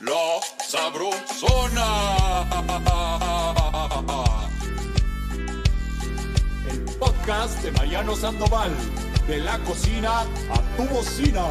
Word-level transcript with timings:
La 0.00 0.40
Sabrosona. 0.62 1.86
El 6.68 6.84
podcast 6.98 7.62
de 7.62 7.72
Mariano 7.72 8.14
Sandoval. 8.14 8.70
De 9.26 9.38
la 9.38 9.58
cocina 9.60 10.20
a 10.20 10.76
tu 10.76 10.82
bocina. 10.94 11.46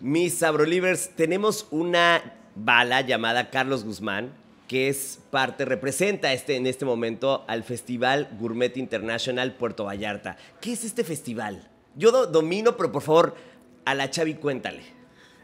Mis 0.00 0.34
Sabrolivers, 0.38 1.14
tenemos 1.14 1.68
una 1.70 2.20
bala 2.56 3.00
llamada 3.02 3.50
Carlos 3.50 3.84
Guzmán, 3.84 4.32
que 4.68 4.88
es 4.88 5.20
parte, 5.30 5.64
representa 5.64 6.32
este, 6.32 6.56
en 6.56 6.66
este 6.66 6.84
momento 6.84 7.44
al 7.48 7.62
Festival 7.62 8.28
Gourmet 8.38 8.76
International 8.76 9.52
Puerto 9.54 9.84
Vallarta. 9.84 10.36
¿Qué 10.60 10.72
es 10.72 10.84
este 10.84 11.04
festival? 11.04 11.68
Yo 11.94 12.10
do- 12.10 12.26
domino, 12.26 12.76
pero 12.76 12.90
por 12.92 13.02
favor, 13.02 13.36
a 13.84 13.94
la 13.94 14.10
Chavi 14.10 14.34
cuéntale. 14.34 14.82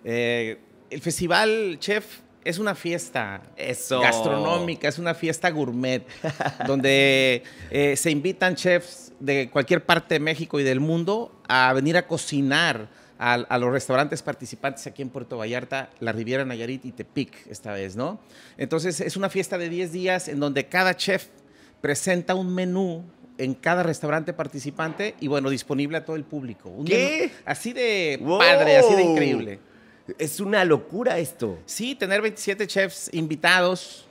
Eh, 0.05 0.59
el 0.91 1.01
festival, 1.01 1.77
chef, 1.79 2.19
es 2.45 2.59
una 2.59 2.75
fiesta 2.75 3.41
Eso. 3.57 4.01
gastronómica, 4.01 4.89
es 4.89 4.99
una 4.99 5.15
fiesta 5.15 5.49
gourmet, 5.51 6.05
donde 6.67 7.45
eh, 7.71 7.97
se 7.97 8.11
invitan 8.11 8.57
chefs 8.57 9.13
de 9.21 9.49
cualquier 9.51 9.85
parte 9.87 10.15
de 10.15 10.21
México 10.21 10.59
y 10.59 10.65
del 10.65 10.81
mundo 10.81 11.41
a 11.49 11.73
venir 11.73 11.97
a 11.97 12.07
cocinar 12.09 12.89
a, 13.23 13.35
a 13.35 13.59
los 13.59 13.71
restaurantes 13.71 14.21
participantes 14.21 14.85
aquí 14.89 15.01
en 15.01 15.09
Puerto 15.09 15.39
Vallarta, 15.39 15.91
la 16.01 16.11
Riviera 16.11 16.45
Nayarit 16.45 16.85
y 16.85 16.91
Tepic 16.93 17.47
esta 17.49 17.73
vez, 17.73 17.95
¿no? 17.95 18.19
Entonces 18.59 19.01
es 19.01 19.17
una 19.17 19.31
fiesta 19.31 19.59
de 19.59 19.69
10 19.69 19.93
días 19.93 20.27
en 20.27 20.41
donde 20.41 20.67
cada 20.67 20.97
chef 20.97 21.29
presenta 21.81 22.35
un 22.35 22.53
menú 22.53 23.05
en 23.39 23.55
cada 23.55 23.85
restaurante 23.85 24.33
participante 24.33 25.15
y 25.21 25.29
bueno, 25.29 25.51
disponible 25.51 25.99
a 25.99 26.05
todo 26.05 26.17
el 26.17 26.25
público. 26.25 26.69
Un 26.69 26.85
¿Qué? 26.85 27.21
menú 27.21 27.33
así 27.45 27.73
de 27.73 28.19
¡Wow! 28.21 28.39
padre, 28.39 28.77
así 28.77 28.95
de 28.95 29.03
increíble. 29.03 29.61
Es 30.19 30.41
una 30.41 30.65
locura 30.65 31.19
esto. 31.19 31.59
Sí, 31.65 31.95
tener 31.95 32.23
27 32.23 32.67
chefs 32.67 33.09
invitados 33.13 34.07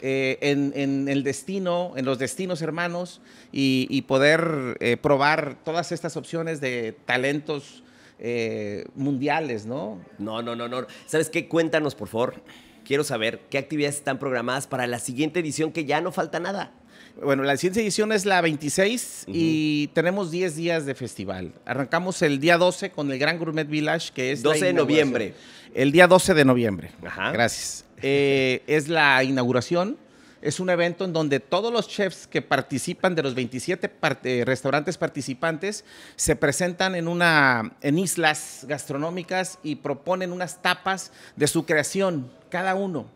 eh, 0.00 0.38
en, 0.40 0.72
en 0.76 1.08
el 1.08 1.24
destino, 1.24 1.94
en 1.96 2.04
los 2.04 2.18
destinos 2.18 2.62
hermanos, 2.62 3.20
y, 3.50 3.88
y 3.90 4.02
poder 4.02 4.76
eh, 4.80 4.96
probar 4.96 5.56
todas 5.64 5.90
estas 5.90 6.16
opciones 6.16 6.60
de 6.60 6.96
talentos 7.06 7.82
eh, 8.24 8.84
mundiales, 8.94 9.66
¿no? 9.66 10.00
No, 10.18 10.42
no, 10.42 10.54
no, 10.54 10.68
no. 10.68 10.86
¿Sabes 11.06 11.28
qué? 11.28 11.48
Cuéntanos, 11.48 11.96
por 11.96 12.06
favor. 12.06 12.40
Quiero 12.84 13.02
saber 13.02 13.40
qué 13.50 13.58
actividades 13.58 13.96
están 13.96 14.20
programadas 14.20 14.68
para 14.68 14.86
la 14.86 15.00
siguiente 15.00 15.40
edición, 15.40 15.72
que 15.72 15.84
ya 15.84 16.00
no 16.00 16.12
falta 16.12 16.38
nada. 16.38 16.72
Bueno, 17.20 17.42
la 17.42 17.56
siguiente 17.56 17.82
edición 17.82 18.12
es 18.12 18.24
la 18.24 18.40
26 18.40 19.24
y 19.26 19.88
tenemos 19.88 20.30
10 20.30 20.54
días 20.54 20.86
de 20.86 20.94
festival. 20.94 21.52
Arrancamos 21.66 22.22
el 22.22 22.38
día 22.38 22.58
12 22.58 22.90
con 22.92 23.10
el 23.10 23.18
Gran 23.18 23.38
Gourmet 23.38 23.68
Village, 23.68 24.12
que 24.14 24.30
es 24.30 24.44
la 24.44 24.50
12 24.50 24.66
de 24.66 24.72
noviembre. 24.72 25.34
El 25.74 25.90
día 25.90 26.06
12 26.06 26.34
de 26.34 26.44
noviembre. 26.44 26.90
Ajá. 27.04 27.32
Gracias. 27.32 27.84
Eh, 28.02 28.62
es 28.68 28.88
la 28.88 29.24
inauguración. 29.24 29.96
Es 30.42 30.58
un 30.58 30.70
evento 30.70 31.04
en 31.04 31.12
donde 31.12 31.38
todos 31.40 31.72
los 31.72 31.86
chefs 31.88 32.26
que 32.26 32.42
participan 32.42 33.14
de 33.14 33.22
los 33.22 33.34
27 33.34 33.88
par- 33.88 34.18
eh, 34.24 34.42
restaurantes 34.44 34.98
participantes 34.98 35.84
se 36.16 36.34
presentan 36.34 36.96
en, 36.96 37.06
una, 37.06 37.72
en 37.80 37.98
islas 37.98 38.64
gastronómicas 38.68 39.60
y 39.62 39.76
proponen 39.76 40.32
unas 40.32 40.60
tapas 40.60 41.12
de 41.36 41.46
su 41.46 41.64
creación, 41.64 42.30
cada 42.50 42.74
uno. 42.74 43.06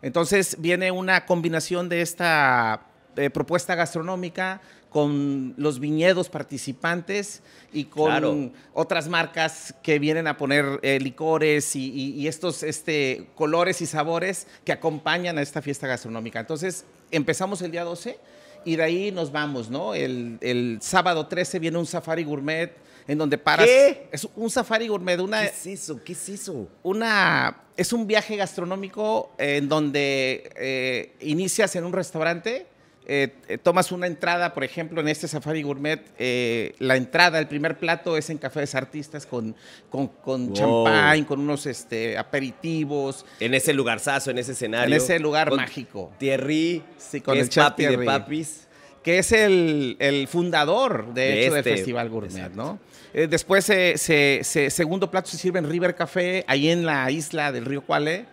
Entonces 0.00 0.56
viene 0.58 0.90
una 0.90 1.26
combinación 1.26 1.90
de 1.90 2.00
esta 2.00 2.86
eh, 3.16 3.28
propuesta 3.28 3.74
gastronómica 3.74 4.62
con 4.92 5.54
los 5.56 5.80
viñedos 5.80 6.28
participantes 6.28 7.42
y 7.72 7.84
con 7.84 8.06
Claro. 8.10 8.50
otras 8.74 9.08
marcas 9.08 9.74
que 9.82 9.98
vienen 9.98 10.26
a 10.26 10.36
poner 10.36 10.78
eh, 10.82 10.98
licores 11.00 11.74
y, 11.76 11.90
y- 11.90 12.10
y 12.20 12.28
estos 12.28 12.62
este, 12.62 13.28
colores 13.34 13.80
y 13.80 13.86
sabores 13.86 14.46
que 14.64 14.72
acompañan 14.72 15.38
a 15.38 15.42
esta 15.42 15.62
fiesta 15.62 15.86
gastronómica. 15.86 16.40
Entonces 16.40 16.84
empezamos 17.10 17.62
el 17.62 17.70
día 17.70 17.84
12 17.84 18.18
y 18.64 18.76
de 18.76 18.82
ahí 18.82 19.10
nos 19.12 19.32
vamos, 19.32 19.70
¿no? 19.70 19.94
El, 19.94 20.38
el 20.40 20.78
sábado 20.82 21.26
13 21.26 21.58
viene 21.58 21.78
un 21.78 21.86
safari 21.86 22.22
gourmet 22.24 22.70
en 23.08 23.18
donde 23.18 23.36
paras. 23.38 23.66
¿Qué? 23.66 24.06
Es 24.12 24.28
un 24.36 24.48
safari 24.50 24.86
gourmet, 24.88 25.18
una, 25.18 25.40
¿Qué 25.40 25.46
es 25.48 25.66
eso? 25.66 26.00
¿Qué 26.04 26.12
es 26.12 26.28
eso? 26.28 26.68
una, 26.84 27.62
es 27.76 27.92
un 27.92 28.06
viaje 28.06 28.36
gastronómico 28.36 29.32
en 29.38 29.68
donde 29.68 30.52
eh, 30.56 31.14
inicias 31.20 31.74
en 31.74 31.84
un 31.84 31.92
restaurante, 31.92 32.66
eh, 33.06 33.34
eh, 33.48 33.58
tomas 33.58 33.90
una 33.92 34.06
entrada, 34.06 34.54
por 34.54 34.62
ejemplo, 34.64 35.00
en 35.00 35.08
este 35.08 35.26
Safari 35.26 35.62
Gourmet, 35.62 36.00
eh, 36.18 36.74
la 36.78 36.96
entrada, 36.96 37.38
el 37.40 37.48
primer 37.48 37.76
plato 37.78 38.16
es 38.16 38.30
en 38.30 38.38
cafés 38.38 38.74
artistas 38.74 39.26
con, 39.26 39.54
con, 39.90 40.06
con 40.08 40.46
Wow. 40.48 40.54
champán, 40.56 41.24
con 41.24 41.40
unos 41.40 41.66
este, 41.66 42.16
aperitivos. 42.16 43.24
En 43.40 43.54
ese 43.54 43.72
lugarzazo, 43.72 44.30
en 44.30 44.38
ese 44.38 44.52
escenario. 44.52 44.94
En 44.94 45.00
ese 45.02 45.18
lugar 45.18 45.48
con 45.48 45.56
mágico. 45.58 46.12
Thierry, 46.18 46.82
Sí, 46.96 47.20
con 47.20 47.34
que 47.34 47.40
el 47.40 47.48
es 47.48 47.54
papi 47.54 47.86
de 47.86 47.98
papis. 47.98 48.68
que 49.02 49.18
es 49.18 49.32
el, 49.32 49.96
el 49.98 50.28
fundador, 50.28 51.12
de, 51.12 51.20
De 51.22 51.46
hecho, 51.46 51.56
este, 51.56 51.68
del 51.70 51.78
Festival 51.78 52.08
Gourmet, 52.08 52.30
exacto. 52.36 52.56
¿no? 52.56 52.78
Eh, 53.14 53.26
después, 53.26 53.64
se- 53.64 53.98
se- 53.98 54.70
segundo 54.70 55.10
plato 55.10 55.28
se 55.28 55.36
sirve 55.38 55.58
en 55.58 55.68
River 55.68 55.94
Café, 55.96 56.44
ahí 56.46 56.70
en 56.70 56.86
la 56.86 57.10
isla 57.10 57.50
del 57.52 57.64
río 57.66 57.82
Cuale. 57.82 58.26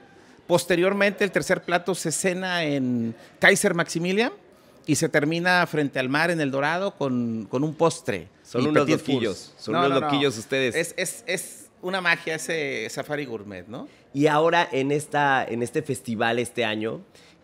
Posteriormente, 0.47 1.24
el 1.24 1.31
tercer 1.31 1.62
plato 1.63 1.94
se 1.96 2.12
cena 2.12 2.63
en 2.63 3.13
Kaiser 3.40 3.74
Maximilian 3.74 4.31
y 4.89 4.95
se 4.95 5.07
termina 5.07 5.66
frente 5.67 6.00
al 6.00 6.09
mar 6.09 6.31
en 6.31 6.41
El 6.41 6.50
Dorado 6.51 6.95
con, 6.95 7.45
con 7.50 7.63
un 7.63 7.75
postre. 7.75 8.27
Son 8.41 8.66
unos 8.66 8.89
loquillos, 8.89 9.53
son 9.57 9.75
unos 9.75 10.01
loquillos 10.01 10.38
ustedes. 10.38 10.75
Es, 10.75 10.94
es- 10.97 11.23
es 11.27 11.69
una 11.81 12.01
magia 12.01 12.35
ese 12.35 12.88
Safari 12.89 13.25
Gourmet, 13.25 13.67
¿no? 13.67 13.88
Y 14.13 14.25
ahora 14.27 14.67
en, 14.72 14.91
esta, 14.91 15.45
en 15.47 15.61
este 15.61 15.81
festival 15.83 16.39
este 16.39 16.66
año, 16.66 17.01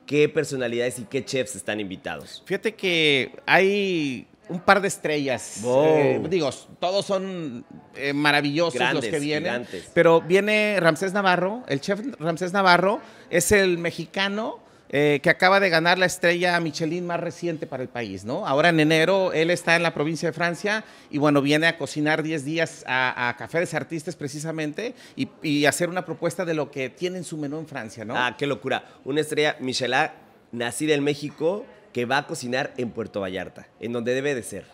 ¿qué 0.08 0.28
personalidades 0.28 0.98
y 1.00 1.04
qué 1.04 1.24
chefs 1.24 1.56
están 1.56 1.80
invitados? 1.80 2.42
Fíjate 2.46 2.74
que 2.74 3.32
hay 3.46 4.28
un 4.50 4.60
par 4.60 4.82
de 4.82 4.88
estrellas. 4.88 5.60
Wow. 5.62 5.86
Eh, 5.86 6.22
digo, 6.30 6.50
todos 6.80 7.06
son 7.06 7.64
eh, 7.96 8.12
maravillosos 8.14 8.74
Grandes, 8.74 9.04
los 9.06 9.12
que 9.14 9.20
vienen. 9.20 9.52
gigantes. 9.52 9.92
Pero 9.94 10.22
viene 10.22 10.78
Ramsés 10.80 11.14
Navarro, 11.14 11.64
el 11.68 11.80
chef 11.80 12.00
Ramsés 12.20 12.52
Navarro 12.54 13.00
es 13.30 13.52
el 13.52 13.78
mexicano 13.78 14.65
eh, 14.90 15.20
que 15.24 15.30
acaba 15.30 15.60
de 15.60 15.70
ganar 15.70 15.98
la 15.98 16.06
estrella 16.06 16.60
Michelin 16.60 17.06
más 17.06 17.20
reciente 17.20 17.68
para 17.68 17.84
el 17.84 17.90
país, 17.90 18.24
¿no? 18.24 18.48
Ahora 18.48 18.70
en 18.70 18.80
enero 18.80 19.34
él 19.34 19.50
está 19.50 19.76
en 19.76 19.84
la 19.84 19.94
provincia 19.94 20.30
de 20.30 20.34
Francia 20.34 20.84
y 21.10 21.18
bueno, 21.18 21.42
viene 21.42 21.68
a 21.68 21.78
cocinar 21.78 22.24
10 22.24 22.46
días 22.46 22.84
a, 22.88 23.30
a 23.30 23.38
Café 23.38 23.66
de 23.66 23.78
Artistas 23.78 24.16
precisamente 24.16 24.94
y, 25.16 25.30
y 25.42 25.66
hacer 25.66 25.90
una 25.90 26.06
propuesta 26.06 26.46
de 26.46 26.54
lo 26.54 26.72
que 26.72 26.90
tiene 26.90 27.18
en 27.18 27.24
su 27.24 27.38
menú 27.38 27.60
en 27.60 27.68
Francia, 27.68 28.06
¿no? 28.06 28.16
Ah, 28.16 28.36
qué 28.38 28.48
locura. 28.48 28.86
Una 29.04 29.22
estrella 29.22 29.58
Michelin 29.60 30.10
nacida 30.52 30.94
en 30.94 31.04
México 31.04 31.66
que 31.94 32.06
va 32.06 32.18
a 32.20 32.28
cocinar 32.28 32.74
en 32.78 32.92
Puerto 32.92 33.22
Vallarta, 33.22 33.68
en 33.80 33.94
donde 33.94 34.14
debe 34.14 34.36
de 34.36 34.44
ser. 34.44 34.66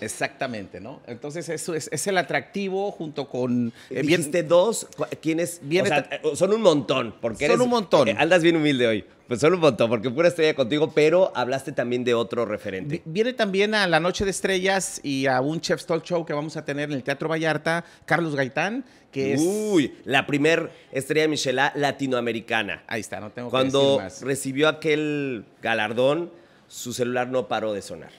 Exactamente, 0.00 0.80
¿no? 0.80 1.00
Entonces 1.06 1.48
eso 1.48 1.74
es, 1.74 1.88
es 1.92 2.06
el 2.06 2.18
atractivo 2.18 2.90
junto 2.92 3.28
con... 3.28 3.68
eh, 3.90 4.02
bien- 4.02 4.06
Dijiste 4.06 4.42
dos, 4.42 4.86
¿quiénes? 5.22 5.60
Viene 5.62 5.88
o 5.88 5.92
sea, 5.92 6.08
eh, 6.10 6.20
son 6.34 6.52
un 6.52 6.62
montón. 6.62 7.14
Porque 7.20 7.46
Son 7.46 7.54
eres- 7.54 7.64
un 7.64 7.70
montón. 7.70 8.08
eh, 8.08 8.16
andas 8.18 8.42
bien 8.42 8.56
humilde 8.56 8.86
hoy. 8.86 9.04
Pues 9.28 9.38
son 9.38 9.54
un 9.54 9.60
montón, 9.60 9.88
porque 9.88 10.10
pura 10.10 10.26
estrella 10.26 10.54
contigo, 10.54 10.90
pero 10.92 11.30
hablaste 11.36 11.70
también 11.70 12.02
de 12.02 12.14
otro 12.14 12.46
referente. 12.46 12.96
Vi- 12.96 13.02
Viene 13.04 13.32
también 13.32 13.76
a 13.76 13.86
la 13.86 14.00
Noche 14.00 14.24
de 14.24 14.32
Estrellas 14.32 15.00
y 15.04 15.26
a 15.26 15.40
un 15.40 15.60
Chef's 15.60 15.86
Talk 15.86 16.02
Show 16.04 16.26
que 16.26 16.32
vamos 16.32 16.56
a 16.56 16.64
tener 16.64 16.88
en 16.90 16.96
el 16.96 17.04
Teatro 17.04 17.28
Vallarta, 17.28 17.84
Carlos 18.06 18.34
Gaitán, 18.34 18.84
que 19.12 19.34
es... 19.34 19.40
Uy, 19.40 19.94
la 20.04 20.26
primer 20.26 20.70
estrella 20.90 21.28
Michelin 21.28 21.66
latinoamericana. 21.76 22.82
Ahí 22.88 23.00
está, 23.00 23.20
no 23.20 23.30
tengo 23.30 23.48
que 23.48 23.52
Cuando 23.52 23.80
decir 23.82 24.02
más. 24.02 24.22
recibió 24.22 24.68
aquel 24.68 25.44
galardón, 25.62 26.32
su 26.66 26.92
celular 26.92 27.28
no 27.28 27.46
paró 27.46 27.72
de 27.72 27.82
sonar. 27.82 28.10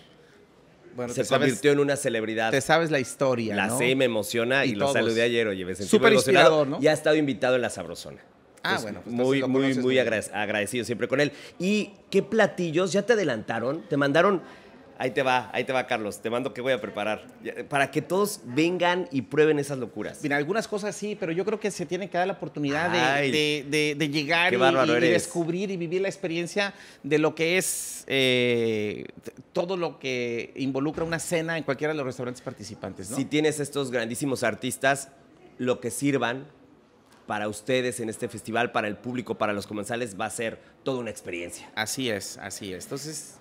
Bueno, 0.96 1.14
Se 1.14 1.24
sabes- 1.24 1.40
convirtió 1.48 1.72
en 1.72 1.80
una 1.80 1.96
celebridad. 1.96 2.52
Te 2.52 2.62
sabes 2.62 2.92
la 2.92 3.00
historia, 3.00 3.56
La 3.56 3.68
¿no? 3.68 3.78
sé 3.78 3.90
y 3.90 3.96
me 3.96 4.06
emociona 4.06 4.66
y, 4.66 4.72
Y 4.72 4.76
lo 4.76 4.92
saludé 4.92 5.22
ayer, 5.24 5.48
oye, 5.48 5.64
me 5.66 5.74
sentí 5.76 5.90
Súper 5.90 6.12
emocionado. 6.14 6.48
inspirador, 6.50 6.68
¿no? 6.68 6.84
Y 6.84 6.88
ha 6.88 6.94
estado 6.94 7.16
invitado 7.16 7.56
en 7.56 7.62
La 7.62 7.70
Sabrosona. 7.70 8.20
Ah, 8.64 8.78
bueno, 8.82 9.02
pues 9.04 9.16
muy, 9.16 9.42
muy, 9.44 9.74
muy 9.74 9.74
muy 9.80 10.00
agra- 10.00 10.22
agradecido 10.34 10.86
siempre 10.86 11.08
con 11.08 11.20
él. 11.20 11.32
¿Y 11.58 11.92
qué 12.12 12.22
platillos 12.22 12.92
ya 12.94 13.02
te 13.04 13.14
adelantaron? 13.14 13.82
Te 13.90 13.98
mandaron, 13.98 14.42
ahí 15.02 15.10
te 15.12 15.24
va, 15.24 15.50
ahí 15.52 15.64
te 15.64 15.74
va 15.74 15.88
Carlos, 15.88 16.22
te 16.22 16.30
mando 16.30 16.54
que 16.54 16.62
voy 16.62 16.74
a 16.74 16.80
preparar, 16.80 17.26
para 17.70 17.90
que 17.90 18.04
todos 18.04 18.42
vengan 18.46 19.08
y 19.12 19.24
prueben 19.24 19.58
esas 19.58 19.80
locuras. 19.80 20.20
Mira, 20.22 20.38
algunas 20.38 20.68
cosas 20.68 20.96
sí, 20.96 21.18
pero 21.20 21.32
yo 21.32 21.44
creo 21.44 21.60
que 21.60 21.72
se 21.72 21.88
tiene 21.88 22.08
que 22.08 22.20
dar 22.20 22.28
la 22.28 22.34
oportunidad 22.34 22.92
de, 22.92 23.00
Ay. 23.00 23.32
de- 23.32 23.66
de- 23.68 23.96
de 23.96 24.10
llegar 24.10 24.54
y, 24.54 24.58
descubrir 25.00 25.72
y 25.72 25.78
vivir 25.78 26.02
la 26.02 26.08
experiencia 26.08 26.76
de 27.02 27.18
lo 27.18 27.34
que 27.34 27.58
es 27.58 28.04
eh, 28.06 29.06
todo 29.54 29.76
lo 29.76 29.98
que 29.98 30.54
involucra 30.56 31.04
una 31.04 31.18
cena 31.20 31.58
en 31.58 31.64
cualquiera 31.64 31.94
de 31.94 31.98
los 31.98 32.06
restaurantes 32.06 32.42
participantes, 32.44 33.10
¿no? 33.10 33.16
Si 33.18 33.26
tienes 33.26 33.60
estos 33.60 33.90
grandísimos 33.90 34.44
artistas, 34.44 35.10
lo 35.58 35.80
que 35.80 35.90
sirvan 35.90 36.46
para 37.26 37.48
ustedes 37.48 38.00
en 38.02 38.10
este 38.10 38.28
festival, 38.28 38.72
para 38.72 38.88
el 38.88 38.98
público, 38.98 39.36
para 39.40 39.54
los 39.54 39.66
comensales, 39.66 40.16
va 40.20 40.26
a 40.26 40.30
ser 40.30 40.60
toda 40.84 41.00
una 41.00 41.10
experiencia. 41.10 41.72
Así 41.76 42.10
es, 42.10 42.38
así 42.38 42.72
es. 42.74 42.84
Entonces, 42.84 43.38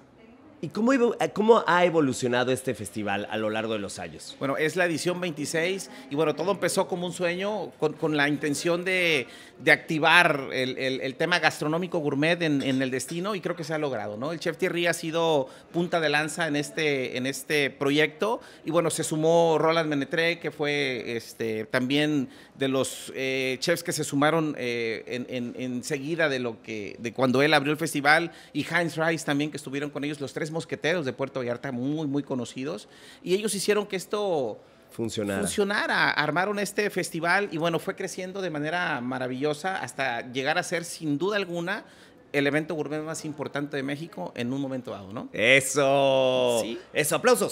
¿Y 0.62 0.68
cómo, 0.68 0.92
eh, 0.92 0.98
cómo 1.32 1.64
ha 1.66 1.86
evolucionado 1.86 2.52
este 2.52 2.74
festival 2.74 3.26
a 3.30 3.38
lo 3.38 3.48
largo 3.48 3.72
de 3.72 3.78
los 3.78 3.98
años? 3.98 4.36
Bueno, 4.38 4.58
es 4.58 4.76
la 4.76 4.84
edición 4.84 5.18
26 5.18 5.90
y 6.10 6.14
bueno, 6.16 6.34
todo 6.34 6.50
empezó 6.52 6.86
como 6.86 7.06
un 7.06 7.14
sueño 7.14 7.70
con, 7.78 8.14
la 8.14 8.28
intención 8.28 8.84
de, 8.84 9.26
de 9.58 9.72
activar 9.72 10.48
el, 10.52 10.76
el- 10.76 11.14
tema 11.14 11.38
gastronómico 11.38 11.98
gourmet 12.00 12.42
en, 12.42 12.60
en 12.62 12.82
el 12.82 12.90
destino 12.90 13.34
y 13.34 13.40
creo 13.40 13.56
que 13.56 13.64
se 13.64 13.72
ha 13.72 13.78
logrado, 13.78 14.18
¿no? 14.18 14.32
El 14.32 14.38
Chef 14.40 14.58
Thierry 14.58 14.86
ha 14.86 14.92
sido 14.92 15.48
punta 15.72 15.98
de 15.98 16.10
lanza 16.10 16.46
en 16.46 16.56
este, 16.56 17.16
en 17.16 17.26
este 17.26 17.70
proyecto 17.70 18.42
y 18.66 18.70
bueno, 18.70 18.90
se 18.90 19.02
sumó 19.02 19.56
Roland 19.58 19.88
Menetré, 19.88 20.40
que 20.40 20.50
fue 20.50 21.16
este, 21.16 21.64
también 21.64 22.28
de 22.58 22.68
los 22.68 23.10
eh, 23.14 23.56
chefs 23.60 23.82
que 23.82 23.92
se 23.92 24.04
sumaron 24.04 24.54
eh, 24.58 25.04
en, 25.06 25.26
en- 25.30 25.54
enseguida 25.58 26.28
de 26.28 26.38
lo 26.38 26.60
que 26.62 26.96
de 26.98 27.14
cuando 27.14 27.40
él 27.40 27.54
abrió 27.54 27.72
el 27.72 27.78
festival 27.78 28.32
y 28.52 28.66
Heinz 28.70 28.96
Rice 28.98 29.24
también 29.24 29.50
que 29.50 29.56
estuvieron 29.56 29.88
con 29.88 30.04
ellos 30.04 30.20
los 30.20 30.34
tres 30.34 30.49
mosqueteros 30.50 31.04
de 31.04 31.12
Puerto 31.12 31.40
Vallarta 31.40 31.72
muy 31.72 32.06
muy 32.06 32.22
conocidos 32.22 32.88
y 33.22 33.34
ellos 33.34 33.54
hicieron 33.54 33.86
que 33.86 33.96
esto 33.96 34.60
Funcionara. 34.90 35.40
funcionara 35.40 36.10
armaron 36.10 36.58
este 36.58 36.90
festival 36.90 37.48
y 37.52 37.58
bueno 37.58 37.78
fue 37.78 37.94
creciendo 37.94 38.42
de 38.42 38.50
manera 38.50 39.00
maravillosa 39.00 39.76
hasta 39.76 40.32
llegar 40.32 40.58
a 40.58 40.62
ser 40.62 40.84
sin 40.84 41.16
duda 41.16 41.36
alguna 41.36 41.84
el 42.32 42.46
evento 42.46 42.74
gourmet 42.74 43.02
más 43.02 43.24
importante 43.24 43.76
de 43.76 43.82
México 43.82 44.32
en 44.36 44.52
un 44.52 44.60
momento 44.60 44.92
dado, 44.92 45.12
¿no? 45.12 45.28
Eso. 45.32 46.60
Sí. 46.62 46.78
Eso, 46.92 47.16
aplausos. 47.16 47.50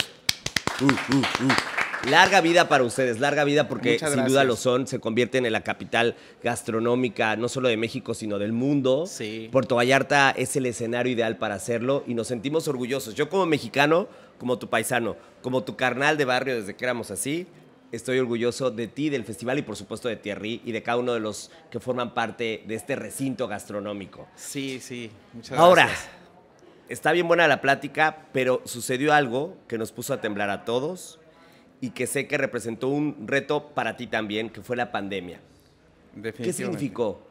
Uh, 0.80 0.84
uh, 0.84 1.18
uh. 1.18 1.77
Larga 2.04 2.40
vida 2.40 2.68
para 2.68 2.84
ustedes, 2.84 3.18
larga 3.20 3.44
vida 3.44 3.68
porque 3.68 3.98
sin 3.98 4.24
duda 4.24 4.44
lo 4.44 4.56
son, 4.56 4.86
se 4.86 5.00
convierten 5.00 5.46
en 5.46 5.52
la 5.52 5.62
capital 5.62 6.14
gastronómica 6.42 7.36
no 7.36 7.48
solo 7.48 7.68
de 7.68 7.76
México, 7.76 8.14
sino 8.14 8.38
del 8.38 8.52
mundo. 8.52 9.06
Sí. 9.06 9.48
Puerto 9.50 9.76
Vallarta 9.76 10.30
es 10.30 10.54
el 10.56 10.66
escenario 10.66 11.12
ideal 11.12 11.36
para 11.38 11.56
hacerlo 11.56 12.04
y 12.06 12.14
nos 12.14 12.28
sentimos 12.28 12.68
orgullosos. 12.68 13.14
Yo 13.14 13.28
como 13.28 13.46
mexicano, 13.46 14.08
como 14.38 14.58
tu 14.58 14.68
paisano, 14.68 15.16
como 15.42 15.64
tu 15.64 15.76
carnal 15.76 16.16
de 16.16 16.24
barrio 16.24 16.56
desde 16.56 16.76
que 16.76 16.84
éramos 16.84 17.10
así, 17.10 17.46
estoy 17.92 18.18
orgulloso 18.18 18.70
de 18.70 18.86
ti, 18.86 19.10
del 19.10 19.24
festival 19.24 19.58
y 19.58 19.62
por 19.62 19.76
supuesto 19.76 20.08
de 20.08 20.16
Thierry 20.16 20.62
y 20.64 20.72
de 20.72 20.82
cada 20.82 20.98
uno 20.98 21.14
de 21.14 21.20
los 21.20 21.50
que 21.70 21.80
forman 21.80 22.14
parte 22.14 22.62
de 22.66 22.74
este 22.74 22.96
recinto 22.96 23.48
gastronómico. 23.48 24.28
Sí, 24.36 24.80
sí. 24.80 25.10
Muchas 25.32 25.58
Ahora, 25.58 25.86
gracias. 25.86 26.08
está 26.88 27.12
bien 27.12 27.26
buena 27.26 27.48
la 27.48 27.60
plática, 27.60 28.26
pero 28.32 28.62
sucedió 28.64 29.12
algo 29.12 29.56
que 29.66 29.78
nos 29.78 29.92
puso 29.92 30.14
a 30.14 30.20
temblar 30.20 30.50
a 30.50 30.64
todos 30.64 31.17
y 31.80 31.90
que 31.90 32.06
sé 32.06 32.26
que 32.26 32.36
representó 32.38 32.88
un 32.88 33.26
reto 33.26 33.68
para 33.68 33.96
ti 33.96 34.06
también, 34.06 34.50
que 34.50 34.60
fue 34.62 34.76
la 34.76 34.90
pandemia. 34.92 35.40
¿Qué 36.32 36.52
significó? 36.52 37.22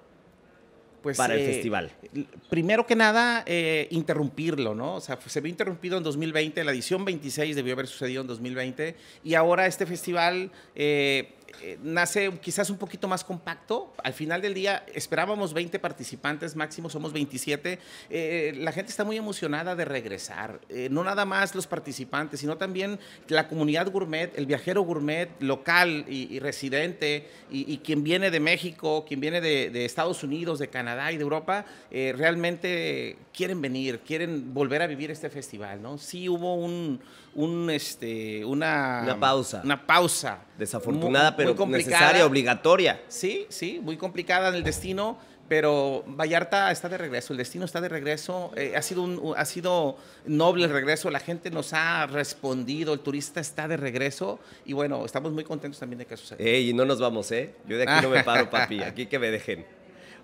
Pues, 1.04 1.16
para 1.18 1.36
el 1.36 1.46
festival? 1.46 1.92
l- 2.14 2.26
Primero 2.50 2.86
que 2.86 2.96
nada, 2.96 3.44
eh, 3.46 3.88
interrumpirlo, 3.92 4.74
¿no? 4.76 4.96
O 4.96 5.02
sea, 5.02 5.18
se 5.26 5.42
vio 5.42 5.50
interrumpido 5.50 5.98
en 5.98 6.04
2020, 6.04 6.64
la 6.64 6.72
edición 6.72 7.06
26 7.06 7.56
debió 7.56 7.74
haber 7.74 7.88
sucedido 7.88 8.22
en 8.22 8.28
2020, 8.28 8.96
y 9.24 9.34
ahora 9.36 9.68
este 9.68 9.86
festival 9.86 10.52
eh, 10.76 11.34
eh, 11.62 11.78
nace 11.82 12.32
quizás 12.42 12.70
un 12.70 12.78
poquito 12.78 13.08
más 13.08 13.24
compacto. 13.24 13.94
Al 14.04 14.14
final 14.14 14.42
del 14.42 14.54
día 14.54 14.86
esperábamos 14.94 15.54
20 15.54 15.80
participantes, 15.80 16.56
máximo 16.56 16.90
somos 16.90 17.14
27. 17.14 17.80
Eh, 18.10 18.54
la 18.58 18.72
gente 18.72 18.92
está 18.92 19.04
muy 19.04 19.18
emocionada 19.18 19.76
de 19.76 19.86
regresar, 19.86 20.60
Eh, 20.70 20.90
no 20.92 21.04
nada 21.04 21.26
más 21.26 21.56
los 21.56 21.68
participantes, 21.68 22.40
sino 22.40 22.58
también 22.58 23.00
la 23.28 23.48
comunidad 23.48 23.90
gourmet, 23.92 24.32
el 24.38 24.46
viajero 24.46 24.82
gourmet 24.82 25.30
local 25.40 26.06
y, 26.08 26.40
residente, 26.40 27.28
y, 27.50 27.78
quien 27.78 28.04
viene 28.04 28.30
de 28.32 28.40
México, 28.40 29.06
quien 29.08 29.20
viene 29.20 29.42
de, 29.42 29.70
de 29.70 29.86
Estados 29.86 30.24
Unidos, 30.24 30.60
de 30.60 30.70
Canadá 30.70 31.12
y 31.12 31.18
de 31.18 31.24
Europa, 31.24 31.66
realmente 31.92 33.18
quieren 33.34 33.62
venir, 33.62 34.00
quieren 34.00 34.54
volver 34.54 34.82
a 34.82 34.88
vivir 34.88 35.12
este 35.12 35.30
festival, 35.30 35.82
¿no? 35.82 35.98
Sí 35.98 36.28
hubo 36.28 36.56
un, 36.56 37.00
un, 37.38 37.70
este, 37.70 38.44
una, 38.44 39.02
Una 39.04 39.20
pausa. 39.20 39.62
Una 39.64 39.86
pausa. 39.86 40.40
Desafortunada, 40.58 41.32
Muy- 41.32 41.38
pero 41.38 41.66
muy 41.66 41.78
necesaria, 41.78 42.26
obligatoria. 42.26 43.00
Sí, 43.08 43.46
sí, 43.50 43.80
muy 43.82 43.96
complicada 43.96 44.50
en 44.50 44.56
el 44.56 44.64
destino, 44.64 45.20
pero 45.48 46.04
Vallarta 46.08 46.72
está 46.72 46.90
de 46.90 46.98
regreso, 46.98 47.34
el 47.34 47.38
destino 47.38 47.64
está 47.64 47.80
de 47.80 47.90
regreso, 47.90 48.52
eh, 48.56 48.74
ha, 48.76 48.82
sido 48.82 49.04
un, 49.04 49.34
ha 49.38 49.46
sido 49.46 49.98
noble 50.26 50.66
el 50.66 50.72
regreso, 50.72 51.12
la 51.12 51.20
gente 51.20 51.52
nos 51.52 51.74
ha 51.74 52.08
respondido, 52.08 52.92
el 52.94 53.02
turista 53.02 53.40
está 53.40 53.68
de 53.68 53.78
regreso 53.78 54.40
y 54.66 54.74
bueno, 54.74 55.06
estamos 55.06 55.32
muy 55.32 55.44
contentos 55.44 55.80
también 55.80 56.00
de 56.00 56.08
que 56.08 56.18
suceda. 56.18 56.44
Ey, 56.44 56.72
y 56.72 56.74
no 56.74 56.86
nos 56.86 57.00
vamos, 57.00 57.32
¿eh? 57.32 57.54
Yo 57.68 57.78
de 57.78 57.84
aquí 57.84 58.02
no 58.02 58.10
me 58.10 58.24
paro, 58.24 58.50
papi. 58.50 58.82
Aquí 58.82 59.06
que 59.06 59.20
me 59.20 59.30
dejen. 59.30 59.64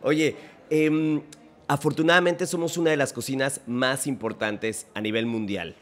Oye, 0.01 0.36
em, 0.71 1.21
afortunadamente 1.68 2.48
somos 2.48 2.75
una 2.75 2.89
de 2.89 2.98
las 2.98 3.13
cocinas 3.13 3.62
más 3.68 4.07
importantes 4.07 4.88
a 4.95 5.00
nivel 5.00 5.27
mundial. 5.27 5.75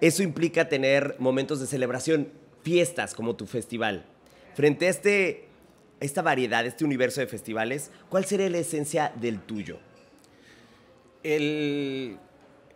Eso 0.00 0.22
implica 0.22 0.68
tener 0.68 1.16
momentos 1.18 1.60
de 1.60 1.66
celebración, 1.66 2.28
fiestas 2.62 3.14
como 3.14 3.36
tu 3.36 3.46
festival. 3.46 4.04
Frente 4.54 4.86
a 4.86 4.90
este, 4.90 5.48
esta 6.00 6.22
variedad, 6.22 6.66
este 6.66 6.84
universo 6.84 7.20
de 7.20 7.26
festivales, 7.26 7.90
¿cuál 8.08 8.24
sería 8.24 8.48
la 8.48 8.58
esencia 8.58 9.12
del 9.16 9.40
tuyo? 9.40 9.78
El 11.22 12.18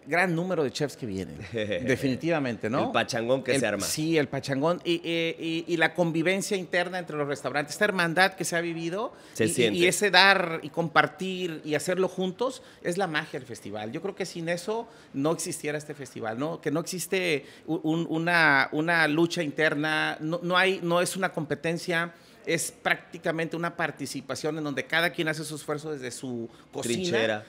gran 0.08 0.34
número 0.34 0.64
de 0.64 0.70
chefs 0.72 0.96
que 0.96 1.04
vienen, 1.06 1.38
definitivamente, 1.52 2.70
¿no? 2.70 2.86
El 2.86 2.90
pachangón 2.92 3.42
que 3.44 3.52
El- 3.54 3.60
se 3.60 3.66
arma. 3.66 3.84
Sí, 3.86 4.16
el 4.16 4.28
pachangón 4.28 4.80
y, 4.84 4.94
y- 4.94 5.36
y- 5.38 5.64
y 5.68 5.76
la 5.76 5.92
convivencia 5.94 6.56
interna 6.56 6.98
entre 6.98 7.16
los 7.16 7.28
restaurantes, 7.28 7.74
esta 7.74 7.84
hermandad 7.84 8.32
que 8.34 8.44
se 8.44 8.56
ha 8.56 8.60
vivido 8.60 9.12
Se 9.34 9.44
y, 9.44 9.48
y- 9.48 9.52
siente. 9.54 9.78
y 9.78 9.86
ese 9.86 10.10
dar 10.10 10.60
y 10.62 10.70
compartir 10.70 11.60
y 11.64 11.74
hacerlo 11.74 12.08
juntos 12.08 12.62
es 12.82 12.96
la 12.96 13.06
magia 13.06 13.38
del 13.38 13.46
festival. 13.46 13.92
Yo 13.92 14.00
creo 14.02 14.14
que 14.14 14.26
sin 14.26 14.48
eso 14.48 14.88
no 15.12 15.32
existiera 15.32 15.76
este 15.78 15.94
festival, 15.94 16.38
¿no? 16.38 16.60
Que 16.60 16.70
no 16.70 16.80
existe 16.80 17.44
un- 17.66 18.06
una, 18.08 18.68
una 18.72 19.06
lucha 19.08 19.42
interna, 19.42 20.16
no, 20.20 20.40
no 20.42 20.56
hay, 20.56 20.80
no 20.82 21.00
es 21.00 21.16
una 21.16 21.32
competencia. 21.32 22.14
Es 22.50 22.72
prácticamente 22.72 23.56
una 23.56 23.76
participación 23.76 24.56
en 24.56 24.64
donde 24.64 24.86
cada 24.86 25.10
quien 25.10 25.28
hace 25.28 25.44
su 25.44 25.56
esfuerzo 25.56 25.92
desde 25.92 26.10
su 26.10 26.48
cocina 26.72 26.94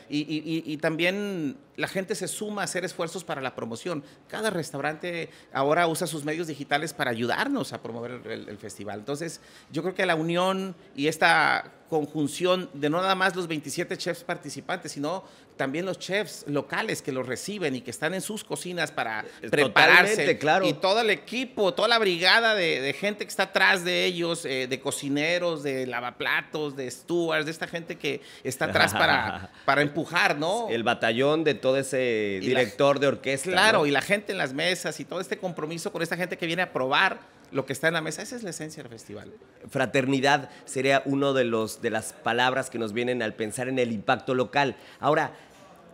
y, 0.10 0.18
y- 0.20 0.44
y- 0.46 0.74
y 0.74 0.78
también 0.78 1.56
la 1.78 1.88
gente 1.88 2.16
se 2.16 2.28
suma 2.28 2.62
a 2.62 2.66
hacer 2.66 2.84
esfuerzos 2.84 3.24
para 3.24 3.40
la 3.42 3.56
promoción. 3.56 4.04
Cada 4.28 4.50
restaurante 4.50 5.30
ahora 5.54 5.88
usa 5.88 6.06
sus 6.06 6.26
medios 6.26 6.48
digitales 6.48 6.92
para 6.94 7.12
ayudarnos 7.12 7.72
a 7.72 7.82
promover 7.82 8.12
el, 8.12 8.28
el- 8.30 8.50
el 8.50 8.58
festival. 8.58 9.00
Entonces, 9.00 9.40
yo 9.72 9.82
creo 9.84 9.96
que 9.96 10.06
la 10.06 10.16
unión 10.16 10.76
y 10.98 11.08
esta 11.08 11.72
conjunción 11.90 12.70
de 12.74 12.90
no 12.90 13.02
nada 13.02 13.16
más 13.16 13.36
los 13.36 13.48
27 13.48 13.98
chefs 13.98 14.24
participantes, 14.26 14.92
sino 14.92 15.24
también 15.60 15.86
los 15.86 16.00
chefs 16.00 16.46
locales 16.48 17.02
que 17.02 17.12
los 17.12 17.28
reciben 17.28 17.76
y 17.76 17.82
que 17.82 17.92
están 17.92 18.14
en 18.14 18.22
sus 18.22 18.46
cocinas 18.46 18.94
para 18.94 19.26
prepararse. 19.52 20.38
claro. 20.38 20.66
Y 20.66 20.72
todo 20.72 21.02
el 21.02 21.10
equipo, 21.10 21.74
toda 21.74 21.90
la 21.90 22.00
brigada 22.00 22.56
de, 22.56 22.80
de 22.80 22.94
gente 22.94 23.26
que 23.26 23.30
está 23.30 23.44
atrás 23.44 23.84
de 23.84 24.06
ellos, 24.06 24.46
eh, 24.46 24.68
de 24.70 24.80
cocineros, 24.80 25.62
de 25.62 25.86
lavaplatos, 25.86 26.78
de 26.78 26.90
stewards, 26.90 27.44
de 27.46 27.52
esta 27.52 27.68
gente 27.68 27.98
que 27.98 28.22
está 28.46 28.66
atrás 28.66 28.94
para, 28.94 29.52
para 29.66 29.82
empujar, 29.82 30.38
¿no? 30.38 30.70
El 30.70 30.84
batallón 30.84 31.44
de 31.44 31.56
todo 31.56 31.76
ese 31.78 32.40
la- 32.42 32.48
director 32.48 33.00
de 33.02 33.08
orquesta. 33.08 33.52
Claro, 33.52 33.80
¿no? 33.80 33.86
y 33.86 33.92
la 33.92 34.02
gente 34.02 34.32
en 34.32 34.38
las 34.38 34.54
mesas 34.54 34.98
y 35.02 35.04
todo 35.06 35.20
este 35.20 35.38
compromiso 35.40 35.92
con 35.92 36.02
esta 36.02 36.16
gente 36.16 36.38
que 36.38 36.46
viene 36.48 36.62
a 36.62 36.72
probar 36.72 37.20
lo 37.52 37.66
que 37.66 37.74
está 37.74 37.88
en 37.88 37.96
la 37.96 38.02
mesa, 38.02 38.22
esa 38.22 38.36
es 38.36 38.44
la 38.44 38.52
esencia 38.52 38.84
del 38.84 38.92
festival. 38.92 39.34
fraternidad 39.70 40.50
sería 40.66 41.02
uno 41.06 41.34
de 41.34 41.46
los 41.46 41.82
de 41.82 41.90
las 41.90 42.14
palabras 42.14 42.70
que 42.70 42.78
nos 42.78 42.94
vienen 42.94 43.24
al 43.24 43.34
pensar 43.34 43.68
en 43.68 43.80
el 43.80 43.92
impacto 43.92 44.36
local. 44.36 44.76
Ahora, 45.00 45.34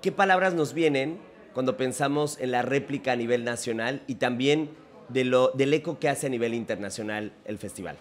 ¿qué 0.06 0.12
palabras 0.12 0.54
nos 0.54 0.76
vienen 0.76 1.18
cuando 1.56 1.78
pensamos 1.78 2.40
en 2.40 2.52
la 2.52 2.62
réplica 2.62 3.14
a 3.14 3.16
nivel 3.16 3.44
nacional 3.44 4.04
y 4.06 4.16
también 4.16 4.70
del 5.10 5.74
eco 5.74 5.98
que 5.98 6.10
hace 6.10 6.28
a 6.28 6.30
nivel 6.30 6.54
internacional 6.54 7.34
el 7.44 7.58
festival? 7.58 7.98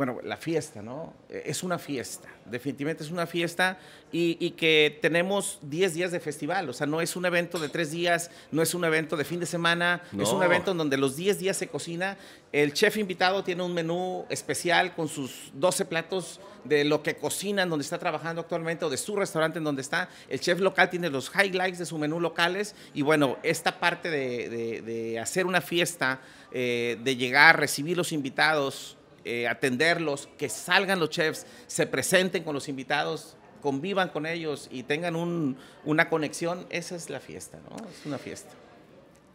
Bueno, 0.00 0.18
la 0.24 0.38
fiesta, 0.38 0.80
¿no? 0.80 1.12
Eh, 1.28 1.42
Es 1.44 1.62
una 1.62 1.78
fiesta, 1.78 2.30
definitivamente 2.46 3.04
es 3.04 3.10
una 3.10 3.26
fiesta 3.26 3.78
y, 4.10 4.38
y 4.40 4.52
que 4.52 4.98
tenemos 5.02 5.58
10 5.60 5.92
días 5.92 6.10
de 6.10 6.20
festival, 6.20 6.70
o 6.70 6.72
sea, 6.72 6.86
no 6.86 7.02
es 7.02 7.16
un 7.16 7.26
evento 7.26 7.58
de 7.58 7.68
tres 7.68 7.90
días, 7.90 8.30
no 8.50 8.62
es 8.62 8.72
un 8.72 8.82
evento 8.86 9.14
de 9.18 9.24
fin 9.26 9.40
de 9.40 9.44
semana, 9.44 10.00
es 10.22 10.30
un 10.30 10.42
evento 10.42 10.70
en 10.70 10.78
donde 10.78 10.96
los 10.96 11.16
10 11.16 11.38
días 11.40 11.58
se 11.58 11.66
cocina. 11.68 12.16
El 12.50 12.72
chef 12.72 12.96
invitado 12.96 13.44
tiene 13.44 13.62
un 13.62 13.74
menú 13.74 14.24
especial 14.30 14.94
con 14.94 15.06
sus 15.06 15.50
12 15.52 15.84
platos 15.84 16.40
de 16.64 16.84
lo 16.86 17.02
que 17.02 17.16
cocina 17.16 17.62
en 17.64 17.68
donde 17.68 17.82
está 17.82 17.98
trabajando 17.98 18.40
actualmente 18.40 18.86
o 18.86 18.88
de 18.88 18.96
su 18.96 19.14
restaurante 19.16 19.58
en 19.58 19.64
donde 19.64 19.82
está. 19.82 20.08
El 20.30 20.40
chef 20.40 20.60
local 20.60 20.88
tiene 20.88 21.10
los 21.10 21.30
highlights 21.34 21.78
de 21.78 21.84
su 21.84 21.98
menú 21.98 22.20
locales 22.20 22.74
y 22.94 23.02
bueno, 23.02 23.36
esta 23.42 23.78
parte 23.78 24.08
de, 24.08 24.48
de- 24.48 24.80
de 24.80 25.18
hacer 25.20 25.44
una 25.44 25.60
fiesta, 25.60 26.22
eh, 26.52 26.96
de 27.04 27.16
llegar, 27.16 27.60
recibir 27.60 27.98
los 27.98 28.12
invitados, 28.12 28.96
eh, 29.24 29.46
atenderlos, 29.48 30.28
que 30.38 30.48
salgan 30.48 30.98
los 31.00 31.10
chefs, 31.10 31.46
se 31.66 31.86
presenten 31.86 32.42
con 32.44 32.54
los 32.54 32.68
invitados, 32.68 33.36
convivan 33.60 34.08
con 34.08 34.24
ellos 34.26 34.68
y 34.70 34.82
tengan 34.84 35.16
un- 35.16 35.56
una 35.84 36.08
conexión, 36.08 36.66
esa 36.70 36.96
es 36.96 37.10
la 37.10 37.20
fiesta, 37.20 37.58
¿no? 37.68 37.76
Es 37.88 38.06
una 38.06 38.18
fiesta. 38.18 38.50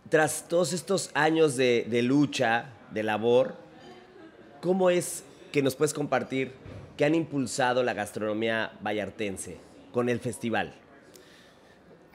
Tras 0.10 0.48
todos 0.48 0.74
estos 0.74 1.12
años 1.14 1.56
de, 1.56 1.86
de 1.90 2.02
lucha, 2.02 2.70
de 2.92 3.04
labor, 3.04 3.56
¿cómo 4.62 4.90
es 4.90 5.24
que 5.52 5.62
nos 5.62 5.76
puedes 5.76 5.94
compartir 5.94 6.52
que 6.98 7.06
han 7.06 7.16
impulsado 7.16 7.84
la 7.84 7.94
gastronomía 7.94 8.72
vallartense 8.82 9.58
con 9.92 10.10
el 10.10 10.20
festival? 10.20 10.74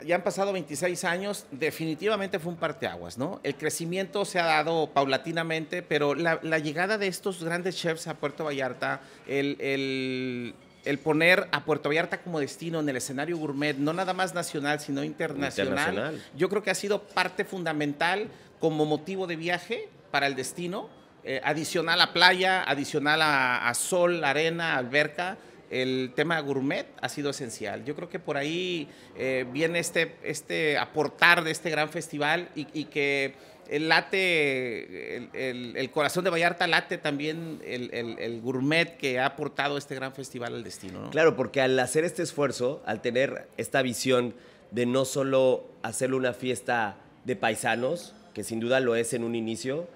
Ya 0.04 0.16
han 0.16 0.22
pasado 0.22 0.52
26 0.52 1.04
años, 1.04 1.46
definitivamente 1.50 2.38
fue 2.38 2.52
un 2.52 2.58
parteaguas, 2.58 3.18
¿no? 3.18 3.40
El 3.42 3.54
crecimiento 3.56 4.24
se 4.24 4.38
ha 4.38 4.46
dado 4.46 4.88
paulatinamente, 4.92 5.82
pero 5.82 6.14
la, 6.14 6.40
la 6.42 6.58
llegada 6.58 6.98
de 6.98 7.06
estos 7.06 7.42
grandes 7.42 7.76
chefs 7.76 8.06
a 8.06 8.14
Puerto 8.14 8.44
Vallarta, 8.44 9.00
el, 9.26 9.56
el, 9.60 10.54
el, 10.84 10.98
poner 10.98 11.48
a 11.52 11.64
Puerto 11.64 11.88
Vallarta 11.88 12.22
como 12.22 12.40
destino 12.40 12.80
en 12.80 12.88
el 12.88 12.96
escenario 12.96 13.36
gourmet, 13.36 13.76
no 13.76 13.92
nada 13.92 14.14
más 14.14 14.34
nacional, 14.34 14.80
sino 14.80 15.04
internacional, 15.04 15.88
internacional. 15.90 16.22
yo 16.36 16.48
creo 16.48 16.62
que 16.62 16.70
ha 16.70 16.74
sido 16.74 17.02
parte 17.02 17.44
fundamental 17.44 18.28
como 18.58 18.84
motivo 18.84 19.26
de 19.26 19.36
viaje 19.36 19.88
para 20.10 20.26
el 20.26 20.34
destino, 20.34 20.88
eh, 21.22 21.40
adicional 21.44 22.00
a 22.00 22.12
playa, 22.12 22.62
adicional 22.62 23.20
a, 23.22 23.68
a 23.68 23.74
sol, 23.74 24.24
arena, 24.24 24.76
alberca 24.76 25.36
el 25.70 26.12
tema 26.14 26.38
gourmet 26.40 26.86
ha 27.00 27.08
sido 27.08 27.30
esencial. 27.30 27.84
Yo 27.84 27.94
creo 27.94 28.08
que 28.08 28.18
por 28.18 28.36
ahí 28.36 28.88
eh, 29.16 29.46
viene 29.52 29.78
este, 29.78 30.16
este 30.22 30.76
aportar 30.76 31.44
de 31.44 31.52
este 31.52 31.70
gran 31.70 31.88
festival 31.88 32.48
y, 32.54 32.84
que 32.86 33.34
el 33.68 33.88
late, 33.88 35.30
el, 35.32 35.90
corazón 35.92 36.24
de 36.24 36.30
Vallarta 36.30 36.66
late 36.66 36.98
también 36.98 37.60
el, 37.64 38.40
gourmet 38.40 38.96
que 38.96 39.20
ha 39.20 39.26
aportado 39.26 39.78
este 39.78 39.94
gran 39.94 40.12
festival 40.12 40.54
al 40.54 40.64
destino. 40.64 41.08
Claro, 41.10 41.36
porque 41.36 41.60
al 41.60 41.78
hacer 41.78 42.04
este 42.04 42.22
esfuerzo, 42.24 42.82
al 42.84 43.00
tener 43.00 43.46
esta 43.56 43.80
visión 43.82 44.34
de 44.72 44.86
no 44.86 45.04
solo 45.04 45.70
hacerlo 45.82 46.16
una 46.16 46.32
fiesta 46.32 46.96
de 47.24 47.36
paisanos, 47.36 48.14
que 48.34 48.42
sin 48.42 48.58
duda 48.58 48.80
lo 48.80 48.96
es 48.96 49.14
en 49.14 49.22
un 49.22 49.36
inicio, 49.36 49.88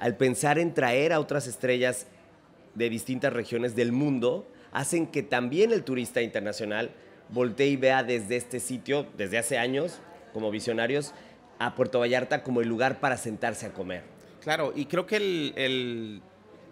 al 0.00 0.16
pensar 0.16 0.58
en 0.58 0.74
traer 0.74 1.12
a 1.12 1.20
otras 1.20 1.46
estrellas 1.46 2.08
de 2.74 2.88
distintas 2.88 3.32
regiones 3.32 3.76
del 3.76 3.92
mundo, 3.92 4.48
hacen 4.72 5.06
que 5.06 5.22
también 5.22 5.72
el 5.72 5.84
turista 5.84 6.22
internacional 6.22 6.90
voltee 7.28 7.68
y 7.68 7.76
vea 7.76 8.02
desde 8.02 8.36
este 8.36 8.60
sitio, 8.60 9.06
desde 9.16 9.38
hace 9.38 9.58
años, 9.58 10.00
como 10.32 10.50
visionarios, 10.50 11.12
a 11.58 11.74
Puerto 11.74 12.00
Vallarta 12.00 12.42
como 12.42 12.60
el 12.60 12.68
lugar 12.68 13.00
para 13.00 13.16
sentarse 13.16 13.66
a 13.66 13.72
comer. 13.72 14.02
Claro, 14.42 14.72
y 14.74 14.86
creo 14.86 15.06
que 15.06 16.20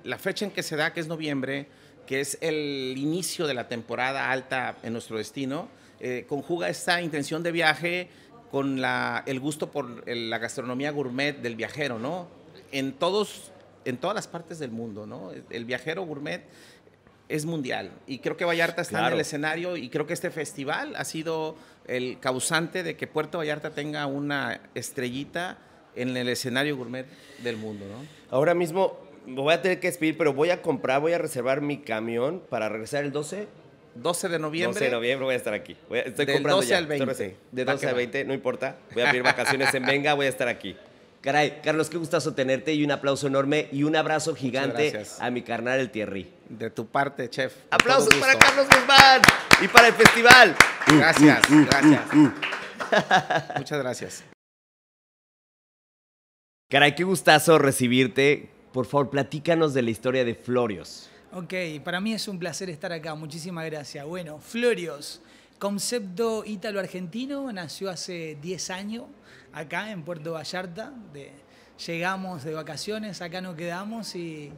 la 0.03 0.19
fecha 0.19 0.45
en 0.45 0.51
que 0.51 0.63
se 0.63 0.77
da, 0.77 0.93
que 0.93 1.01
es 1.01 1.07
noviembre, 1.07 1.69
que 2.07 2.21
es 2.21 2.39
el 2.41 2.95
inicio 2.97 3.47
de 3.47 3.55
la 3.55 3.69
temporada 3.69 4.31
alta 4.33 4.77
en 4.83 4.93
nuestro 4.93 5.17
destino, 5.19 5.69
eh, 6.01 6.25
conjuga 6.29 6.69
esta 6.69 7.01
intención 7.03 7.43
de 7.43 7.53
viaje 7.53 8.09
con 8.51 8.83
el 9.27 9.41
gusto 9.41 9.71
por 9.71 10.09
la 10.09 10.39
gastronomía 10.39 10.91
gourmet 10.91 11.41
del 11.41 11.55
viajero, 11.55 12.01
¿no? 12.01 12.27
En 12.73 12.95
todos, 12.95 13.53
en 13.85 13.97
todas 13.97 14.17
las 14.17 14.27
partes 14.27 14.59
del 14.59 14.73
mundo, 14.73 15.07
¿no? 15.07 15.31
El 15.51 15.65
viajero 15.65 16.03
gourmet 16.03 16.43
es 17.31 17.47
mundial. 17.47 17.93
Y 18.07 18.19
creo 18.19 18.37
que 18.37 18.45
Vallarta 18.45 18.83
está 18.83 19.07
en 19.07 19.15
el 19.15 19.21
escenario 19.21 19.77
y 19.77 19.89
creo 19.89 20.07
que 20.07 20.13
este 20.13 20.31
festival 20.31 20.95
ha 20.97 21.05
sido 21.05 21.57
el 21.87 22.19
causante 22.21 22.83
de 22.83 22.97
que 22.97 23.07
Puerto 23.07 23.39
Vallarta 23.39 23.71
tenga 23.71 24.07
una 24.07 24.61
estrellita 24.75 25.59
en 25.95 26.17
el 26.17 26.29
escenario 26.29 26.77
gourmet 26.77 27.07
del 27.43 27.57
mundo. 27.57 27.87
¿no? 27.87 28.05
Ahora 28.37 28.55
mismo 28.55 28.99
voy 29.27 29.55
a 29.55 29.63
tener 29.63 29.81
que 29.81 29.87
despedir, 29.87 30.19
pero 30.19 30.35
voy 30.35 30.51
a 30.51 30.61
comprar, 30.61 31.01
voy 31.01 31.13
a 31.13 31.19
reservar 31.19 31.61
mi 31.61 31.79
camión 31.79 32.43
para 32.51 32.69
regresar 32.69 33.05
el 33.05 33.13
12. 33.13 33.47
12 33.95 34.29
de 34.29 34.39
noviembre. 34.39 34.75
12 34.75 34.85
de 34.85 34.91
noviembre 34.91 35.25
voy 35.25 35.35
a 35.35 35.37
estar 35.37 35.55
aquí. 35.55 35.77
estoy 35.91 36.27
Del 36.27 36.37
comprando 36.37 36.63
12 36.63 36.75
al 36.75 36.87
20. 36.87 37.37
De 37.53 37.65
12 37.65 37.89
al 37.89 37.95
20, 37.95 38.25
no 38.25 38.35
importa. 38.35 38.77
Voy 38.93 39.03
a 39.03 39.11
pedir 39.11 39.23
vacaciones 39.23 39.73
en 39.75 39.85
Venga, 39.85 40.15
voy 40.15 40.27
a 40.27 40.29
estar 40.29 40.49
aquí. 40.49 40.77
Caray, 41.21 41.61
Carlos, 41.63 41.91
qué 41.91 41.99
gustazo 41.99 42.33
tenerte 42.33 42.73
y 42.73 42.83
un 42.83 42.93
aplauso 42.93 43.27
enorme 43.27 43.69
y 43.73 43.83
un 43.83 43.95
abrazo 43.95 44.35
gigante 44.35 45.05
a 45.19 45.31
mi 45.31 45.43
carnal 45.43 45.79
el 45.79 45.91
Thierry. 45.91 46.33
De 46.49 46.71
tu 46.71 46.87
parte, 46.87 47.29
chef. 47.29 47.55
Aplausos 47.71 48.15
para 48.15 48.39
Carlos 48.39 48.67
Guzmán 48.67 49.21
y 49.63 49.69
para 49.69 49.89
el 49.89 49.95
festival. 49.95 50.57
Gracias, 50.87 51.51
uh, 51.51 51.55
uh, 51.55 51.61
uh, 51.61 51.65
gracias. 51.67 52.01
Muchas 53.57 53.79
gracias. 53.79 54.25
Caray, 56.71 56.95
qué 56.95 57.05
gustazo 57.05 57.59
recibirte. 57.59 58.49
Por 58.73 58.87
favor, 58.87 59.11
platícanos 59.11 59.75
de 59.75 59.83
la 59.83 59.91
historia 59.91 60.25
de 60.25 60.35
Florios. 60.35 61.11
Ok, 61.33 61.53
para 61.85 62.01
mí 62.01 62.15
es 62.15 62.29
un 62.29 62.39
placer 62.39 62.71
estar 62.71 62.93
acá. 62.93 63.15
Muchísimas 63.15 63.67
gracias. 63.67 64.07
Bueno, 64.07 64.39
Florios, 64.39 65.21
concepto 65.61 66.43
ítalo-argentino, 66.45 67.53
nació 67.53 67.91
hace 67.91 68.37
10 68.43 68.71
años 68.71 69.05
acá 69.53 69.93
en 69.93 70.03
Puerto 70.03 70.33
Vallarta. 70.33 70.93
De, 71.13 71.31
llegamos 71.87 72.43
de 72.43 72.55
vacaciones, 72.55 73.21
acá 73.21 73.41
nos 73.41 73.55
quedamos 73.55 74.17
y, 74.17 74.51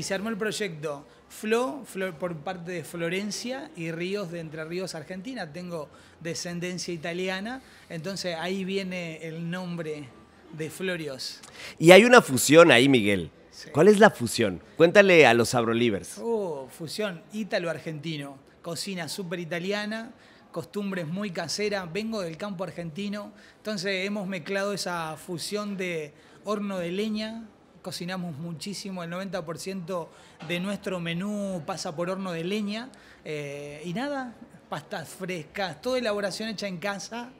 se 0.00 0.14
armó 0.14 0.28
el 0.28 0.36
proyecto 0.36 1.04
Flo, 1.28 1.84
por 2.18 2.36
parte 2.36 2.72
de 2.72 2.84
Florencia 2.84 3.70
y 3.74 3.90
Ríos 3.90 4.30
de 4.30 4.40
Entre 4.40 4.64
Ríos, 4.64 4.94
Argentina. 4.94 5.50
Tengo 5.50 5.88
descendencia 6.20 6.92
italiana, 6.92 7.62
entonces 7.88 8.36
ahí 8.38 8.64
viene 8.64 9.18
el 9.26 9.50
nombre 9.50 10.08
de 10.52 10.70
Florios. 10.70 11.40
Y 11.78 11.90
hay 11.90 12.04
una 12.04 12.20
fusión 12.20 12.70
ahí, 12.70 12.88
Miguel. 12.88 13.30
¿Cuál 13.72 13.88
es 13.88 13.98
la 13.98 14.10
fusión? 14.10 14.60
Cuéntale 14.76 15.26
a 15.26 15.32
los 15.32 15.54
Abrolivers. 15.54 16.18
Oh, 16.22 16.68
fusión 16.68 17.22
ítalo-argentino. 17.32 18.38
Cocina 18.62 19.08
súper 19.08 19.40
italiana, 19.40 20.12
costumbres 20.50 21.06
muy 21.06 21.30
caseras, 21.30 21.92
vengo 21.92 22.20
del 22.20 22.36
campo 22.36 22.64
argentino, 22.64 23.32
entonces 23.56 24.06
hemos 24.06 24.26
mezclado 24.26 24.72
esa 24.72 25.16
fusión 25.16 25.76
de 25.76 26.12
horno 26.44 26.78
de 26.78 26.90
leña, 26.90 27.44
cocinamos 27.82 28.36
muchísimo, 28.36 29.02
el 29.02 29.10
90% 29.10 30.08
de 30.48 30.60
nuestro 30.60 31.00
menú 31.00 31.62
pasa 31.66 31.94
por 31.94 32.10
horno 32.10 32.32
de 32.32 32.44
leña, 32.44 32.90
eh, 33.24 33.82
y 33.84 33.92
nada, 33.94 34.34
pastas 34.68 35.08
frescas, 35.08 35.80
toda 35.80 35.98
elaboración 35.98 36.48
hecha 36.48 36.66
en 36.66 36.78
casa 36.78 37.30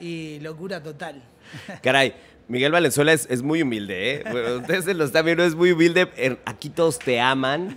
y 0.00 0.40
locura 0.40 0.82
total. 0.82 1.22
Caray, 1.82 2.14
Miguel 2.48 2.72
Valenzuela 2.72 3.12
es, 3.12 3.42
muy 3.42 3.62
humilde, 3.62 4.16
¿eh? 4.16 4.56
ustedes 4.58 4.96
lo 4.96 5.04
están 5.04 5.24
viendo, 5.24 5.44
es 5.44 5.54
muy 5.54 5.72
humilde, 5.72 6.38
aquí 6.44 6.70
todos 6.70 6.98
te 6.98 7.20
aman 7.20 7.76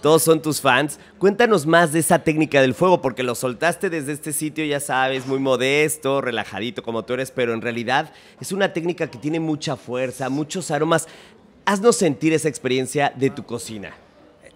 todos 0.00 0.22
son 0.22 0.40
tus 0.40 0.60
fans. 0.60 0.98
Cuéntanos 1.18 1.66
más 1.66 1.92
de 1.92 1.98
esa 1.98 2.20
técnica 2.20 2.60
del 2.60 2.74
fuego, 2.74 3.02
porque 3.02 3.22
lo 3.22 3.34
soltaste 3.34 3.90
desde 3.90 4.12
este 4.12 4.32
sitio, 4.32 4.64
ya 4.64 4.80
sabes, 4.80 5.26
muy 5.26 5.38
modesto, 5.38 6.20
relajadito 6.20 6.82
como 6.82 7.04
tú 7.04 7.14
eres, 7.14 7.30
pero 7.30 7.52
en 7.52 7.60
realidad 7.60 8.12
es 8.40 8.52
una 8.52 8.72
técnica 8.72 9.08
que 9.08 9.18
tiene 9.18 9.40
mucha 9.40 9.76
fuerza, 9.76 10.28
muchos 10.28 10.70
aromas. 10.70 11.08
Haznos 11.64 11.96
sentir 11.96 12.32
esa 12.32 12.48
experiencia 12.48 13.12
de 13.14 13.30
tu 13.30 13.44
cocina. 13.44 13.92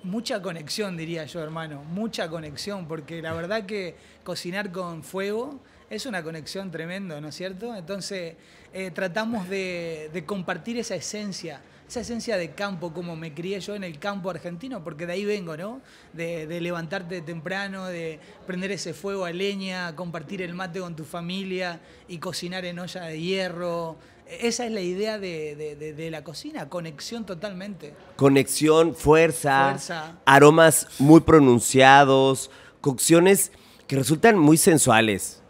Mucha 0.05 0.43
conexión, 0.43 0.97
diría 0.97 1.25
yo, 1.27 1.41
hermano, 1.41 1.85
mucha 1.85 2.29
conexión, 2.29 2.89
porque 2.89 3.23
la 3.23 3.33
verdad 3.35 3.67
que 3.67 3.95
cocinar 4.25 4.73
con 4.73 5.03
fuego 5.03 5.61
es 5.95 6.07
una 6.07 6.23
conexión 6.23 6.71
tremenda, 6.71 7.21
¿no 7.21 7.29
es 7.29 7.35
cierto? 7.35 7.75
Entonces 7.77 8.35
eh, 8.73 8.91
tratamos 8.91 9.49
de, 9.49 10.11
de 10.13 10.25
compartir 10.25 10.79
esa 10.79 10.95
esencia 10.95 11.61
esa 11.93 12.01
esencia 12.01 12.39
de 12.39 12.53
campo, 12.53 12.95
como 12.95 13.17
me 13.17 13.35
crié 13.35 13.61
yo 13.61 13.75
en 13.75 13.85
el 13.85 13.99
campo 13.99 14.31
argentino, 14.31 14.83
porque 14.83 15.05
de 15.05 15.13
ahí 15.13 15.27
vengo, 15.27 15.59
¿no? 15.59 15.83
De, 16.15 16.47
levantarte 16.59 17.21
temprano, 17.21 17.85
de 17.85 18.19
prender 18.47 18.73
ese 18.73 18.95
fuego 18.95 19.27
a 19.27 19.31
leña, 19.31 19.95
compartir 19.95 20.41
el 20.41 20.55
mate 20.55 20.81
con 20.81 20.97
tu 20.97 21.05
familia 21.05 21.81
y 22.09 22.17
cocinar 22.17 22.65
en 22.65 22.79
olla 22.79 23.03
de 23.03 23.21
hierro. 23.21 23.99
Esa 24.27 24.65
es 24.65 24.73
la 24.73 24.81
idea 24.81 25.19
de, 25.19 26.09
la 26.11 26.25
cocina, 26.25 26.71
conexión 26.71 27.27
totalmente. 27.27 27.93
Conexión, 28.17 28.95
fuerza, 28.95 29.77
aromas 30.25 30.87
muy 30.99 31.21
pronunciados, 31.21 32.51
cocciones 32.81 33.53
que 33.87 33.97
resultan 33.97 34.39
muy 34.39 34.57
sensuales. 34.57 35.42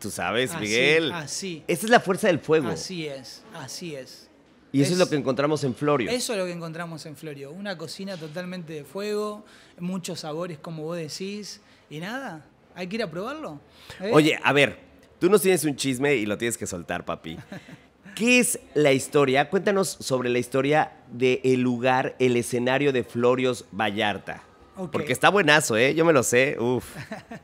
Tú 0.00 0.10
sabes, 0.10 0.58
Miguel. 0.58 1.12
Así. 1.12 1.62
Esa 1.66 1.86
es 1.86 1.90
la 1.90 2.00
fuerza 2.00 2.28
del 2.28 2.38
fuego. 2.38 2.68
Así 2.68 3.06
es, 3.06 3.42
así 3.54 3.94
es. 3.94 4.28
Y 4.72 4.82
eso 4.82 4.94
es, 4.94 4.98
lo 4.98 5.08
que 5.08 5.14
encontramos 5.14 5.62
en 5.62 5.72
Florio. 5.72 6.10
Eso 6.10 6.32
es 6.32 6.38
lo 6.38 6.46
que 6.46 6.52
encontramos 6.52 7.06
en 7.06 7.14
Florio. 7.14 7.52
Una 7.52 7.78
cocina 7.78 8.16
totalmente 8.16 8.72
de 8.72 8.82
fuego, 8.82 9.44
muchos 9.78 10.20
sabores, 10.20 10.58
como 10.58 10.82
vos 10.82 10.96
decís. 10.96 11.60
Y 11.88 12.00
nada, 12.00 12.44
hay 12.74 12.88
que 12.88 12.96
ir 12.96 13.02
a 13.04 13.10
probarlo. 13.10 13.60
¿eh? 14.00 14.10
Oye, 14.12 14.36
a 14.42 14.52
ver, 14.52 14.78
tú 15.20 15.30
nos 15.30 15.42
tienes 15.42 15.64
un 15.64 15.76
chisme 15.76 16.16
y 16.16 16.26
lo 16.26 16.36
tienes 16.36 16.58
que 16.58 16.66
soltar, 16.66 17.04
papi. 17.04 17.38
¿Qué 18.16 18.40
es 18.40 18.58
la 18.74 18.92
historia? 18.92 19.48
Cuéntanos 19.48 19.88
sobre 19.88 20.28
la 20.28 20.40
historia 20.40 20.92
del 21.12 21.60
lugar, 21.60 22.16
el 22.18 22.36
escenario 22.36 22.92
de 22.92 23.04
Florios 23.04 23.66
Vallarta. 23.70 24.42
Porque 24.74 25.12
está 25.12 25.28
buenazo, 25.28 25.76
¿eh? 25.76 25.94
Yo 25.94 26.04
me 26.04 26.12
lo 26.12 26.22
sé. 26.22 26.56
Uf. 26.58 26.84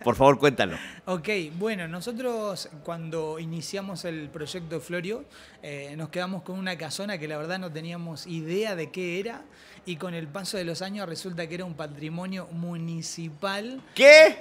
Por 0.03 0.17
favor, 0.17 0.39
cuéntalo. 0.39 0.77
ok, 1.07 1.29
bueno, 1.59 1.87
nosotros 1.87 2.69
cuando 2.83 3.39
iniciamos 3.39 4.05
el 4.05 4.29
proyecto 4.29 4.81
Florio, 4.81 5.25
eh, 5.63 5.95
nos 5.97 6.09
quedamos 6.09 6.43
con 6.43 6.59
una 6.59 6.77
casona 6.77 7.19
que 7.19 7.29
la 7.29 7.39
verdad 7.39 7.59
no 7.59 7.71
teníamos 7.71 8.27
idea 8.27 8.75
de 8.75 8.91
qué 8.91 9.21
era. 9.21 9.43
Y 9.87 9.97
con 9.97 10.15
el 10.15 10.29
paso 10.29 10.57
de 10.59 10.65
los 10.65 10.83
años 10.83 11.09
resulta 11.09 11.49
que 11.49 11.55
era 11.55 11.65
un 11.65 11.75
patrimonio 11.75 12.49
municipal. 12.53 13.81
¿Qué? 13.95 14.37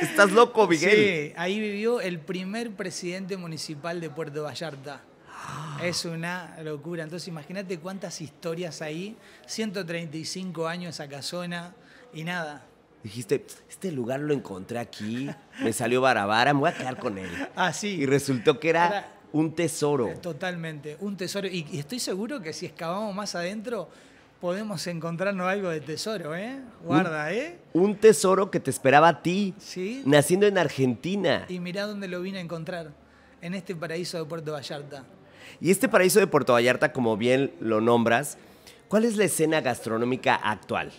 ¿Estás 0.00 0.32
loco, 0.32 0.66
Miguel? 0.66 1.30
Sí, 1.30 1.32
ahí 1.36 1.60
vivió 1.60 2.00
el 2.00 2.18
primer 2.18 2.70
presidente 2.70 3.36
municipal 3.36 4.00
de 4.00 4.08
Puerto 4.08 4.44
Vallarta. 4.44 5.02
Es 5.82 6.04
una 6.04 6.56
locura. 6.62 7.02
Entonces 7.04 7.28
imagínate 7.28 7.78
cuántas 7.78 8.20
historias 8.20 8.82
ahí. 8.82 9.16
135 9.46 10.66
años 10.66 10.94
esa 10.96 11.08
casona 11.08 11.74
y 12.12 12.24
nada. 12.24 12.64
dijiste, 13.02 13.44
este 13.68 13.92
lugar 13.92 14.20
lo 14.20 14.32
encontré 14.34 14.78
aquí, 14.78 15.28
me 15.62 15.72
salió 15.72 16.00
barabara, 16.00 16.52
me 16.54 16.60
voy 16.60 16.70
a 16.70 16.74
quedar 16.74 16.98
con 16.98 17.18
él. 17.18 17.30
Ah, 17.56 17.72
sí. 17.72 17.88
Y 18.00 18.06
resultó 18.06 18.58
que 18.58 18.70
era, 18.70 18.86
Era- 18.88 19.12
un 19.32 19.54
tesoro. 19.54 20.08
Totalmente, 20.20 20.96
un 21.00 21.16
tesoro. 21.16 21.46
Y, 21.46 21.66
y 21.70 21.78
estoy 21.78 21.98
seguro 22.00 22.40
que 22.40 22.52
si 22.52 22.66
excavamos 22.66 23.14
más 23.14 23.34
adentro, 23.34 23.88
podemos 24.40 24.86
encontrarnos 24.86 25.46
algo 25.46 25.68
de 25.70 25.80
tesoro, 25.80 26.34
¿eh? 26.34 26.60
Guarda, 26.82 27.32
¿eh? 27.32 27.58
Un 27.74 27.96
tesoro 27.96 28.50
que 28.50 28.60
te 28.60 28.70
esperaba 28.70 29.08
a 29.08 29.22
ti, 29.22 29.54
Sí. 29.58 30.02
naciendo 30.06 30.46
en 30.46 30.56
Argentina. 30.58 31.44
Y 31.48 31.60
mirá 31.60 31.86
dónde 31.86 32.08
lo 32.08 32.20
vine 32.22 32.38
a 32.38 32.40
encontrar, 32.40 32.92
en 33.42 33.54
este 33.54 33.74
paraíso 33.76 34.16
de 34.18 34.24
Puerto 34.24 34.52
Vallarta. 34.52 35.04
Y 35.60 35.70
este 35.70 35.88
paraíso 35.88 36.18
de 36.20 36.26
Puerto 36.26 36.52
Vallarta, 36.52 36.92
como 36.92 37.16
bien 37.16 37.52
lo 37.60 37.80
nombras, 37.80 38.38
¿cuál 38.88 39.04
es 39.04 39.16
la 39.16 39.24
escena 39.24 39.60
gastronómica 39.60 40.34
actual? 40.34 40.92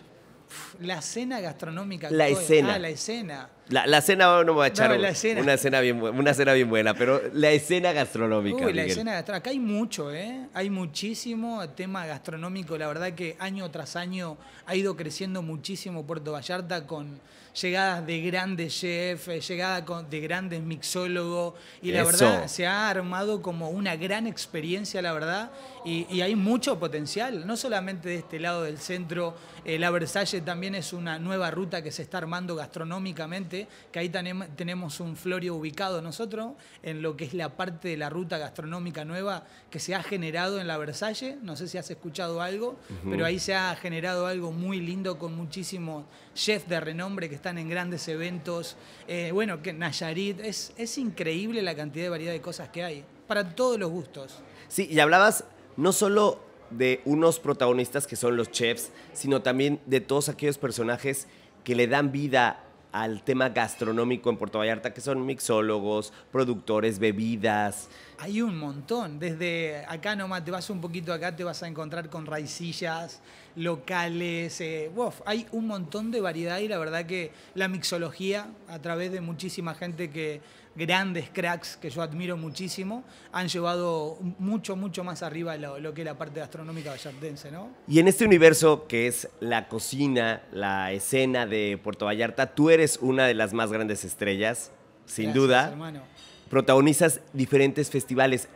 La 0.80 1.02
cena 1.02 1.42
gastronómica. 1.42 2.10
La 2.10 2.24
actual. 2.26 2.42
escena. 2.44 2.74
Ah, 2.76 2.80
la 2.80 2.90
escena. 2.90 3.50
La, 3.68 3.86
la 3.86 4.00
cena 4.00 4.28
no 4.28 4.46
me 4.46 4.52
voy 4.52 4.64
a 4.64 4.68
echar 4.68 4.90
No, 4.90 4.96
la 4.96 5.10
escena. 5.10 5.42
una 5.42 5.58
cena 5.58 5.82
bien 5.82 6.02
una 6.02 6.34
cena 6.34 6.54
bien 6.54 6.70
buena, 6.70 6.94
pero 6.94 7.22
la 7.34 7.52
escena 7.52 7.92
gastronómica. 7.92 8.56
Uy, 8.60 8.62
la 8.74 8.84
Miguel. 8.84 8.90
escena 8.92 9.12
gastronómica. 9.12 9.38
Acá 9.42 9.50
hay 9.50 9.60
mucho, 9.60 10.14
¿eh? 10.14 10.48
Hay 10.54 10.70
muchísimo 10.70 11.68
tema 11.72 12.06
gastronómico. 12.06 12.78
La 12.78 12.88
verdad 12.88 13.12
que 13.14 13.36
año 13.40 13.70
tras 13.72 13.98
año 13.98 14.38
ha 14.66 14.74
ido 14.76 14.96
creciendo 14.96 15.42
muchísimo 15.42 16.06
Puerto 16.08 16.32
Vallarta 16.32 16.88
con 16.88 17.20
llegadas 17.62 18.06
de 18.06 18.22
grandes 18.22 18.80
chefs, 18.80 19.28
eh, 19.28 19.42
llegadas 19.42 19.82
con- 19.84 20.10
de 20.10 20.20
grandes 20.20 20.62
mixólogos. 20.62 21.54
Y 21.82 21.92
la 21.92 22.04
verdad 22.04 22.48
se 22.48 22.68
ha 22.68 22.90
armado 22.90 23.42
como 23.42 23.70
una 23.70 23.96
gran 23.96 24.28
experiencia, 24.28 25.02
la 25.02 25.14
verdad. 25.14 25.52
Y, 25.88 26.06
y 26.10 26.20
hay 26.20 26.36
mucho 26.36 26.78
potencial, 26.78 27.48
no 27.48 27.56
solamente 27.56 28.10
de 28.10 28.16
este 28.16 28.42
lado 28.42 28.64
del 28.64 28.78
centro. 28.78 29.36
eh, 29.64 29.80
la 29.80 29.90
Versailles 29.90 30.44
también 30.44 30.76
es 30.76 30.92
una 30.92 31.18
nueva 31.18 31.50
ruta 31.50 31.82
que 31.82 31.94
se 31.94 32.02
está 32.02 32.18
armando 32.18 32.58
gastronómicamente, 32.58 33.70
que 33.90 34.00
ahí 34.00 34.10
tenem- 34.10 34.50
tenemos 34.58 35.00
un 35.00 35.16
Florio 35.16 35.56
ubicado 35.56 36.02
nosotros, 36.02 36.56
en 36.84 37.02
lo 37.02 37.16
que 37.16 37.24
es 37.24 37.34
la 37.34 37.56
parte 37.56 37.88
de 37.88 37.96
la 37.96 38.10
ruta 38.10 38.38
gastronómica 38.38 39.06
nueva 39.06 39.46
que 39.72 39.80
se 39.80 39.96
ha 39.96 40.04
generado 40.04 40.60
en 40.60 40.68
la 40.68 40.78
Versailles. 40.78 41.38
No 41.42 41.56
sé 41.56 41.70
si 41.70 41.78
has 41.78 41.90
escuchado 41.90 42.42
algo, 42.42 42.76
pero 43.10 43.26
ahí 43.26 43.40
se 43.40 43.56
ha 43.56 43.74
generado 43.78 44.28
algo 44.28 44.52
muy 44.52 44.82
lindo 44.82 45.18
con 45.18 45.38
muchísimos 45.38 46.04
chefs 46.34 46.68
de 46.68 46.82
renombre 46.82 47.30
que 47.30 47.36
están 47.36 47.58
en 47.58 47.70
grandes 47.70 48.06
eventos. 48.10 48.76
Eh, 49.08 49.32
bueno, 49.32 49.62
que 49.62 49.72
Nayarit, 49.72 50.42
es, 50.42 50.74
es 50.76 50.98
increíble 50.98 51.62
la 51.62 51.76
cantidad 51.76 52.04
de 52.04 52.10
variedad 52.10 52.34
de 52.34 52.42
cosas 52.42 52.68
que 52.68 52.84
hay, 52.84 53.06
para 53.26 53.56
todos 53.56 53.80
los 53.80 53.90
gustos. 53.90 54.40
Sí, 54.68 54.86
y 54.92 55.00
hablabas 55.00 55.46
no 55.78 55.94
solo 55.94 56.40
de 56.70 57.02
unos 57.06 57.40
protagonistas 57.40 58.08
que 58.08 58.16
son 58.16 58.36
los 58.36 58.52
chefs, 58.52 58.92
sino 59.14 59.42
también 59.42 59.80
de 59.86 60.02
todos 60.02 60.30
aquellos 60.30 60.58
personajes 60.58 61.28
que 61.64 61.76
le 61.76 61.88
dan 61.88 62.12
vida 62.12 62.64
al 62.92 63.22
tema 63.24 63.50
gastronómico 63.50 64.30
en 64.30 64.38
Puerto 64.38 64.58
Vallarta, 64.58 64.94
que 64.94 65.02
son 65.02 65.26
mixólogos, 65.26 66.14
productores, 66.32 67.00
bebidas. 67.00 67.90
Hay 68.18 68.42
un 68.42 68.58
montón. 68.58 69.20
Desde 69.20 69.86
acá 69.88 70.16
nomás, 70.16 70.44
te 70.44 70.52
vas 70.52 70.70
un 70.70 70.82
poquito 70.82 71.14
acá, 71.14 71.36
te 71.36 71.44
vas 71.44 71.62
a 71.62 71.68
encontrar 71.68 72.10
con 72.10 72.26
raicillas 72.26 73.22
locales. 73.56 74.62
eh, 74.62 74.90
hay 75.26 75.46
un 75.52 75.68
montón 75.68 76.12
de 76.12 76.22
variedad 76.22 76.60
y 76.60 76.68
la 76.68 76.78
verdad 76.78 77.06
que 77.06 77.32
la 77.54 77.68
mixología, 77.68 78.48
a 78.68 78.80
través 78.80 79.12
de 79.12 79.22
muchísima 79.22 79.76
gente 79.76 80.10
que, 80.10 80.42
grandes 80.78 81.30
cracks 81.34 81.76
que 81.76 81.90
yo 81.90 82.02
admiro 82.02 82.38
muchísimo, 82.38 83.04
han 83.32 83.48
llevado 83.48 84.18
mucho, 84.40 84.76
mucho 84.76 85.04
más 85.04 85.24
arriba 85.24 85.58
lo, 85.58 85.80
lo 85.80 85.94
que 85.94 86.02
es 86.02 86.06
la 86.06 86.18
parte 86.18 86.40
gastronómica 86.40 86.92
vallartense, 86.92 87.52
¿no? 87.52 87.70
Y 87.88 88.00
en 88.00 88.08
este 88.08 88.26
universo 88.26 88.86
que 88.88 89.08
es 89.08 89.28
la 89.40 89.68
cocina, 89.68 90.44
la 90.52 90.92
escena 90.92 91.46
de 91.46 91.80
Puerto 91.84 92.06
Vallarta, 92.06 92.54
tú 92.54 92.70
eres 92.70 93.00
una 93.02 93.26
de 93.26 93.34
las 93.34 93.54
más 93.54 93.72
grandes 93.72 94.06
estrellas, 94.06 94.72
sin 95.06 95.26
Gracias, 95.26 95.44
duda. 95.44 95.68
hermano. 95.70 96.02
Protagonizas 96.50 97.22
diferentes 97.34 97.90
festivales. 97.90 98.48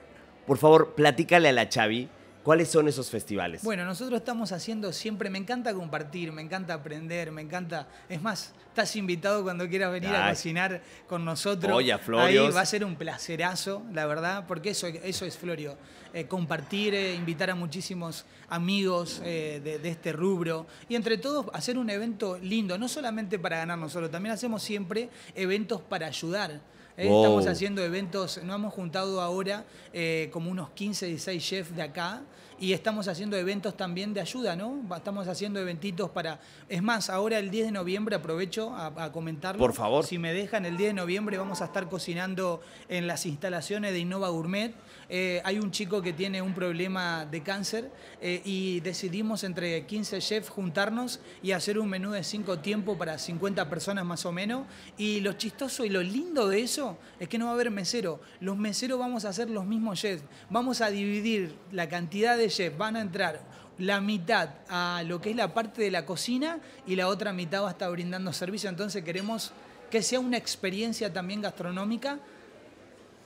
Por 0.45 0.57
favor, 0.57 0.93
platícale 0.95 1.49
a 1.49 1.51
la 1.51 1.67
Chavi 1.69 2.07
cuáles 2.43 2.69
son 2.69 2.88
esos 2.88 3.10
festivales. 3.10 3.63
Bueno, 3.63 3.86
nosotros 3.86 4.19
estamos 4.19 4.51
haciendo 4.51 4.91
siempre, 4.93 5.30
me 5.30 5.38
encanta 5.38 5.73
compartir, 5.73 6.32
me 6.32 6.41
encanta 6.41 6.73
aprender, 6.73 7.32
me 7.32 7.41
encanta. 7.41 7.88
Es 8.10 8.21
más, 8.21 8.54
estás 8.67 8.95
invitado 8.95 9.43
cuando 9.43 9.67
quieras 9.67 9.91
venir 9.91 10.10
a 10.10 10.30
cocinar 10.30 10.82
con 11.08 11.23
nosotros. 11.25 11.71
Oye, 11.75 11.93
a 11.93 11.99
Ahí 12.19 12.38
va 12.38 12.62
a 12.62 12.65
ser 12.65 12.84
un 12.84 12.95
placerazo, 12.95 13.84
la 13.93 14.06
verdad, 14.06 14.45
porque 14.47 14.71
eso, 14.71 14.88
eso 14.88 15.25
es 15.25 15.38
Florio. 15.38 15.77
Eh, 16.13 16.27
compartir, 16.27 16.93
eh, 16.93 17.15
invitar 17.15 17.49
a 17.49 17.56
muchísimos 17.56 18.25
amigos 18.49 19.21
eh, 19.23 19.62
de, 19.63 19.80
de 19.80 19.89
este 19.89 20.12
rubro 20.12 20.67
y 20.89 20.95
entre 20.95 21.17
todos 21.17 21.45
hacer 21.54 21.77
un 21.77 21.89
evento 21.89 22.38
lindo, 22.38 22.77
no 22.77 22.89
solamente 22.89 23.39
para 23.39 23.58
ganar 23.58 23.77
nosotros, 23.77 24.12
también 24.12 24.34
hacemos 24.34 24.62
siempre 24.62 25.10
eventos 25.36 25.82
para 25.82 26.08
ayudar. 26.08 26.60
Eh, 26.97 27.08
Wow. 27.08 27.23
Estamos 27.23 27.47
haciendo 27.47 27.84
eventos, 27.84 28.41
nos 28.43 28.56
hemos 28.56 28.73
juntado 28.73 29.21
ahora 29.21 29.63
eh, 29.93 30.30
como 30.32 30.51
unos 30.51 30.69
15, 30.71 31.06
16 31.08 31.43
chefs 31.43 31.75
de 31.75 31.82
acá 31.82 32.21
y 32.62 32.74
estamos 32.74 33.08
haciendo 33.08 33.36
eventos 33.38 33.76
también 33.76 34.13
de 34.13 34.21
ayuda, 34.21 34.56
¿no? 34.56 34.84
Estamos 34.95 35.28
haciendo 35.28 35.60
eventitos 35.60 36.12
para... 36.12 36.39
Es 36.69 36.84
más, 36.84 37.10
ahora 37.10 37.39
el 37.39 37.50
10 37.50 37.65
de 37.65 37.71
noviembre 37.71 38.15
aprovecho 38.15 38.76
a, 38.76 39.06
a 39.06 39.12
comentarlo. 39.12 39.60
Por 39.60 39.74
favor. 39.74 40.06
Si 40.06 40.19
me 40.19 40.32
dejan, 40.32 40.67
el 40.67 40.78
10 40.78 40.91
de 40.91 40.93
noviembre 40.93 41.39
vamos 41.39 41.63
a 41.63 41.65
estar 41.65 41.89
cocinando 41.89 42.62
en 42.88 43.08
las 43.08 43.26
instalaciones 43.26 43.93
de 43.93 44.00
Innova 44.00 44.30
Gourmet. 44.30 44.76
Eh, 45.10 45.41
hay 45.43 45.58
un 45.58 45.71
chico 45.71 46.04
que 46.04 46.13
tiene 46.13 46.41
un 46.41 46.54
problema 46.54 47.26
de 47.26 47.41
cáncer 47.41 47.91
eh, 48.21 48.41
y 48.45 48.80
decidimos 48.82 49.43
entre 49.43 49.86
15 49.88 50.19
chefs 50.19 50.50
juntarnos 50.50 51.19
y 51.41 51.54
hacer 51.54 51.80
un 51.80 51.89
menú 51.89 52.12
de 52.12 52.24
5 52.24 52.60
tiempos 52.60 52.95
para 52.95 53.17
50 53.17 53.69
personas 53.69 54.06
más 54.06 54.24
o 54.28 54.32
menos. 54.32 54.67
Y 54.97 55.21
lo 55.21 55.34
chistoso 55.34 55.84
y 55.84 55.89
lo 55.89 56.04
lindo 56.04 56.47
de 56.47 56.62
eso 56.62 56.97
es 57.19 57.28
que 57.28 57.39
no 57.39 57.45
va 57.45 57.52
a 57.52 57.54
haber 57.56 57.71
mesero. 57.71 58.21
Los 58.39 58.56
meseros 58.56 59.00
vamos 59.00 59.26
a 59.26 59.34
ser 59.34 59.50
los 59.50 59.65
mismos 59.65 60.00
chefs. 60.00 60.24
Vamos 60.52 60.80
a 60.80 60.91
dividir 60.91 61.56
la 61.71 61.89
cantidad 61.89 62.38
de 62.38 62.50
Van 62.77 62.95
a 62.95 63.01
entrar 63.01 63.39
la 63.77 63.99
mitad 64.01 64.49
a 64.69 65.03
lo 65.05 65.19
que 65.21 65.31
es 65.31 65.35
la 65.35 65.53
parte 65.53 65.81
de 65.81 65.91
la 65.91 66.05
cocina 66.05 66.59
y 66.85 66.95
la 66.95 67.07
otra 67.07 67.33
mitad 67.33 67.63
va 67.63 67.69
a 67.69 67.71
estar 67.71 67.89
brindando 67.91 68.31
servicio. 68.33 68.69
Entonces 68.69 69.03
queremos 69.03 69.51
que 69.89 70.01
sea 70.01 70.19
una 70.19 70.37
experiencia 70.37 71.11
también 71.11 71.41
gastronómica 71.41 72.19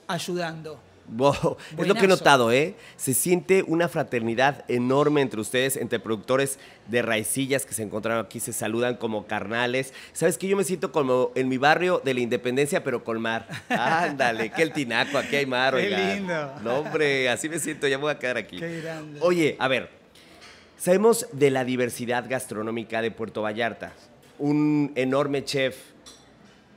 ayudando. 0.08 0.80
Wow, 1.08 1.58
Es 1.78 1.88
lo 1.88 1.94
que 1.94 2.06
he 2.06 2.08
notado, 2.08 2.52
¿eh? 2.52 2.76
Se 2.98 3.14
siente 3.14 3.64
una 3.68 3.88
fraternidad 3.88 4.66
enorme 4.68 5.22
entre 5.22 5.40
ustedes, 5.40 5.78
entre 5.78 6.00
productores 6.00 6.58
de 6.88 7.04
raicillas 7.04 7.66
que 7.66 7.74
se 7.76 7.84
encontraron 7.84 8.26
aquí, 8.26 8.40
se 8.40 8.54
saludan 8.54 8.96
como 8.96 9.28
carnales. 9.28 9.94
¿Sabes 10.14 10.38
que 10.40 10.48
Yo 10.48 10.58
me 10.58 10.64
siento 10.64 10.92
como 10.92 11.32
en 11.36 11.48
mi 11.48 11.58
barrio 11.58 12.02
de 12.04 12.14
la 12.16 12.22
Independencia, 12.22 12.84
pero 12.84 13.04
con 13.04 13.22
mar. 13.22 13.48
Ándale, 13.70 14.50
que 14.50 14.64
el 14.64 14.74
tinaco, 14.74 15.18
aquí 15.20 15.36
hay 15.36 15.46
mar, 15.46 15.76
Qué 15.76 15.86
oigan. 15.86 16.16
lindo. 16.16 16.54
No, 16.64 16.80
hombre, 16.80 17.30
así 17.30 17.50
me 17.50 17.60
siento, 17.60 17.88
ya 17.88 17.98
me 17.98 18.04
voy 18.04 18.12
a 18.12 18.20
quedar 18.20 18.38
aquí. 18.38 18.58
Qué 18.58 18.82
grande. 18.82 19.20
Oye, 19.22 19.56
a 19.60 19.68
ver, 19.68 19.90
sabemos 20.78 21.28
de 21.32 21.52
la 21.52 21.64
diversidad 21.66 22.26
gastronómica 22.28 23.02
de 23.04 23.12
Puerto 23.12 23.44
Vallarta. 23.44 23.94
Un 24.40 24.92
enorme 24.96 25.44
chef 25.44 25.78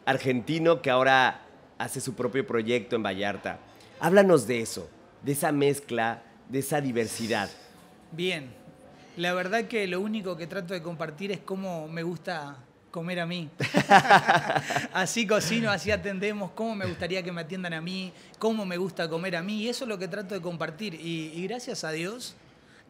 argentino 0.04 0.82
que 0.82 0.90
ahora 0.90 1.42
hace 1.78 2.00
su 2.00 2.14
propio 2.14 2.46
proyecto 2.46 2.94
en 2.96 3.02
Vallarta. 3.02 3.58
Háblanos 4.00 4.46
de 4.46 4.60
eso, 4.60 4.88
de 5.22 5.32
esa 5.32 5.52
mezcla, 5.52 6.22
de 6.48 6.60
esa 6.60 6.80
diversidad. 6.80 7.50
Bien, 8.12 8.50
la 9.16 9.34
verdad 9.34 9.64
que 9.64 9.86
lo 9.86 10.00
único 10.00 10.36
que 10.36 10.46
trato 10.46 10.74
de 10.74 10.82
compartir 10.82 11.32
es 11.32 11.40
cómo 11.40 11.88
me 11.88 12.02
gusta 12.02 12.56
comer 12.90 13.20
a 13.20 13.26
mí. 13.26 13.50
así 14.92 15.26
cocino, 15.26 15.70
así 15.70 15.90
atendemos, 15.90 16.52
cómo 16.52 16.74
me 16.74 16.86
gustaría 16.86 17.22
que 17.22 17.32
me 17.32 17.40
atiendan 17.40 17.72
a 17.72 17.80
mí, 17.80 18.12
cómo 18.38 18.64
me 18.64 18.76
gusta 18.76 19.08
comer 19.08 19.36
a 19.36 19.42
mí, 19.42 19.62
y 19.62 19.68
eso 19.68 19.84
es 19.84 19.88
lo 19.88 19.98
que 19.98 20.08
trato 20.08 20.34
de 20.34 20.40
compartir. 20.40 20.94
Y, 20.94 21.32
y 21.34 21.46
gracias 21.46 21.84
a 21.84 21.90
Dios, 21.90 22.36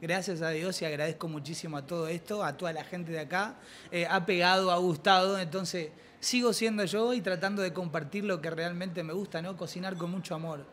gracias 0.00 0.42
a 0.42 0.50
Dios 0.50 0.80
y 0.82 0.84
agradezco 0.84 1.28
muchísimo 1.28 1.76
a 1.76 1.86
todo 1.86 2.08
esto, 2.08 2.44
a 2.44 2.56
toda 2.56 2.72
la 2.72 2.84
gente 2.84 3.12
de 3.12 3.20
acá, 3.20 3.56
eh, 3.90 4.06
ha 4.08 4.24
pegado, 4.26 4.70
ha 4.70 4.76
gustado, 4.76 5.38
entonces 5.38 5.90
sigo 6.20 6.52
siendo 6.52 6.84
yo 6.84 7.14
y 7.14 7.20
tratando 7.20 7.62
de 7.62 7.72
compartir 7.72 8.24
lo 8.24 8.40
que 8.40 8.50
realmente 8.50 9.02
me 9.02 9.12
gusta, 9.12 9.42
¿no? 9.42 9.56
Cocinar 9.56 9.96
con 9.96 10.10
mucho 10.10 10.34
amor, 10.34 10.64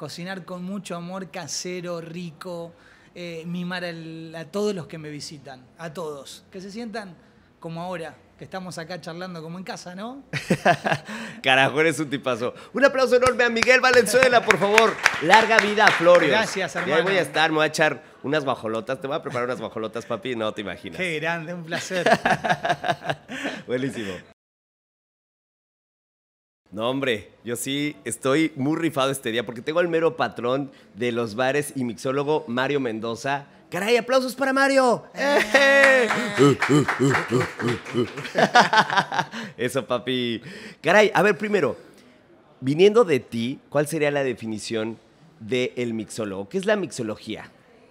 cocinar 0.00 0.46
con 0.46 0.64
mucho 0.64 0.96
amor 0.96 1.30
casero, 1.30 2.00
rico, 2.00 2.72
eh, 3.14 3.42
mimar 3.44 3.84
a 3.84 4.44
todos 4.46 4.74
los 4.74 4.86
que 4.86 4.96
me 4.96 5.10
visitan, 5.10 5.62
a 5.76 5.92
todos, 5.92 6.42
que 6.50 6.62
se 6.62 6.70
sientan 6.70 7.14
como 7.58 7.82
ahora, 7.82 8.16
que 8.38 8.44
estamos 8.44 8.78
acá 8.78 8.98
charlando 8.98 9.42
como 9.42 9.58
en 9.58 9.64
casa, 9.64 9.94
¿no? 9.94 10.22
Carajo, 11.42 11.78
eres 11.82 12.00
un 12.00 12.08
tipazo. 12.08 12.54
Un 12.72 12.82
aplauso 12.82 13.16
enorme 13.16 13.44
a 13.44 13.50
Miguel 13.50 13.82
Valenzuela, 13.82 14.42
por 14.42 14.56
favor. 14.56 14.96
Larga 15.20 15.58
vida 15.58 15.86
Florio. 15.88 16.30
Gracias, 16.30 16.74
hermano. 16.76 17.02
voy 17.02 17.18
a 17.18 17.20
estar, 17.20 17.50
me 17.50 17.56
voy 17.56 17.64
a 17.64 17.66
echar 17.66 18.02
unas 18.22 18.42
guajolotas. 18.42 19.02
Te 19.02 19.06
voy 19.06 19.16
a 19.16 19.22
preparar 19.22 19.48
unas 19.48 19.60
guajolotas, 19.60 20.06
papi, 20.06 20.34
no 20.34 20.54
te 20.54 20.62
imaginas. 20.62 20.96
Qué 20.96 21.20
grande, 21.20 21.52
un 21.52 21.64
placer. 21.64 22.08
Buenísimo. 23.66 24.14
No, 26.72 26.88
hombre, 26.88 27.32
yo 27.44 27.56
sí 27.56 27.96
estoy 28.04 28.52
muy 28.54 28.78
rifado 28.78 29.10
este 29.10 29.32
día 29.32 29.44
porque 29.44 29.60
tengo 29.60 29.80
al 29.80 29.88
mero 29.88 30.16
patrón 30.16 30.70
de 30.94 31.10
los 31.10 31.34
bares 31.34 31.72
y 31.74 31.82
mixólogo 31.82 32.44
Mario 32.46 32.78
Mendoza. 32.78 33.48
¡Caray, 33.70 33.96
aplausos 33.96 34.36
para 34.36 34.52
Mario! 34.52 35.02
Eso, 39.56 39.84
papi. 39.84 40.40
Caray, 40.80 41.10
a 41.12 41.22
ver, 41.22 41.36
primero, 41.36 41.76
viniendo 42.60 43.04
de 43.04 43.18
ti, 43.18 43.58
¿cuál 43.68 43.88
sería 43.88 44.12
la 44.12 44.22
definición 44.22 44.96
del 45.40 45.72
el 45.74 45.92
mixólogo? 45.92 46.48
¿Qué 46.48 46.58
es 46.58 46.66
la 46.66 46.76
mixología? 46.76 47.50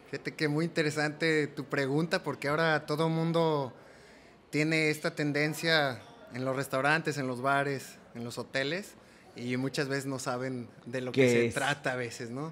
Fíjate 0.10 0.36
que 0.36 0.48
muy 0.48 0.64
interesante 0.64 1.48
tu 1.48 1.66
pregunta 1.66 2.24
porque 2.24 2.48
ahora 2.48 2.86
todo 2.86 3.08
el 3.08 3.14
mundo 3.14 3.74
tiene 4.52 4.90
esta 4.90 5.16
tendencia 5.16 6.00
en 6.34 6.46
los 6.46 6.56
restaurantes, 6.56 7.18
en 7.18 7.28
los 7.28 7.42
bares, 7.42 7.99
en 8.16 8.24
los 8.24 8.38
hoteles 8.38 8.92
y 9.36 9.56
muchas 9.58 9.88
veces 9.88 10.06
no 10.06 10.20
saben 10.20 10.68
de 10.86 11.02
lo 11.02 11.12
que 11.12 11.22
¿Qué 11.22 11.30
se 11.30 11.46
es? 11.48 11.54
trata 11.54 11.94
a 11.94 11.96
veces, 11.96 12.30
¿no? 12.30 12.52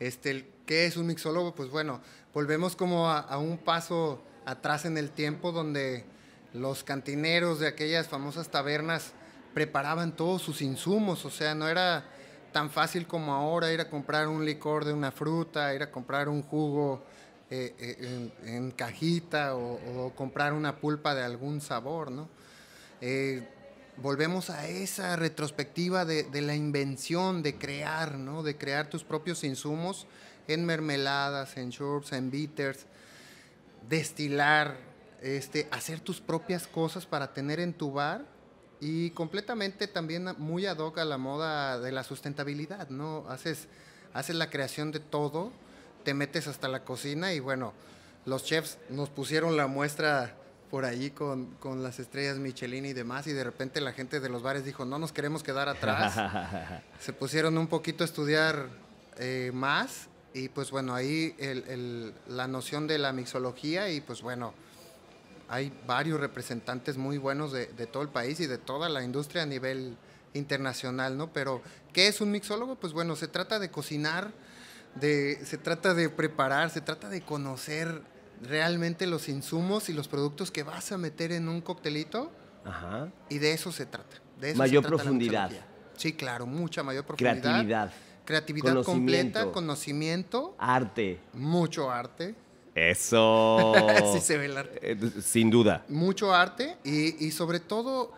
Este, 0.00 0.48
¿Qué 0.66 0.86
es 0.86 0.96
un 0.96 1.06
mixólogo? 1.06 1.54
Pues 1.54 1.70
bueno, 1.70 2.00
volvemos 2.34 2.76
como 2.76 3.08
a, 3.10 3.20
a 3.20 3.38
un 3.38 3.58
paso 3.58 4.22
atrás 4.44 4.84
en 4.84 4.98
el 4.98 5.10
tiempo 5.10 5.52
donde 5.52 6.04
los 6.52 6.84
cantineros 6.84 7.60
de 7.60 7.68
aquellas 7.68 8.08
famosas 8.08 8.48
tabernas 8.50 9.12
preparaban 9.54 10.14
todos 10.14 10.42
sus 10.42 10.60
insumos, 10.60 11.24
o 11.24 11.30
sea, 11.30 11.54
no 11.54 11.68
era 11.68 12.04
tan 12.52 12.70
fácil 12.70 13.06
como 13.06 13.34
ahora 13.34 13.72
ir 13.72 13.80
a 13.80 13.88
comprar 13.90 14.28
un 14.28 14.44
licor 14.44 14.84
de 14.84 14.92
una 14.92 15.12
fruta, 15.12 15.74
ir 15.74 15.82
a 15.82 15.90
comprar 15.90 16.28
un 16.28 16.42
jugo 16.42 17.02
eh, 17.50 17.74
eh, 17.78 18.30
en, 18.44 18.54
en 18.54 18.70
cajita 18.70 19.54
o, 19.54 20.06
o 20.06 20.14
comprar 20.14 20.52
una 20.52 20.76
pulpa 20.76 21.14
de 21.14 21.22
algún 21.22 21.60
sabor, 21.60 22.10
¿no? 22.10 22.28
Eh, 23.00 23.46
volvemos 23.98 24.50
a 24.50 24.66
esa 24.68 25.16
retrospectiva 25.16 26.04
de, 26.04 26.42
la 26.42 26.54
invención, 26.54 27.42
de 27.42 27.56
crear, 27.56 28.16
¿no? 28.16 28.42
De 28.42 28.56
crear 28.56 28.88
tus 28.88 29.04
propios 29.04 29.44
insumos 29.44 30.06
en 30.48 30.64
mermeladas, 30.64 31.56
en 31.56 31.70
sherbs, 31.70 32.12
en 32.12 32.30
bitters, 32.30 32.86
destilar, 33.88 34.76
este, 35.22 35.68
hacer 35.70 36.00
tus 36.00 36.20
propias 36.20 36.66
cosas 36.66 37.06
para 37.06 37.32
tener 37.32 37.60
en 37.60 37.72
tu 37.72 37.92
bar 37.92 38.24
y 38.80 39.10
completamente 39.10 39.88
también 39.88 40.28
muy 40.38 40.66
ad 40.66 40.78
hoc 40.78 40.98
a 40.98 41.04
la 41.04 41.16
moda 41.16 41.80
de 41.80 41.92
la 41.92 42.04
sustentabilidad, 42.04 42.90
¿no? 42.90 43.24
Haces, 43.28 43.68
haces 44.12 44.36
la 44.36 44.50
creación 44.50 44.92
de 44.92 45.00
todo, 45.00 45.50
te 46.04 46.14
metes 46.14 46.46
hasta 46.46 46.68
la 46.68 46.84
cocina 46.84 47.32
y 47.32 47.40
bueno, 47.40 47.72
los 48.26 48.44
chefs 48.44 48.78
nos 48.90 49.08
pusieron 49.08 49.56
la 49.56 49.66
muestra 49.66 50.36
por 50.70 50.84
allí 50.84 51.10
con, 51.10 51.46
con 51.56 51.82
las 51.82 51.98
estrellas 51.98 52.38
Michelin 52.38 52.86
y 52.86 52.92
demás 52.92 53.26
y 53.26 53.32
de 53.32 53.44
repente 53.44 53.80
la 53.80 53.92
gente 53.92 54.20
de 54.20 54.28
los 54.28 54.42
bares 54.42 54.64
dijo, 54.64 54.84
no 54.84 54.98
nos 54.98 55.12
queremos 55.12 55.42
quedar 55.42 55.68
atrás. 55.68 56.14
Se 57.00 57.12
pusieron 57.12 57.56
un 57.58 57.66
poquito 57.68 58.04
a 58.04 58.06
estudiar 58.06 58.68
eh, 59.18 59.50
más 59.54 60.08
y 60.34 60.48
pues 60.48 60.70
bueno, 60.70 60.94
ahí 60.94 61.34
el- 61.38 61.64
el- 61.68 62.14
la 62.28 62.46
noción 62.48 62.86
de 62.86 62.98
la 62.98 63.12
mixología 63.12 63.88
y 63.90 64.00
pues 64.00 64.22
bueno, 64.22 64.52
hay 65.48 65.72
varios 65.86 66.18
representantes 66.20 66.96
muy 66.96 67.18
buenos 67.18 67.52
de, 67.52 67.66
de 67.66 67.86
todo 67.86 68.02
el 68.02 68.08
país 68.08 68.40
y 68.40 68.46
de 68.46 68.58
toda 68.58 68.88
la 68.88 69.02
industria 69.04 69.44
a 69.44 69.46
nivel 69.46 69.96
internacional, 70.34 71.16
¿no? 71.16 71.32
Pero, 71.32 71.62
¿qué 71.92 72.08
es 72.08 72.20
un 72.20 72.30
mixólogo? 72.30 72.74
Pues 72.76 72.92
bueno, 72.92 73.16
se 73.16 73.28
trata 73.28 73.58
de 73.58 73.70
cocinar, 73.70 74.32
de, 74.96 75.40
se 75.44 75.56
trata 75.56 75.94
de 75.94 76.08
preparar, 76.10 76.70
se 76.70 76.80
trata 76.80 77.08
de 77.08 77.22
conocer 77.22 78.02
realmente 78.42 79.06
los 79.06 79.28
insumos 79.28 79.88
y 79.88 79.92
los 79.92 80.08
productos 80.08 80.50
que 80.50 80.62
vas 80.62 80.92
a 80.92 80.98
meter 80.98 81.32
en 81.32 81.48
un 81.48 81.60
coctelito 81.60 82.30
Ajá. 82.64 83.08
y 83.28 83.38
de 83.38 83.52
eso 83.52 83.72
se 83.72 83.86
trata. 83.86 84.16
De 84.40 84.50
eso 84.50 84.58
Mayor 84.58 84.82
se 84.84 84.88
trata 84.88 85.02
profundidad. 85.02 85.50
Sí, 85.96 86.12
claro, 86.12 86.46
mucha 86.46 86.82
mayor 86.82 87.04
profundidad. 87.04 87.40
Creatividad. 87.40 87.92
Creatividad 88.26 88.72
Conocimiento. 88.74 89.38
completa, 89.40 89.52
conocimiento, 89.52 90.54
Arte. 90.58 91.20
mucho 91.32 91.90
arte. 91.90 92.34
Eso. 92.74 93.72
Sí 94.12 94.20
se 94.20 94.36
ve 94.36 94.46
el 94.46 94.56
arte. 94.56 94.78
Eh, 94.82 95.10
Sin 95.22 95.48
duda. 95.50 95.84
mucho 95.88 96.34
arte 96.34 96.76
y, 96.84 97.24
y 97.24 97.30
sobre 97.30 97.60
todo 97.60 98.12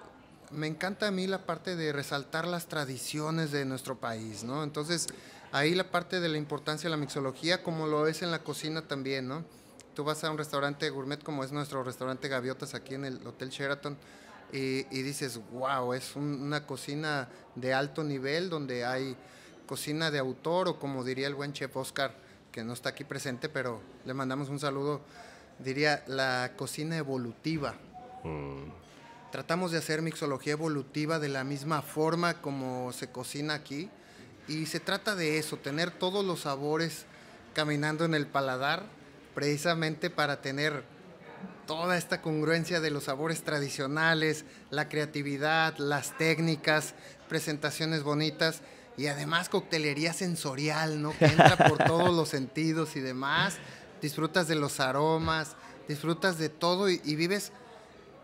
me 0.50 0.66
encanta 0.66 1.08
a 1.08 1.10
mí 1.10 1.26
la 1.26 1.44
parte 1.44 1.76
de 1.76 1.92
resaltar 1.92 2.46
las 2.48 2.66
tradiciones 2.66 3.52
de 3.52 3.64
nuestro 3.66 3.98
país, 4.00 4.44
¿no? 4.44 4.64
Entonces, 4.64 5.06
ahí 5.52 5.74
la 5.74 5.90
parte 5.90 6.20
de 6.20 6.28
la 6.30 6.38
importancia 6.38 6.88
de 6.88 6.90
la 6.90 6.96
mixología, 6.96 7.62
como 7.62 7.86
lo 7.86 8.06
es 8.08 8.22
en 8.22 8.30
la 8.30 8.38
cocina 8.42 8.82
también, 8.82 9.28
¿no? 9.28 9.44
Tú 9.98 10.04
vas 10.04 10.22
a 10.22 10.30
un 10.30 10.38
restaurante 10.38 10.88
gourmet 10.90 11.20
como 11.24 11.42
es 11.42 11.50
nuestro 11.50 11.82
restaurante 11.82 12.28
Gaviotas 12.28 12.72
aquí 12.74 12.94
en 12.94 13.04
el 13.04 13.26
Hotel 13.26 13.48
Sheraton 13.48 13.98
y, 14.52 14.86
y 14.96 15.02
dices, 15.02 15.40
wow, 15.50 15.92
es 15.92 16.14
un- 16.14 16.40
una 16.40 16.64
cocina 16.68 17.28
de 17.56 17.74
alto 17.74 18.04
nivel 18.04 18.48
donde 18.48 18.84
hay 18.84 19.16
cocina 19.66 20.12
de 20.12 20.20
autor 20.20 20.68
o 20.68 20.78
como 20.78 21.02
diría 21.02 21.26
el 21.26 21.34
buen 21.34 21.52
chef 21.52 21.76
Oscar, 21.76 22.14
que 22.52 22.62
no 22.62 22.74
está 22.74 22.90
aquí 22.90 23.02
presente, 23.02 23.48
pero 23.48 23.80
le 24.04 24.14
mandamos 24.14 24.50
un 24.50 24.60
saludo, 24.60 25.00
diría 25.58 26.04
la 26.06 26.52
cocina 26.56 26.96
evolutiva. 26.96 27.74
Tratamos 29.32 29.72
de 29.72 29.78
hacer 29.78 30.00
mixología 30.00 30.52
evolutiva 30.52 31.18
de 31.18 31.28
la 31.28 31.42
misma 31.42 31.82
forma 31.82 32.34
como 32.40 32.92
se 32.92 33.10
cocina 33.10 33.54
aquí 33.54 33.90
y 34.46 34.66
se 34.66 34.78
trata 34.78 35.16
de 35.16 35.38
eso, 35.38 35.56
tener 35.56 35.90
todos 35.90 36.24
los 36.24 36.42
sabores 36.42 37.04
caminando 37.52 38.04
en 38.04 38.14
el 38.14 38.28
paladar, 38.28 38.96
precisamente 39.38 40.10
para 40.10 40.40
tener 40.40 40.82
toda 41.64 41.96
esta 41.96 42.20
congruencia 42.20 42.80
de 42.80 42.90
los 42.90 43.04
sabores 43.04 43.44
tradicionales, 43.44 44.44
la 44.70 44.88
creatividad, 44.88 45.78
las 45.78 46.18
técnicas, 46.18 46.96
presentaciones 47.28 48.02
bonitas 48.02 48.62
y 48.96 49.06
además 49.06 49.48
coctelería 49.48 50.12
sensorial, 50.12 51.00
¿no? 51.00 51.16
Que 51.16 51.26
entra 51.26 51.56
por 51.56 51.78
todos 51.86 52.12
los 52.16 52.30
sentidos 52.30 52.96
y 52.96 53.00
demás. 53.00 53.58
Disfrutas 54.02 54.48
de 54.48 54.56
los 54.56 54.80
aromas, 54.80 55.54
disfrutas 55.86 56.36
de 56.38 56.48
todo 56.48 56.90
y, 56.90 57.00
y 57.04 57.14
vives 57.14 57.52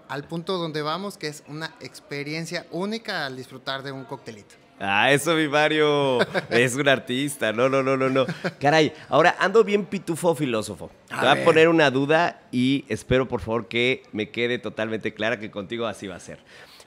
al 0.08 0.24
punto 0.24 0.58
donde 0.58 0.82
vamos, 0.82 1.16
que 1.16 1.28
es 1.28 1.44
una 1.46 1.76
experiencia 1.78 2.66
única 2.72 3.24
al 3.24 3.36
disfrutar 3.36 3.84
de 3.84 3.92
un 3.92 4.04
coctelito. 4.04 4.63
Ah, 4.80 5.12
eso, 5.12 5.34
mi 5.34 5.48
Mario. 5.48 6.18
Es 6.50 6.74
un 6.74 6.88
artista. 6.88 7.52
No, 7.52 7.68
no, 7.68 7.82
no, 7.82 7.96
no, 7.96 8.08
no. 8.10 8.26
Caray, 8.60 8.92
ahora 9.08 9.36
ando 9.38 9.62
bien 9.64 9.84
pitufo 9.86 10.34
filósofo. 10.34 10.90
Te 11.08 11.14
A 11.14 11.20
voy 11.20 11.28
a 11.42 11.44
poner 11.44 11.68
una 11.68 11.90
duda 11.90 12.42
y 12.50 12.84
espero, 12.88 13.28
por 13.28 13.40
favor, 13.40 13.68
que 13.68 14.02
me 14.12 14.30
quede 14.30 14.58
totalmente 14.58 15.14
clara 15.14 15.38
que 15.38 15.50
contigo 15.50 15.86
así 15.86 16.06
va 16.06 16.16
a 16.16 16.20
ser. 16.20 16.40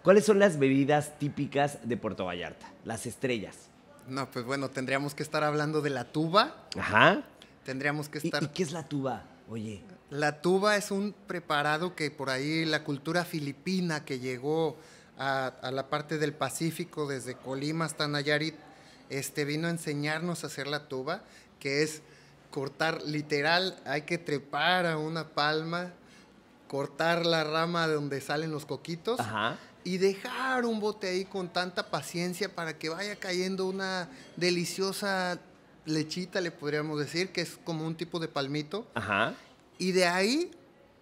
¿Cuáles 0.04 0.26
son 0.26 0.40
las 0.40 0.60
bebidas 0.60 1.18
típicas 1.20 1.80
de 1.84 1.98
Puerto 1.98 2.26
Vallarta? 2.26 2.72
Las 2.86 3.06
estrellas. 3.06 3.70
No, 4.08 4.30
pues 4.32 4.46
bueno, 4.46 4.70
tendríamos 4.70 5.14
que 5.16 5.24
estar 5.24 5.44
hablando 5.44 5.82
de 5.82 5.90
la 5.90 6.06
tuba, 6.06 6.56
Ajá. 6.80 7.24
tendríamos 7.66 8.08
que 8.08 8.20
¿Y, 8.24 8.28
estar... 8.28 8.42
y 8.44 8.48
qué 8.48 8.64
es 8.64 8.72
la 8.72 8.84
tuba? 8.88 9.24
Oye. 9.50 9.82
La 10.10 10.42
tuba 10.42 10.78
es 10.78 10.92
un 10.92 11.14
preparado 11.28 11.94
que 11.94 12.10
por 12.12 12.30
ahí 12.30 12.64
la 12.64 12.86
cultura 12.86 13.26
filipina 13.26 14.06
que 14.06 14.20
llegó 14.20 14.78
a, 15.18 15.48
a 15.48 15.72
la 15.72 15.90
parte 15.90 16.18
del 16.18 16.34
Pacífico, 16.34 17.08
desde 17.08 17.36
Colima 17.36 17.86
hasta 17.86 18.08
Nayarit, 18.08 18.56
este, 19.10 19.46
vino 19.46 19.68
a 19.68 19.72
enseñarnos 19.72 20.44
a 20.44 20.48
hacer 20.48 20.68
la 20.68 20.88
tuba, 20.88 21.22
que 21.60 21.84
es 21.84 22.02
cortar 22.52 23.04
literal, 23.04 23.80
hay 23.86 24.04
que 24.04 24.18
trepar 24.18 24.86
a 24.86 24.98
una 24.98 25.30
palma, 25.30 25.94
cortar 26.68 27.26
la 27.26 27.44
rama 27.44 27.88
de 27.88 27.96
donde 27.96 28.22
salen 28.22 28.52
los 28.52 28.66
coquitos 28.66 29.20
Ajá. 29.20 29.58
y 29.84 29.98
dejar 29.98 30.66
un 30.66 30.80
bote 30.80 31.08
ahí 31.08 31.26
con 31.26 31.50
tanta 31.50 31.90
paciencia 31.90 32.54
para 32.54 32.78
que 32.78 32.90
vaya 32.90 33.16
cayendo 33.16 33.66
una 33.66 34.10
deliciosa 34.36 35.40
lechita, 35.86 36.42
le 36.42 36.52
podríamos 36.52 37.00
decir, 37.00 37.32
que 37.32 37.42
es 37.42 37.58
como 37.64 37.86
un 37.86 37.96
tipo 37.96 38.20
de 38.20 38.28
palmito. 38.28 38.88
Ajá. 38.94 39.34
Y 39.78 39.94
de 39.94 40.06
ahí 40.06 40.52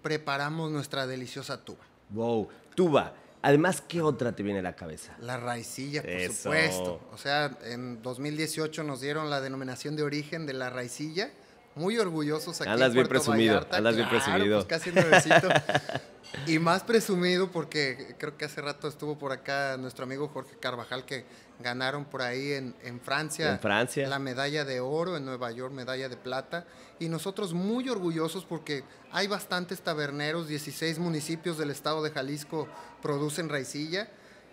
preparamos 0.01 0.71
nuestra 0.71 1.08
deliciosa 1.08 1.63
tuba. 1.63 1.84
Wow. 2.12 2.49
Tuba. 2.75 3.13
Además, 3.45 3.79
¿qué 3.88 4.01
otra 4.01 4.36
te 4.36 4.41
viene 4.41 4.58
a 4.58 4.63
la 4.63 4.75
cabeza? 4.75 5.15
La 5.21 5.38
raicilla, 5.38 6.01
por 6.01 6.10
Eso. 6.10 6.34
supuesto. 6.34 6.99
O 7.13 7.17
sea, 7.19 7.55
en 7.65 8.01
2018 8.01 8.84
nos 8.84 9.01
dieron 9.01 9.29
la 9.29 9.39
denominación 9.39 9.95
de 9.95 10.01
origen 10.01 10.47
de 10.47 10.53
la 10.53 10.71
raicilla. 10.71 11.29
Muy 11.75 11.97
orgullosos 11.97 12.61
aquí 12.61 12.69
Andas 12.69 12.88
en 12.89 12.93
bien 12.93 13.07
presumido, 13.07 13.55
Vallarta. 13.55 13.77
andas 13.77 13.95
bien 13.97 14.09
presumido. 14.09 14.65
Pues 14.65 14.79
casi 14.79 14.91
nuevecito. 14.91 15.49
y 16.47 16.57
más 16.57 16.83
presumido 16.83 17.51
porque 17.51 18.15
creo 18.17 18.38
que 18.38 18.45
hace 18.45 18.61
rato 18.61 18.88
estuvo 18.88 19.17
por 19.17 19.33
acá 19.33 19.75
nuestro 19.77 20.05
amigo 20.05 20.29
Jorge 20.29 20.55
Carvajal 20.57 21.05
que 21.05 21.25
ganaron 21.59 22.05
por 22.05 22.21
ahí 22.21 22.53
en, 22.53 22.75
en 22.81 23.01
Francia. 23.01 23.51
En 23.51 23.59
Francia. 23.59 24.07
La 24.07 24.19
medalla 24.19 24.63
de 24.63 24.79
oro, 24.79 25.17
en 25.17 25.25
Nueva 25.25 25.51
York 25.51 25.73
medalla 25.73 26.07
de 26.07 26.15
plata. 26.15 26.65
Y 26.97 27.09
nosotros 27.09 27.53
muy 27.53 27.89
orgullosos 27.89 28.45
porque 28.45 28.85
hay 29.11 29.27
bastantes 29.27 29.81
taberneros, 29.81 30.47
16 30.47 30.99
municipios 30.99 31.57
del 31.57 31.71
estado 31.71 32.01
de 32.03 32.11
Jalisco 32.11 32.69
producen 33.01 33.49
raicilla. 33.49 34.07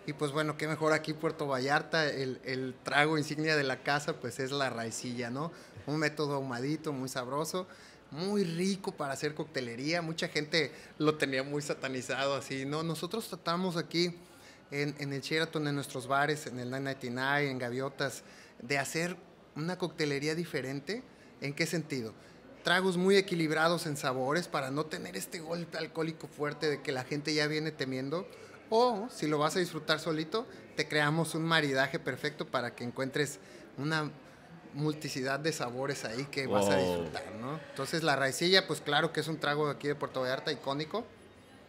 Y 0.05 0.13
pues 0.13 0.31
bueno, 0.31 0.57
qué 0.57 0.67
mejor 0.67 0.91
aquí 0.91 1.13
Puerto 1.13 1.47
Vallarta, 1.47 2.09
el, 2.09 2.41
el 2.43 2.75
trago 2.83 3.17
insignia 3.17 3.55
de 3.55 3.63
la 3.63 3.83
casa 3.83 4.13
pues 4.19 4.39
es 4.39 4.51
la 4.51 4.69
raicilla, 4.69 5.29
¿no? 5.29 5.51
Un 5.87 5.97
método 5.97 6.35
ahumadito, 6.35 6.91
muy 6.91 7.07
sabroso, 7.07 7.67
muy 8.11 8.43
rico 8.43 8.91
para 8.91 9.13
hacer 9.13 9.33
coctelería. 9.33 10.01
Mucha 10.01 10.27
gente 10.27 10.71
lo 10.97 11.15
tenía 11.15 11.43
muy 11.43 11.61
satanizado 11.61 12.35
así, 12.35 12.65
¿no? 12.65 12.83
Nosotros 12.83 13.27
tratamos 13.29 13.77
aquí 13.77 14.15
en, 14.71 14.93
en 14.99 15.13
el 15.13 15.21
Sheraton, 15.21 15.67
en 15.67 15.75
nuestros 15.75 16.07
bares, 16.07 16.47
en 16.47 16.59
el 16.59 16.69
999, 16.69 17.49
en 17.49 17.57
Gaviotas, 17.57 18.23
de 18.61 18.77
hacer 18.77 19.15
una 19.55 19.77
coctelería 19.77 20.35
diferente. 20.35 21.01
¿En 21.39 21.53
qué 21.53 21.65
sentido? 21.65 22.13
Tragos 22.63 22.97
muy 22.97 23.17
equilibrados 23.17 23.85
en 23.85 23.97
sabores 23.97 24.47
para 24.47 24.71
no 24.71 24.85
tener 24.85 25.17
este 25.17 25.39
golpe 25.39 25.77
alcohólico 25.77 26.27
fuerte 26.27 26.69
de 26.69 26.81
que 26.81 26.91
la 26.91 27.03
gente 27.03 27.33
ya 27.33 27.47
viene 27.47 27.71
temiendo. 27.71 28.27
O 28.69 29.07
si 29.09 29.27
lo 29.27 29.37
vas 29.37 29.55
a 29.55 29.59
disfrutar 29.59 29.99
solito, 29.99 30.47
te 30.75 30.87
creamos 30.87 31.35
un 31.35 31.43
maridaje 31.43 31.99
perfecto 31.99 32.45
para 32.47 32.75
que 32.75 32.83
encuentres 32.83 33.39
una 33.77 34.11
multicidad 34.73 35.39
de 35.39 35.51
sabores 35.51 36.03
ahí 36.05 36.25
que 36.31 36.47
vas 36.47 36.67
a 36.67 36.77
disfrutar, 36.77 37.23
¿no? 37.39 37.59
Entonces 37.69 38.03
la 38.03 38.15
raicilla, 38.15 38.67
pues 38.67 38.81
claro 38.81 39.13
que 39.13 39.19
es 39.19 39.27
un 39.27 39.37
trago 39.37 39.67
aquí 39.69 39.87
de 39.87 39.95
Puerto 39.95 40.21
Vallarta 40.21 40.51
icónico. 40.51 41.05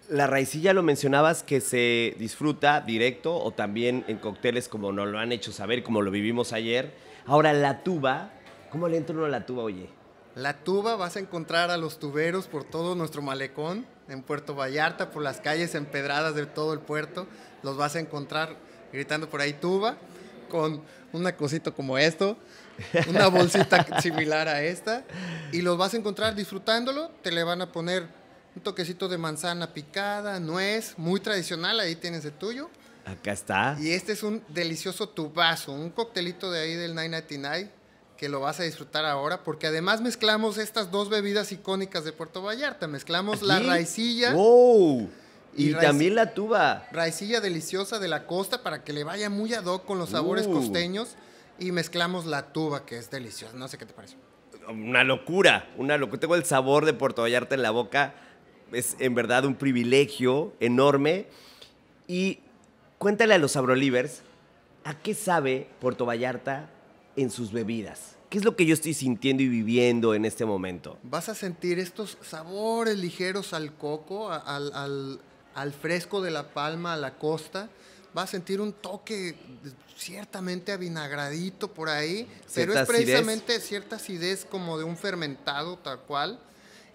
La 0.09 0.27
raicilla 0.27 0.75
lo 0.75 0.83
mencionabas 0.83 1.43
que 1.43 1.61
se 1.61 2.15
disfruta 2.19 2.81
directo 2.81 3.37
o 3.37 3.53
también 3.53 4.05
en 4.09 4.19
cócteles 4.19 4.69
como 4.69 4.93
nos 4.93 5.09
lo 5.09 5.19
han 5.19 5.33
hecho 5.33 5.53
saber, 5.53 5.83
como 5.83 6.03
lo 6.03 6.11
vivimos 6.11 6.53
ayer. 6.53 6.93
Ahora 7.27 7.53
la 7.53 7.83
tuba, 7.83 8.31
¿cómo 8.71 8.89
le 8.89 8.99
entra 8.99 9.15
uno 9.15 9.25
a 9.25 9.31
la 9.31 9.47
tuba, 9.47 9.63
oye? 9.63 9.89
La 10.35 10.65
tuba 10.65 10.97
vas 10.97 11.15
a 11.15 11.21
encontrar 11.21 11.71
a 11.71 11.77
los 11.77 12.01
tuberos 12.01 12.49
por 12.49 12.65
todo 12.65 12.97
nuestro 12.97 13.23
malecón, 13.23 13.87
en 14.09 14.21
Puerto 14.21 14.57
Vallarta, 14.57 15.13
por 15.13 15.23
las 15.23 15.41
calles 15.41 15.77
empedradas 15.77 16.35
de 16.35 16.45
todo 16.47 16.73
el 16.73 16.81
puerto. 16.81 17.29
Los 17.63 17.77
vas 17.77 17.95
a 17.95 18.01
encontrar 18.01 18.57
gritando 18.93 19.31
por 19.31 19.41
ahí 19.41 19.53
tuba, 19.53 19.97
con 20.51 20.83
una 21.13 21.37
cosita 21.37 21.71
como 21.71 21.99
esto, 21.99 22.37
una 23.09 23.29
bolsita 23.29 23.87
similar 24.03 24.49
a 24.49 24.63
esta, 24.63 25.05
y 25.53 25.63
los 25.63 25.79
vas 25.79 25.95
a 25.95 25.99
encontrar 25.99 26.35
disfrutándolo. 26.35 27.13
Te 27.23 27.31
le 27.31 27.45
van 27.45 27.63
a 27.63 27.71
poner 27.71 28.09
un 28.57 28.63
toquecito 28.63 29.09
de 29.09 29.19
manzana 29.19 29.73
picada, 29.73 30.41
nuez, 30.41 30.95
muy 30.97 31.21
tradicional, 31.21 31.79
ahí 31.79 31.95
tienes 31.95 32.25
el 32.25 32.33
tuyo. 32.33 32.71
Acá 33.05 33.33
está. 33.33 33.77
Y 33.79 33.93
este 33.93 34.13
es 34.13 34.25
un 34.25 34.43
delicioso 34.49 35.09
tubazo, 35.09 35.73
un 35.73 35.91
coctelito 35.91 36.51
de 36.51 36.61
ahí 36.61 36.75
del 36.75 36.97
999 36.97 37.84
que 38.17 38.29
lo 38.29 38.41
vas 38.41 38.61
a 38.61 38.63
disfrutar 38.63 39.05
ahora 39.05 39.43
porque 39.43 39.67
además 39.67 40.01
mezclamos 40.01 40.59
estas 40.59 40.91
dos 40.91 41.09
bebidas 41.09 41.53
icónicas 41.53 42.05
de 42.05 42.13
Puerto 42.13 42.43
Vallarta. 42.43 42.87
Mezclamos 42.87 43.43
la 43.43 43.59
raicilla, 43.59 44.33
¡Wow! 44.35 45.11
Y, 45.57 45.73
también 45.75 46.15
la 46.17 46.35
tuba. 46.35 46.89
raicilla 46.91 47.41
deliciosa 47.41 47.99
de 47.99 48.09
la 48.09 48.27
costa 48.27 48.63
para 48.63 48.83
que 48.83 48.93
le 48.93 49.05
vaya 49.05 49.31
muy 49.31 49.55
ad 49.55 49.65
hoc 49.67 49.85
con 49.85 49.99
los 49.99 50.11
sabores 50.11 50.47
Uh. 50.47 50.53
costeños 50.53 51.15
y 51.59 51.71
mezclamos 51.71 52.27
la 52.27 52.53
tuba 52.53 52.85
que 52.85 52.99
es 52.99 53.11
deliciosa. 53.11 53.57
No 53.57 53.69
sé 53.69 53.79
qué 53.79 53.87
te 53.87 53.95
parece. 53.95 54.17
Una 54.69 55.05
locura, 55.05 55.69
una 55.77 55.97
locura. 55.97 56.21
Tengo 56.21 56.35
el 56.35 56.45
sabor 56.45 56.85
de 56.87 56.95
Puerto 56.95 57.23
Vallarta 57.23 57.55
en 57.55 57.63
la 57.63 57.71
boca. 57.71 58.15
Es 58.73 58.97
en 58.99 59.15
verdad 59.15 59.45
un 59.45 59.55
privilegio 59.55 60.53
enorme. 60.59 61.27
Y 62.09 62.41
cuéntale 62.99 63.35
a 63.35 63.39
los 63.39 63.57
Abrolivers, 63.57 64.23
¿a 64.85 64.99
qué 64.99 65.15
sabe 65.15 65.69
Puerto 65.81 66.05
Vallarta 66.07 66.71
en 67.17 67.31
sus 67.31 67.53
bebidas? 67.53 68.17
¿Qué 68.31 68.39
es 68.39 68.45
lo 68.45 68.57
que 68.57 68.67
yo 68.67 68.75
estoy 68.75 68.95
sintiendo 68.95 69.43
y 69.43 69.49
viviendo 69.49 70.15
en 70.15 70.25
este 70.25 70.45
momento? 70.45 70.99
Vas 71.05 71.29
a 71.29 71.35
sentir 71.35 71.79
estos 71.79 72.19
sabores 72.23 72.97
ligeros 72.99 73.53
al 73.53 73.73
coco, 73.75 74.31
al, 74.31 74.73
al- 74.75 75.21
al 75.55 75.73
fresco 75.73 76.21
de 76.21 76.33
la 76.33 76.53
palma, 76.53 76.95
a 76.95 76.97
la 76.97 77.17
costa. 77.17 77.69
Vas 78.13 78.31
a 78.31 78.33
sentir 78.33 78.61
un 78.61 78.73
toque 78.73 79.37
ciertamente 79.97 80.73
avinagradito 80.73 81.73
por 81.73 81.89
ahí, 81.89 82.29
pero 82.55 82.73
es 82.73 82.87
precisamente 82.89 83.61
cierta 83.61 83.97
acidez 83.97 84.45
como 84.45 84.79
de 84.79 84.85
un 84.85 84.97
fermentado 84.97 85.77
tal 85.79 86.01
cual. 86.01 86.41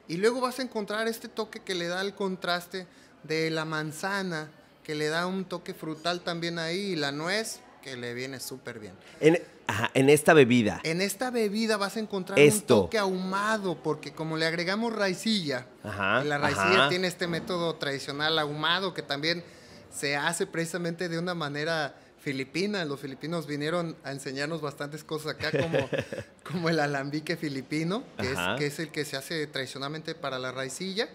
Y 0.09 0.17
luego 0.17 0.41
vas 0.41 0.59
a 0.59 0.63
encontrar 0.63 1.07
este 1.07 1.29
toque 1.29 1.61
que 1.61 1.75
le 1.75 1.87
da 1.87 2.01
el 2.01 2.13
contraste 2.13 2.85
de 3.23 3.49
la 3.49 3.63
manzana, 3.63 4.51
que 4.83 4.95
le 4.95 5.07
da 5.07 5.25
un 5.27 5.45
toque 5.45 5.73
frutal 5.73 6.21
también 6.21 6.59
ahí, 6.59 6.79
y 6.79 6.95
la 6.95 7.11
nuez, 7.13 7.59
que 7.81 7.95
le 7.95 8.13
viene 8.13 8.39
súper 8.39 8.79
bien. 8.79 8.93
En, 9.19 9.41
ajá, 9.67 9.91
en 9.93 10.09
esta 10.09 10.33
bebida. 10.33 10.79
En 10.83 11.01
esta 11.01 11.29
bebida 11.31 11.77
vas 11.77 11.97
a 11.97 11.99
encontrar 11.99 12.37
Esto. 12.39 12.75
un 12.75 12.81
toque 12.85 12.97
ahumado, 12.97 13.81
porque 13.81 14.11
como 14.13 14.37
le 14.37 14.45
agregamos 14.45 14.93
raicilla, 14.93 15.65
Ajá, 15.83 16.23
la 16.23 16.37
raicilla 16.37 16.81
ajá. 16.81 16.89
tiene 16.89 17.07
este 17.07 17.27
método 17.27 17.75
tradicional 17.75 18.37
ahumado 18.39 18.93
que 18.93 19.01
también 19.01 19.43
se 19.91 20.15
hace 20.15 20.45
precisamente 20.45 21.09
de 21.09 21.17
una 21.19 21.33
manera 21.33 21.95
filipina. 22.19 22.83
Los 22.85 22.99
filipinos 22.99 23.47
vinieron 23.47 23.95
a 24.03 24.11
enseñarnos 24.11 24.61
bastantes 24.61 25.03
cosas 25.03 25.33
acá, 25.35 25.51
como, 25.51 25.89
como 26.43 26.69
el 26.69 26.79
alambique 26.79 27.37
filipino, 27.37 28.03
que 28.17 28.31
es, 28.31 28.37
Ajá. 28.37 28.55
que 28.57 28.65
es 28.67 28.79
el 28.79 28.89
que 28.89 29.05
se 29.05 29.17
hace 29.17 29.47
tradicionalmente 29.47 30.15
para 30.15 30.37
la 30.37 30.51
raicilla. 30.51 31.07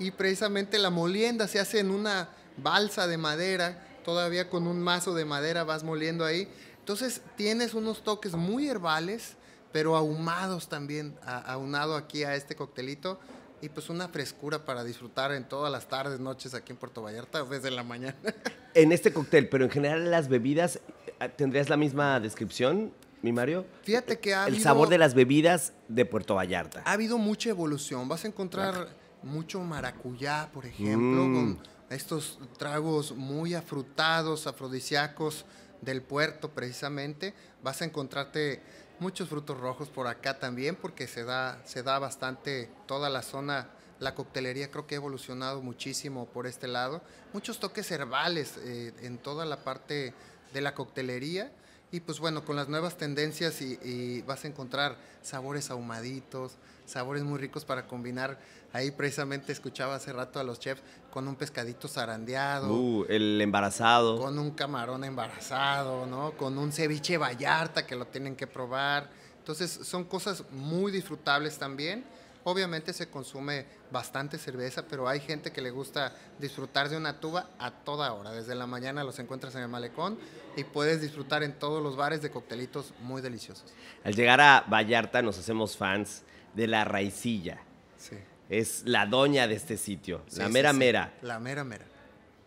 Y 0.00 0.12
precisamente 0.12 0.78
la 0.78 0.90
molienda 0.90 1.46
se 1.48 1.60
hace 1.60 1.80
en 1.80 1.90
una 1.90 2.30
balsa 2.56 3.06
de 3.06 3.18
madera, 3.18 3.84
todavía 4.12 4.48
con 4.48 4.66
un 4.66 4.80
mazo 4.80 5.12
de 5.12 5.26
madera 5.26 5.64
vas 5.64 5.84
moliendo 5.84 6.24
ahí. 6.24 6.48
Entonces 6.78 7.20
tienes 7.36 7.74
unos 7.74 8.02
toques 8.02 8.32
muy 8.32 8.66
herbales, 8.66 9.34
pero 9.70 9.96
ahumados 9.96 10.70
también, 10.70 11.14
a- 11.26 11.40
aunado 11.52 11.94
aquí 11.94 12.24
a 12.24 12.34
este 12.34 12.56
coctelito. 12.56 13.20
Y 13.60 13.68
pues 13.68 13.90
una 13.90 14.08
frescura 14.08 14.64
para 14.64 14.82
disfrutar 14.82 15.32
en 15.32 15.46
todas 15.46 15.70
las 15.70 15.88
tardes, 15.88 16.20
noches 16.20 16.54
aquí 16.54 16.72
en 16.72 16.78
Puerto 16.78 17.02
Vallarta, 17.02 17.44
desde 17.44 17.70
la 17.70 17.82
mañana. 17.82 18.16
En 18.74 18.92
este 18.92 19.12
cóctel, 19.12 19.48
pero 19.50 19.64
en 19.64 19.70
general 19.70 20.10
las 20.10 20.28
bebidas, 20.28 20.78
eh, 21.20 21.28
¿tendrías 21.36 21.68
la 21.68 21.76
misma 21.76 22.18
descripción, 22.20 22.92
mi 23.22 23.32
Mario? 23.32 23.66
Fíjate 23.82 24.20
que 24.20 24.32
ha 24.34 24.44
El 24.46 24.54
habido- 24.54 24.62
sabor 24.62 24.88
de 24.88 24.96
las 24.98 25.12
bebidas 25.14 25.72
de 25.88 26.04
Puerto 26.06 26.34
Vallarta. 26.36 26.82
Ha 26.86 26.92
habido 26.92 27.18
mucha 27.18 27.50
evolución. 27.50 28.08
Vas 28.08 28.24
a 28.24 28.28
encontrar 28.28 28.88
mucho 29.22 29.60
maracuyá, 29.60 30.48
por 30.54 30.64
ejemplo, 30.64 31.24
Mm. 31.24 31.34
con 31.34 31.58
estos 31.90 32.38
tragos 32.58 33.12
muy 33.12 33.54
afrutados, 33.54 34.46
afrodisíacos 34.46 35.44
del 35.80 36.02
puerto, 36.02 36.50
precisamente. 36.50 37.34
Vas 37.62 37.82
a 37.82 37.84
encontrarte 37.84 38.62
muchos 38.98 39.28
frutos 39.28 39.58
rojos 39.58 39.88
por 39.88 40.06
acá 40.06 40.38
también, 40.38 40.76
porque 40.76 41.06
se 41.06 41.24
da, 41.24 41.62
se 41.64 41.82
da 41.82 41.98
bastante 41.98 42.70
toda 42.86 43.08
la 43.08 43.22
zona. 43.22 43.68
La 44.00 44.14
coctelería 44.14 44.70
creo 44.70 44.86
que 44.86 44.94
ha 44.94 44.98
evolucionado 44.98 45.60
muchísimo 45.60 46.26
por 46.26 46.46
este 46.46 46.68
lado. 46.68 47.02
Muchos 47.32 47.58
toques 47.58 47.90
herbales 47.90 48.56
eh, 48.58 48.92
en 49.02 49.18
toda 49.18 49.44
la 49.44 49.64
parte 49.64 50.14
de 50.52 50.60
la 50.60 50.74
coctelería. 50.74 51.50
Y 51.90 52.00
pues 52.00 52.20
bueno, 52.20 52.44
con 52.44 52.54
las 52.56 52.68
nuevas 52.68 52.96
tendencias 52.98 53.62
y, 53.62 53.78
y 53.82 54.22
vas 54.22 54.44
a 54.44 54.48
encontrar 54.48 54.96
sabores 55.22 55.70
ahumaditos, 55.70 56.52
sabores 56.84 57.22
muy 57.22 57.38
ricos 57.38 57.64
para 57.64 57.86
combinar. 57.86 58.38
Ahí 58.74 58.90
precisamente 58.90 59.52
escuchaba 59.52 59.94
hace 59.94 60.12
rato 60.12 60.38
a 60.38 60.44
los 60.44 60.60
chefs 60.60 60.82
con 61.10 61.26
un 61.26 61.34
pescadito 61.36 61.88
zarandeado, 61.88 62.70
Uh, 62.74 63.06
el 63.08 63.40
embarazado. 63.40 64.18
con 64.18 64.38
un 64.38 64.50
camarón 64.50 65.04
embarazado, 65.04 66.04
¿no? 66.06 66.32
Con 66.32 66.58
un 66.58 66.72
ceviche 66.72 67.16
vallarta 67.16 67.86
que 67.86 67.96
lo 67.96 68.06
tienen 68.06 68.36
que 68.36 68.46
probar. 68.46 69.08
Entonces 69.38 69.70
son 69.70 70.04
cosas 70.04 70.44
muy 70.50 70.92
disfrutables 70.92 71.56
también. 71.56 72.04
Obviamente 72.48 72.94
se 72.94 73.10
consume 73.10 73.66
bastante 73.90 74.38
cerveza, 74.38 74.86
pero 74.88 75.06
hay 75.06 75.20
gente 75.20 75.52
que 75.52 75.60
le 75.60 75.70
gusta 75.70 76.14
disfrutar 76.38 76.88
de 76.88 76.96
una 76.96 77.20
tuba 77.20 77.50
a 77.58 77.70
toda 77.70 78.10
hora. 78.14 78.30
Desde 78.32 78.54
la 78.54 78.66
mañana 78.66 79.04
los 79.04 79.18
encuentras 79.18 79.54
en 79.54 79.60
el 79.60 79.68
malecón 79.68 80.18
y 80.56 80.64
puedes 80.64 81.02
disfrutar 81.02 81.42
en 81.42 81.52
todos 81.58 81.82
los 81.82 81.94
bares 81.94 82.22
de 82.22 82.30
coctelitos 82.30 82.94
muy 83.00 83.20
deliciosos. 83.20 83.70
Al 84.02 84.14
llegar 84.14 84.40
a 84.40 84.64
Vallarta 84.66 85.20
nos 85.20 85.38
hacemos 85.38 85.76
fans 85.76 86.22
de 86.54 86.68
la 86.68 86.84
raicilla. 86.86 87.58
Sí. 87.98 88.16
Es 88.48 88.82
la 88.86 89.04
doña 89.04 89.46
de 89.46 89.54
este 89.54 89.76
sitio, 89.76 90.22
Sí, 90.28 90.38
la 90.38 90.48
mera 90.48 90.70
sí. 90.72 90.78
mera. 90.78 91.12
La 91.20 91.38
mera 91.38 91.64
mera. 91.64 91.84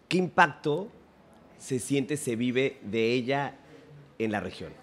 ¿Qué 0.08 0.18
impacto 0.18 0.88
se 1.60 1.78
siente, 1.78 2.18
se 2.18 2.36
vive 2.36 2.80
de 2.82 3.14
ella 3.14 3.54
en 4.18 4.32
la 4.32 4.40
región? 4.40 4.74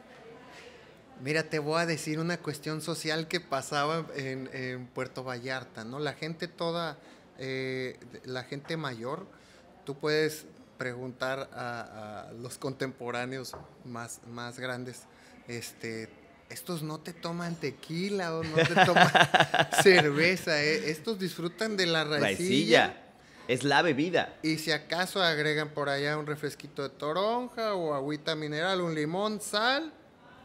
Mira, 1.22 1.42
te 1.44 1.58
voy 1.58 1.80
a 1.80 1.86
decir 1.86 2.20
una 2.20 2.38
cuestión 2.38 2.80
social 2.80 3.26
que 3.26 3.40
pasaba 3.40 4.06
en, 4.14 4.48
en 4.52 4.86
Puerto 4.86 5.24
Vallarta, 5.24 5.84
¿no? 5.84 5.98
La 5.98 6.12
gente 6.12 6.46
toda, 6.48 6.96
eh, 7.38 7.98
la 8.24 8.44
gente 8.44 8.76
mayor, 8.76 9.26
tú 9.84 9.96
puedes 9.96 10.46
preguntar 10.78 11.50
a, 11.52 12.28
a 12.28 12.32
los 12.32 12.56
contemporáneos 12.56 13.56
más, 13.84 14.20
más 14.28 14.60
grandes, 14.60 15.02
este, 15.48 16.08
estos 16.50 16.82
no 16.82 17.00
te 17.00 17.12
toman 17.12 17.56
tequila 17.56 18.34
o 18.34 18.44
no 18.44 18.56
te 18.56 18.74
toman 18.86 19.10
cerveza, 19.82 20.62
¿eh? 20.62 20.90
estos 20.90 21.18
disfrutan 21.18 21.76
de 21.76 21.86
la 21.86 22.04
raicilla. 22.04 22.86
Raicilla. 22.86 23.04
Es 23.48 23.64
la 23.64 23.80
bebida. 23.80 24.36
Y 24.42 24.58
si 24.58 24.72
acaso 24.72 25.22
agregan 25.22 25.70
por 25.70 25.88
allá 25.88 26.18
un 26.18 26.26
refresquito 26.26 26.82
de 26.82 26.90
toronja 26.90 27.74
o 27.74 27.94
agüita 27.94 28.36
mineral, 28.36 28.82
un 28.82 28.94
limón, 28.94 29.40
sal, 29.40 29.90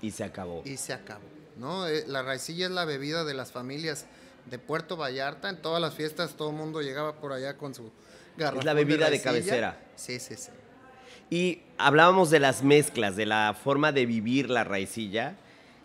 Y 0.04 0.12
se 0.12 0.24
acabó. 0.24 0.62
y 0.66 0.78
se 0.78 0.94
acabó. 0.94 1.24
¿no? 1.58 1.88
Eh, 1.88 2.04
La 2.08 2.22
raicilla 2.22 2.66
es 2.66 2.72
la 2.72 2.86
bebida 2.86 3.24
de 3.24 3.34
las 3.34 3.52
familias 3.52 4.06
de 4.52 4.60
Puerto 4.60 4.98
Vallarta. 4.98 5.50
En 5.50 5.62
todas 5.62 5.82
las 5.82 5.96
fiestas 5.96 6.34
todo 6.36 6.50
el 6.52 6.56
mundo 6.56 6.82
llegaba 6.82 7.16
por 7.16 7.34
allá 7.34 7.58
con 7.58 7.74
su 7.74 7.90
garrafón 8.38 8.66
la 8.66 8.74
bebida 8.74 9.10
de 9.10 9.22
cabecera. 9.22 9.80
Sí, 9.96 10.20
sí, 10.20 10.36
sí. 10.36 10.52
Y 11.30 11.62
hablábamos 11.78 12.30
de 12.30 12.40
las 12.40 12.64
mezclas, 12.64 13.16
de 13.16 13.26
la 13.26 13.56
forma 13.64 13.92
de 13.92 14.06
vivir 14.06 14.50
la 14.50 14.64
raicilla. 14.64 15.38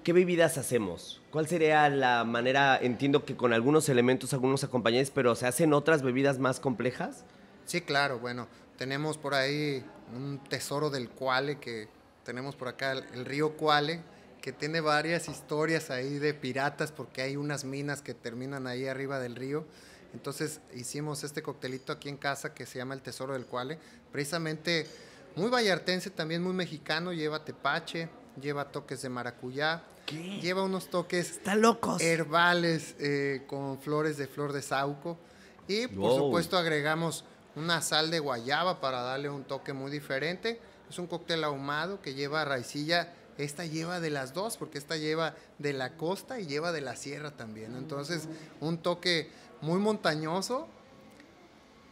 ¿Qué 0.03 0.13
bebidas 0.13 0.59
hacemos? 0.59 1.21
¿Cuál 1.31 1.47
sería 1.47 1.89
la 1.89 2.25
manera? 2.25 2.79
Entiendo 2.81 3.25
que 3.25 3.37
con 3.37 3.53
algunos 3.53 3.89
elementos, 3.89 4.33
algunos 4.33 4.65
acompañantes, 4.65 5.11
pero 5.11 5.35
¿se 5.35 5.47
hacen 5.47 5.73
otras 5.73 6.03
bebidas 6.03 6.39
más 6.39 6.61
complejas? 6.61 7.25
Sí, 7.67 7.83
claro, 7.83 8.19
bueno. 8.19 8.49
Tenemos 8.79 9.19
por 9.19 9.35
ahí 9.35 9.85
un 10.15 10.39
tesoro 10.49 10.89
del 10.91 11.09
Cuale, 11.09 11.59
que 11.59 11.89
tenemos 12.29 12.55
por 12.57 12.69
acá 12.69 12.93
el, 12.93 13.05
el 13.15 13.25
río 13.25 13.57
Cuale, 13.57 14.03
que 14.43 14.53
tiene 14.53 14.83
varias 14.83 15.31
historias 15.31 15.89
ahí 15.89 16.19
de 16.19 16.35
piratas, 16.35 16.93
porque 16.93 17.23
hay 17.23 17.39
unas 17.39 17.65
minas 17.65 18.03
que 18.03 18.13
terminan 18.13 18.67
ahí 18.67 18.87
arriba 18.87 19.19
del 19.19 19.35
río. 19.35 19.65
Entonces 20.13 20.61
hicimos 20.75 21.25
este 21.25 21.43
coctelito 21.43 21.91
aquí 21.91 22.11
en 22.11 22.19
casa 22.19 22.53
que 22.53 22.67
se 22.67 22.77
llama 22.79 22.93
el 22.93 23.01
Tesoro 23.01 23.33
del 23.33 23.47
Cuale, 23.47 23.79
precisamente 24.13 24.87
muy 25.37 25.49
vallartense, 25.49 26.11
también 26.11 26.43
muy 26.43 26.53
mexicano, 26.53 27.15
lleva 27.15 27.47
tepache, 27.47 28.11
lleva 28.39 28.71
toques 28.71 29.01
de 29.01 29.09
maracuyá, 29.09 29.83
lleva 30.43 30.63
unos 30.63 30.91
toques 30.91 31.31
Están 31.31 31.63
locos. 31.63 32.03
herbales 32.03 32.95
eh, 32.99 33.45
con 33.47 33.79
flores 33.81 34.19
de 34.19 34.27
flor 34.27 34.53
de 34.53 34.61
sauco 34.61 35.17
y 35.67 35.87
por 35.87 35.97
Wow. 36.11 36.19
supuesto 36.27 36.59
agregamos 36.59 37.25
una 37.57 37.81
sal 37.81 38.11
de 38.11 38.19
guayaba 38.19 38.81
para 38.83 39.01
darle 39.01 39.31
un 39.31 39.45
toque 39.45 39.73
muy 39.73 39.91
diferente. 39.91 40.61
Es 40.89 40.99
un 40.99 41.07
cóctel 41.07 41.45
ahumado 41.45 42.01
que 42.01 42.15
lleva 42.15 42.45
raicilla. 42.45 43.13
Esta 43.37 43.65
lleva 43.65 44.01
de 44.01 44.11
las 44.11 44.35
dos, 44.35 44.57
porque 44.57 44.79
esta 44.79 44.97
lleva 44.97 45.35
de 45.59 45.73
la 45.73 45.97
costa 45.97 46.41
y 46.41 46.47
lleva 46.47 46.73
de 46.73 46.81
la 46.81 46.97
sierra 46.97 47.31
también. 47.31 47.77
Entonces, 47.77 48.29
un 48.61 48.79
toque 48.79 49.31
muy 49.61 49.79
montañoso, 49.79 50.67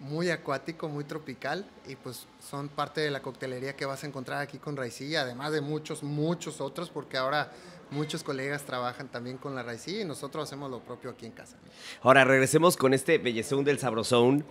muy 0.00 0.30
acuático, 0.30 0.88
muy 0.88 1.04
tropical. 1.04 1.64
Y 1.86 1.96
pues 1.96 2.26
son 2.40 2.68
parte 2.68 3.00
de 3.00 3.10
la 3.10 3.22
coctelería 3.22 3.76
que 3.76 3.86
vas 3.86 4.02
a 4.02 4.06
encontrar 4.08 4.40
aquí 4.40 4.58
con 4.58 4.76
raicilla, 4.76 5.22
además 5.22 5.52
de 5.52 5.60
muchos, 5.60 6.02
muchos 6.02 6.60
otros, 6.60 6.90
porque 6.90 7.16
ahora 7.16 7.52
muchos 7.90 8.22
colegas 8.22 8.64
trabajan 8.64 9.08
también 9.08 9.38
con 9.38 9.54
la 9.54 9.62
raicilla 9.62 10.00
y 10.02 10.04
nosotros 10.04 10.44
hacemos 10.44 10.70
lo 10.70 10.80
propio 10.80 11.10
aquí 11.10 11.26
en 11.26 11.32
casa. 11.32 11.56
Ahora 12.02 12.24
regresemos 12.24 12.76
con 12.76 12.94
este 12.94 13.18
bellezón 13.18 13.64
del 13.64 13.78
sabrosón. 13.78 14.44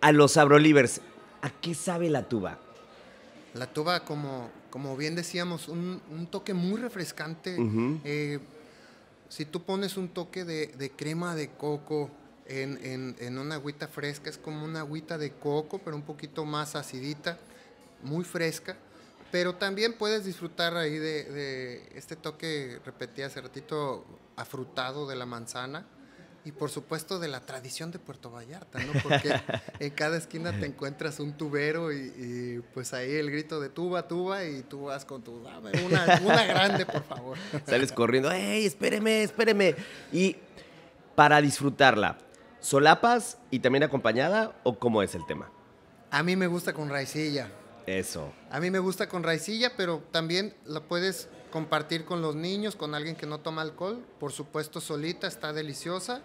A 0.00 0.12
los 0.12 0.32
sabrolivers, 0.32 1.00
¿a 1.42 1.50
qué 1.50 1.74
sabe 1.74 2.10
la 2.10 2.28
tuba? 2.28 2.60
La 3.56 3.66
tuba, 3.72 4.04
como, 4.04 4.50
como 4.70 4.96
bien 4.96 5.14
decíamos, 5.14 5.68
un, 5.68 6.00
un 6.10 6.26
toque 6.26 6.54
muy 6.54 6.80
refrescante. 6.80 7.56
Eh, 8.04 8.38
si 9.28 9.44
tú 9.44 9.62
pones 9.64 9.96
un 9.96 10.08
toque 10.08 10.44
de, 10.44 10.68
de 10.68 10.90
crema 10.90 11.34
de 11.34 11.50
coco 11.50 12.10
en, 12.46 12.78
en- 12.84 13.16
en 13.18 13.38
una 13.38 13.56
agüita 13.56 13.88
fresca, 13.88 14.30
es 14.30 14.38
como 14.38 14.64
una 14.64 14.80
agüita 14.80 15.18
de 15.18 15.32
coco, 15.32 15.78
pero 15.84 15.96
un 15.96 16.02
poquito 16.02 16.44
más 16.44 16.76
acidita, 16.76 17.38
muy 18.02 18.24
fresca. 18.24 18.76
Pero 19.32 19.56
también 19.56 19.94
puedes 19.94 20.24
disfrutar 20.24 20.76
ahí 20.76 20.96
de, 20.98 21.24
de 21.24 21.88
este 21.96 22.14
toque, 22.14 22.78
repetí 22.84 23.22
hace 23.22 23.40
ratito, 23.40 24.04
afrutado 24.36 25.08
de 25.08 25.16
la 25.16 25.26
manzana. 25.26 25.84
Y 26.46 26.52
por 26.52 26.70
supuesto 26.70 27.18
de 27.18 27.26
la 27.26 27.40
tradición 27.40 27.90
de 27.90 27.98
Puerto 27.98 28.30
Vallarta, 28.30 28.78
¿no? 28.78 28.92
Porque 29.02 29.34
en 29.80 29.90
cada 29.90 30.16
esquina 30.16 30.56
te 30.56 30.66
encuentras 30.66 31.18
un 31.18 31.32
tubero 31.32 31.92
y, 31.92 31.96
y, 31.96 32.62
pues 32.72 32.94
ahí 32.94 33.16
el 33.16 33.32
grito 33.32 33.58
de 33.58 33.68
tuba, 33.68 34.06
tuba 34.06 34.44
y 34.44 34.62
tú 34.62 34.84
vas 34.84 35.04
con 35.04 35.22
tu, 35.24 35.42
dame 35.42 35.72
una, 35.84 36.20
una 36.22 36.44
grande, 36.44 36.86
por 36.86 37.02
favor. 37.02 37.36
Sales 37.66 37.90
corriendo, 37.90 38.30
¡ey, 38.30 38.64
espéreme, 38.64 39.24
espéreme! 39.24 39.74
Y 40.12 40.36
para 41.16 41.42
disfrutarla, 41.42 42.18
¿solapas 42.60 43.38
y 43.50 43.58
también 43.58 43.82
acompañada 43.82 44.54
o 44.62 44.78
cómo 44.78 45.02
es 45.02 45.16
el 45.16 45.26
tema? 45.26 45.50
A 46.12 46.22
mí 46.22 46.36
me 46.36 46.46
gusta 46.46 46.72
con 46.72 46.88
raicilla. 46.88 47.50
Eso. 47.86 48.32
A 48.50 48.60
mí 48.60 48.70
me 48.70 48.78
gusta 48.78 49.08
con 49.08 49.24
raicilla, 49.24 49.72
pero 49.76 50.00
también 50.12 50.54
la 50.64 50.80
puedes 50.80 51.28
compartir 51.50 52.04
con 52.04 52.22
los 52.22 52.36
niños, 52.36 52.76
con 52.76 52.94
alguien 52.94 53.16
que 53.16 53.26
no 53.26 53.40
toma 53.40 53.62
alcohol. 53.62 54.04
Por 54.20 54.30
supuesto, 54.30 54.80
solita 54.80 55.26
está 55.26 55.52
deliciosa. 55.52 56.22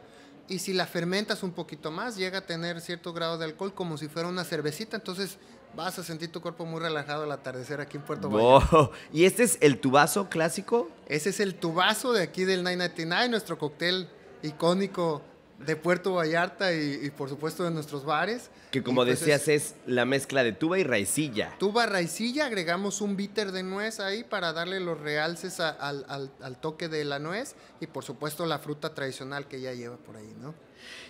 Y 0.52 0.60
si 0.60 0.74
la 0.74 0.86
fermentas 0.86 1.44
un 1.44 1.54
poquito 1.54 1.92
más, 1.92 2.18
llega 2.18 2.40
a 2.40 2.46
tener 2.46 2.82
cierto 2.82 3.14
grado 3.14 3.38
de 3.38 3.46
alcohol 3.46 3.74
como 3.74 3.98
si 3.98 4.10
fuera 4.10 4.28
una 4.28 4.44
cervecita. 4.44 4.98
Entonces 4.98 5.38
vas 5.78 5.98
a 5.98 6.04
sentir 6.04 6.30
tu 6.30 6.42
cuerpo 6.42 6.66
muy 6.66 6.82
relajado 6.82 7.24
al 7.24 7.32
atardecer 7.32 7.80
aquí 7.80 7.96
en 7.96 8.04
Puerto 8.04 8.30
Vallarta. 8.30 8.68
Oh, 8.78 8.92
¿Y 9.14 9.24
este 9.24 9.44
es 9.44 9.58
el 9.62 9.80
tubazo 9.80 10.28
clásico? 10.28 10.90
Ese 11.08 11.30
es 11.30 11.40
el 11.40 11.56
tubazo 11.56 12.12
de 12.12 12.24
aquí 12.24 12.44
del 12.44 12.64
999, 12.64 13.30
nuestro 13.30 13.58
cóctel 13.58 14.10
icónico 14.44 15.22
de 15.65 15.76
Puerto 15.76 16.13
Vallarta 16.13 16.74
y, 16.74 17.00
y, 17.04 17.10
por 17.12 17.30
supuesto 17.30 17.63
de 17.63 17.71
nuestros 17.71 18.04
bares. 18.06 18.50
Que 18.71 18.82
como 18.84 19.04
pues, 19.04 19.19
decías 19.19 19.47
es 19.47 19.76
la 19.86 20.06
mezcla 20.06 20.43
de 20.43 20.54
tuba 20.54 20.80
y 20.80 20.84
raicilla. 20.84 21.54
Tuba 21.60 21.86
raicilla, 21.86 22.45
agregamos 22.45 23.02
un 23.02 23.15
bitter 23.15 23.52
de 23.52 23.63
nuez 23.63 24.00
ahí 24.00 24.24
para 24.24 24.54
darle 24.54 24.80
los 24.80 25.00
realces 25.00 25.60
a- 25.60 25.69
al, 25.69 26.06
al- 26.08 26.32
al 26.41 26.58
toque 26.60 26.88
de 26.88 27.04
la 27.06 27.19
nuez 27.19 27.56
y 27.80 27.88
por 27.88 28.04
supuesto 28.04 28.45
la 28.45 28.60
fruta 28.60 28.93
tradicional 28.93 29.47
que 29.47 29.60
ya 29.62 29.74
lleva 29.74 29.97
por 29.97 30.17
ahí, 30.17 30.34
¿no? 30.41 30.54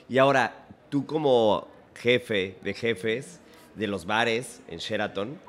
Y 0.09 0.17
ahora, 0.17 0.67
tú 0.89 1.05
como 1.05 1.67
jefe 1.95 2.57
de 2.63 2.73
jefes 2.73 3.39
de 3.75 3.87
los 3.87 4.05
bares 4.05 4.59
en 4.67 4.79
Sheraton, 4.79 5.39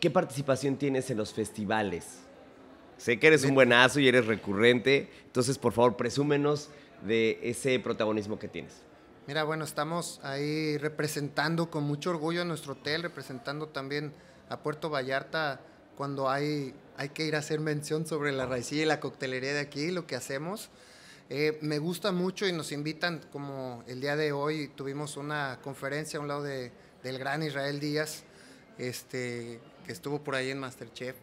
¿qué 0.00 0.10
participación 0.10 0.76
tienes 0.76 1.10
en 1.10 1.18
los 1.18 1.32
festivales? 1.32 2.20
Sé 2.96 3.18
que 3.18 3.26
eres 3.26 3.44
un 3.44 3.54
buenazo 3.54 4.00
y 4.00 4.08
eres 4.08 4.26
recurrente, 4.26 5.10
entonces 5.26 5.58
por 5.58 5.72
favor 5.72 5.96
presúmenos 5.96 6.70
de 7.04 7.38
ese 7.42 7.78
protagonismo 7.78 8.38
que 8.38 8.48
tienes. 8.48 8.74
Mira, 9.26 9.44
bueno, 9.44 9.64
estamos 9.64 10.20
ahí 10.22 10.76
representando 10.76 11.70
con 11.70 11.84
mucho 11.84 12.10
orgullo 12.10 12.42
a 12.42 12.44
nuestro 12.44 12.74
hotel, 12.74 13.02
representando 13.02 13.68
también 13.68 14.12
a 14.50 14.58
Puerto 14.58 14.90
Vallarta 14.90 15.60
cuando 15.96 16.28
hay, 16.28 16.74
hay 16.96 17.10
que 17.10 17.24
ir 17.24 17.36
a 17.36 17.38
hacer 17.38 17.60
mención 17.60 18.06
sobre 18.06 18.32
la 18.32 18.46
raicilla 18.46 18.82
y 18.82 18.86
la 18.86 19.00
coctelería 19.00 19.54
de 19.54 19.60
aquí, 19.60 19.90
lo 19.90 20.06
que 20.06 20.16
hacemos. 20.16 20.70
Eh, 21.30 21.58
me 21.62 21.78
gusta 21.78 22.12
mucho 22.12 22.46
y 22.46 22.52
nos 22.52 22.70
invitan, 22.70 23.22
como 23.32 23.82
el 23.86 24.00
día 24.00 24.16
de 24.16 24.32
hoy 24.32 24.68
tuvimos 24.68 25.16
una 25.16 25.58
conferencia 25.62 26.18
a 26.18 26.22
un 26.22 26.28
lado 26.28 26.42
de, 26.42 26.70
del 27.02 27.18
gran 27.18 27.42
Israel 27.42 27.80
Díaz, 27.80 28.24
este, 28.76 29.58
que 29.86 29.92
estuvo 29.92 30.22
por 30.22 30.34
ahí 30.34 30.50
en 30.50 30.58
Masterchef, 30.58 31.16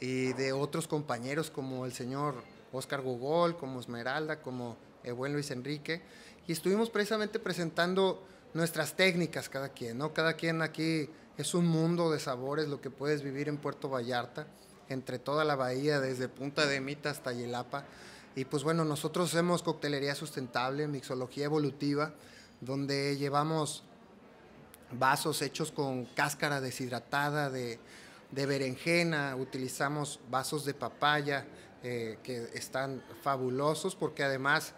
y 0.00 0.32
de 0.32 0.52
otros 0.52 0.88
compañeros 0.88 1.50
como 1.50 1.86
el 1.86 1.92
señor 1.92 2.34
Oscar 2.72 3.02
Gogol, 3.02 3.56
como 3.56 3.78
Esmeralda, 3.78 4.42
como 4.42 4.76
el 5.06 5.14
buen 5.14 5.32
Luis 5.32 5.50
Enrique, 5.50 6.02
y 6.46 6.52
estuvimos 6.52 6.90
precisamente 6.90 7.38
presentando 7.38 8.22
nuestras 8.52 8.94
técnicas 8.94 9.48
cada 9.48 9.70
quien, 9.70 9.98
¿no? 9.98 10.12
Cada 10.12 10.34
quien 10.34 10.60
aquí 10.60 11.08
es 11.38 11.54
un 11.54 11.66
mundo 11.66 12.10
de 12.10 12.18
sabores 12.18 12.68
lo 12.68 12.80
que 12.80 12.90
puedes 12.90 13.22
vivir 13.22 13.48
en 13.48 13.56
Puerto 13.56 13.88
Vallarta, 13.88 14.46
entre 14.88 15.18
toda 15.18 15.44
la 15.44 15.56
bahía, 15.56 16.00
desde 16.00 16.28
Punta 16.28 16.66
de 16.66 16.80
Mita 16.80 17.10
hasta 17.10 17.32
Yelapa. 17.32 17.84
Y 18.34 18.44
pues 18.44 18.64
bueno, 18.64 18.84
nosotros 18.84 19.30
hacemos 19.30 19.62
coctelería 19.62 20.14
sustentable, 20.14 20.86
mixología 20.88 21.46
evolutiva, 21.46 22.12
donde 22.60 23.16
llevamos 23.16 23.82
vasos 24.92 25.42
hechos 25.42 25.72
con 25.72 26.04
cáscara 26.04 26.60
deshidratada 26.60 27.50
de, 27.50 27.78
de 28.30 28.46
berenjena, 28.46 29.36
utilizamos 29.36 30.20
vasos 30.30 30.64
de 30.64 30.74
papaya 30.74 31.46
eh, 31.82 32.18
que 32.22 32.48
están 32.54 33.02
fabulosos 33.22 33.94
porque 33.94 34.24
además 34.24 34.72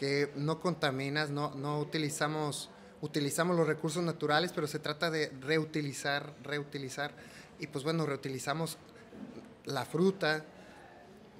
que 0.00 0.32
no 0.34 0.60
contaminas, 0.60 1.28
no, 1.28 1.54
no 1.56 1.78
utilizamos, 1.78 2.70
utilizamos 3.02 3.54
los 3.54 3.66
recursos 3.66 4.02
naturales, 4.02 4.50
pero 4.50 4.66
se 4.66 4.78
trata 4.78 5.10
de 5.10 5.28
reutilizar, 5.42 6.32
reutilizar. 6.42 7.12
Y 7.58 7.66
pues 7.66 7.84
bueno, 7.84 8.06
reutilizamos 8.06 8.78
la 9.66 9.84
fruta, 9.84 10.46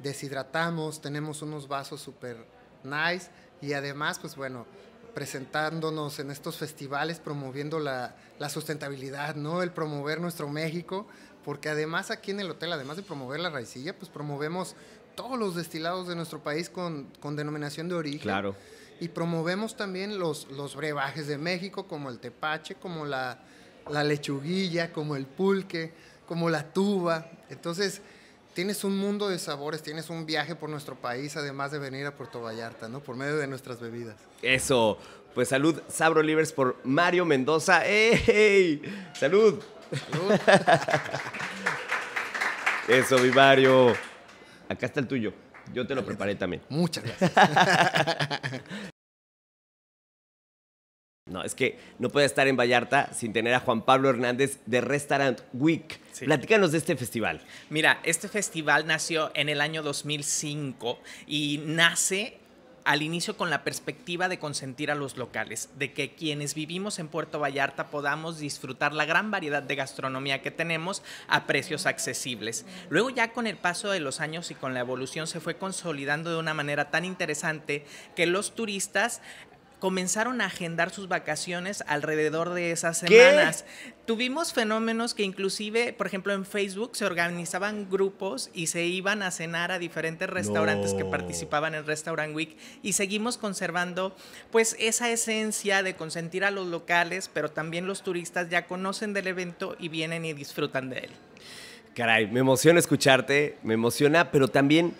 deshidratamos, 0.03 1.01
tenemos 1.01 1.40
unos 1.40 1.68
vasos 1.68 2.03
súper 2.03 2.37
nice 2.85 3.31
y 3.62 3.73
además, 3.73 4.18
pues 4.18 4.37
bueno, 4.37 4.66
presentándonos 5.14 6.18
en 6.18 6.31
estos 6.31 6.59
festivales, 6.59 7.18
promoviendo 7.18 7.81
la, 7.81 8.14
la, 8.38 8.51
sustentabilidad, 8.51 9.37
¿no? 9.37 9.62
El 9.62 9.73
promover 9.73 10.20
nuestro 10.20 10.51
México, 10.51 11.07
porque 11.46 11.70
además 11.70 12.11
aquí 12.11 12.31
en 12.31 12.40
el 12.40 12.51
hotel, 12.51 12.75
además 12.75 12.99
de 12.99 13.05
promover 13.05 13.40
la 13.40 13.49
raicilla, 13.49 13.96
pues 13.96 14.11
promovemos 14.11 14.77
todos 15.14 15.38
los 15.38 15.55
destilados 15.55 16.09
de 16.09 16.16
nuestro 16.16 16.40
país 16.40 16.70
con, 16.70 17.09
con 17.20 17.37
denominación 17.37 17.88
de 17.88 17.94
origen. 17.94 18.20
Claro. 18.20 18.57
Y 19.01 19.09
promovemos 19.09 19.77
también 19.77 20.18
los, 20.18 20.51
los 20.51 20.77
brebajes 20.77 21.27
de 21.27 21.38
México, 21.38 21.87
como 21.87 22.11
el 22.11 22.18
tepache, 22.18 22.75
como 22.75 23.07
la, 23.07 23.38
la 23.88 24.05
lechuguilla, 24.05 24.92
como 24.92 25.16
el 25.16 25.27
pulque, 25.27 25.92
como 26.27 26.51
la 26.51 26.73
tuba. 26.73 27.31
Entonces, 27.49 28.03
tienes 28.53 28.85
un 28.85 28.99
mundo 28.99 29.29
de 29.29 29.38
sabores, 29.38 29.83
tienes 29.83 30.11
un 30.11 30.27
viaje 30.27 30.55
por 30.55 30.68
nuestro 30.68 30.96
país, 30.96 31.37
además 31.37 31.73
de 31.73 31.79
venir 31.79 32.07
a 32.07 32.14
Puerto 32.14 32.42
Vallarta, 32.42 32.88
¿no? 32.88 33.01
Por 33.01 33.16
medio 33.16 33.37
de 33.37 33.46
nuestras 33.46 33.81
bebidas. 33.81 34.16
Eso, 34.42 34.99
pues 35.35 35.49
salud, 35.49 35.81
Sabro 35.88 36.23
Livers 36.23 36.53
por 36.53 36.77
Mario 36.85 37.25
Mendoza. 37.25 37.87
¡Ey! 37.87 38.82
¡Salud! 39.18 39.62
Salud. 40.11 40.41
Eso, 42.89 43.18
mi 43.18 43.30
Mario. 43.30 43.95
Acá 44.71 44.87
está 44.87 45.01
el 45.01 45.09
tuyo. 45.09 45.35
Yo 45.75 45.85
te 45.85 45.97
lo 45.97 46.05
preparé 46.05 46.37
también. 46.37 46.62
Muchas 46.68 47.05
gracias. 47.05 47.33
No, 51.27 51.45
es 51.45 51.55
que 51.55 51.79
no 52.01 52.09
puede 52.09 52.27
estar 52.27 52.49
en 52.49 52.57
Vallarta 52.57 53.14
sin 53.14 53.33
tener 53.33 53.55
a 53.55 53.61
Juan 53.61 53.83
Pablo 53.83 54.11
Hernández 54.11 54.59
de 54.66 54.81
Restaurant 54.81 55.41
Week. 55.53 56.01
Sí. 56.11 56.25
Platícanos 56.25 56.73
de 56.73 56.79
este 56.79 56.97
festival. 56.97 57.41
Mira, 57.68 58.01
este 58.03 58.27
festival 58.27 58.85
nació 58.85 59.31
en 59.35 59.49
el 59.49 59.61
año 59.61 59.85
2005 59.85 60.99
y 61.29 61.62
nace 61.64 62.39
al 62.85 63.03
inicio 63.03 63.37
con 63.37 63.51
la 63.51 63.64
perspectiva 63.64 64.28
de 64.28 64.39
consentir 64.39 64.91
a 64.91 64.95
los 64.95 65.16
locales, 65.16 65.70
de 65.76 65.93
que 65.93 66.14
quienes 66.14 66.55
vivimos 66.55 66.99
en 66.99 67.09
Puerto 67.09 67.39
Vallarta 67.39 67.91
podamos 67.91 68.39
disfrutar 68.39 68.93
la 68.93 69.05
gran 69.05 69.31
variedad 69.31 69.62
de 69.62 69.76
gastronomía 69.76 70.43
que 70.43 70.51
tenemos 70.51 71.03
a 71.28 71.47
precios 71.47 71.87
accesibles. 71.87 72.64
Luego 72.89 73.11
ya 73.11 73.33
con 73.33 73.47
el 73.47 73.57
paso 73.57 73.91
de 73.91 74.01
los 74.01 74.20
años 74.20 74.51
y 74.51 74.55
con 74.55 74.74
la 74.74 74.81
evolución 74.81 75.26
se 75.26 75.41
fue 75.41 75.57
consolidando 75.57 76.31
de 76.31 76.39
una 76.39 76.55
manera 76.55 76.91
tan 76.91 77.05
interesante 77.05 77.85
que 78.16 78.26
los 78.26 78.55
turistas 78.55 79.20
comenzaron 79.81 80.41
a 80.41 80.47
agendar 80.47 80.91
sus 80.91 81.09
vacaciones 81.09 81.83
alrededor 81.89 82.55
de 82.55 82.70
esas 82.70 83.01
¿Qué? 83.01 83.18
semanas. 83.18 83.64
Tuvimos 84.07 84.53
fenómenos 84.53 85.14
que 85.14 85.22
inclusive, 85.22 85.93
por 85.93 86.07
ejemplo, 86.07 86.33
en 86.33 86.45
Facebook 86.45 86.97
se 86.97 87.05
organizaban 87.05 87.89
grupos 87.91 88.51
y 88.53 88.68
se 88.68 88.85
iban 88.85 89.22
a 89.22 89.31
cenar 89.31 89.72
a 89.72 89.78
diferentes 89.78 90.28
restaurantes 90.28 90.95
que 90.95 91.05
participaban 91.05 91.74
en 91.74 91.87
Restaurant 91.87 92.35
Week 92.35 92.57
y 92.83 92.93
seguimos 92.93 93.39
conservando 93.39 94.14
pues 94.51 94.76
esa 94.78 95.11
esencia 95.11 95.83
de 95.83 95.95
consentir 95.95 96.45
a 96.45 96.51
los 96.51 96.66
locales, 96.66 97.31
pero 97.33 97.51
también 97.51 97.87
los 97.87 98.03
turistas 98.03 98.51
ya 98.51 98.66
conocen 98.66 99.12
del 99.12 99.26
evento 99.26 99.76
y 99.78 99.89
vienen 99.89 100.24
y 100.24 100.33
disfrutan 100.33 100.91
de 100.91 100.99
él. 100.99 101.11
Caray, 101.95 102.26
me 102.26 102.41
emociona 102.41 102.78
escucharte, 102.78 103.57
me 103.62 103.74
emociona, 103.74 104.31
pero 104.31 104.49
también 104.49 104.95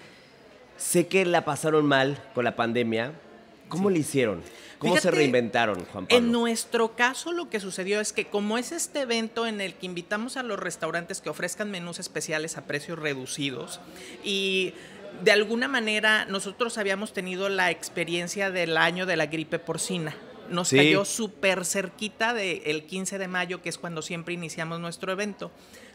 sé 0.77 1.07
que 1.07 1.25
la 1.25 1.45
pasaron 1.45 1.87
mal 1.87 2.23
con 2.35 2.45
la 2.45 2.57
pandemia. 2.57 3.13
¿Cómo 3.69 3.91
le 3.91 4.01
hicieron? 4.01 4.43
¿Cómo 4.81 4.97
se 4.99 5.11
reinventaron, 5.11 5.85
Juan 5.93 6.07
Pablo? 6.07 6.17
En 6.19 6.33
nuestro 6.33 6.97
caso 6.97 7.33
lo 7.33 7.49
que 7.49 7.61
sucedió 7.61 8.01
es 8.01 8.13
que 8.13 8.27
como 8.27 8.59
es 8.59 8.73
este 8.73 9.03
evento 9.03 9.47
en 9.47 9.61
el 9.61 9.75
que 9.75 9.87
invitamos 9.87 10.37
a 10.37 10.43
los 10.43 10.59
restaurantes 10.59 11.21
que 11.21 11.29
ofrezcan 11.31 11.71
menús 11.71 11.99
especiales 12.01 12.57
a 12.57 12.65
precios 12.67 12.99
reducidos 12.99 13.81
y 14.25 14.75
de 15.23 15.33
alguna 15.33 15.69
manera 15.69 16.25
nosotros 16.25 16.79
habíamos 16.79 17.13
tenido 17.13 17.49
la 17.49 17.71
experiencia 17.71 18.51
del 18.51 18.77
año 18.77 19.07
de 19.07 19.17
la 19.17 19.27
gripe 19.27 19.59
porcina. 19.59 20.17
Nos 20.49 20.69
Sí. 20.69 20.77
cayó 20.79 21.05
súper 21.05 21.65
cerquita 21.65 22.35
del 22.35 22.85
15 22.85 23.19
de 23.19 23.29
mayo, 23.29 23.63
que 23.63 23.69
es 23.69 23.79
cuando 23.79 24.03
siempre 24.03 24.35
iniciamos 24.35 24.81
nuestro 24.81 25.13
evento. 25.13 25.53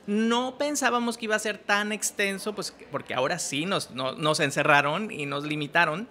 No 0.08 0.58
pensábamos 0.58 1.18
que 1.18 1.26
iba 1.26 1.36
a 1.36 1.40
ser 1.40 1.58
tan 1.58 1.92
extenso, 1.92 2.54
pues 2.56 2.74
porque 2.92 3.14
ahora 3.16 3.40
sí 3.40 3.66
nos, 3.66 3.92
no- 3.92 4.14
nos 4.14 4.40
encerraron 4.40 5.12
y 5.12 5.26
nos 5.26 5.44
limitaron. 5.44 6.08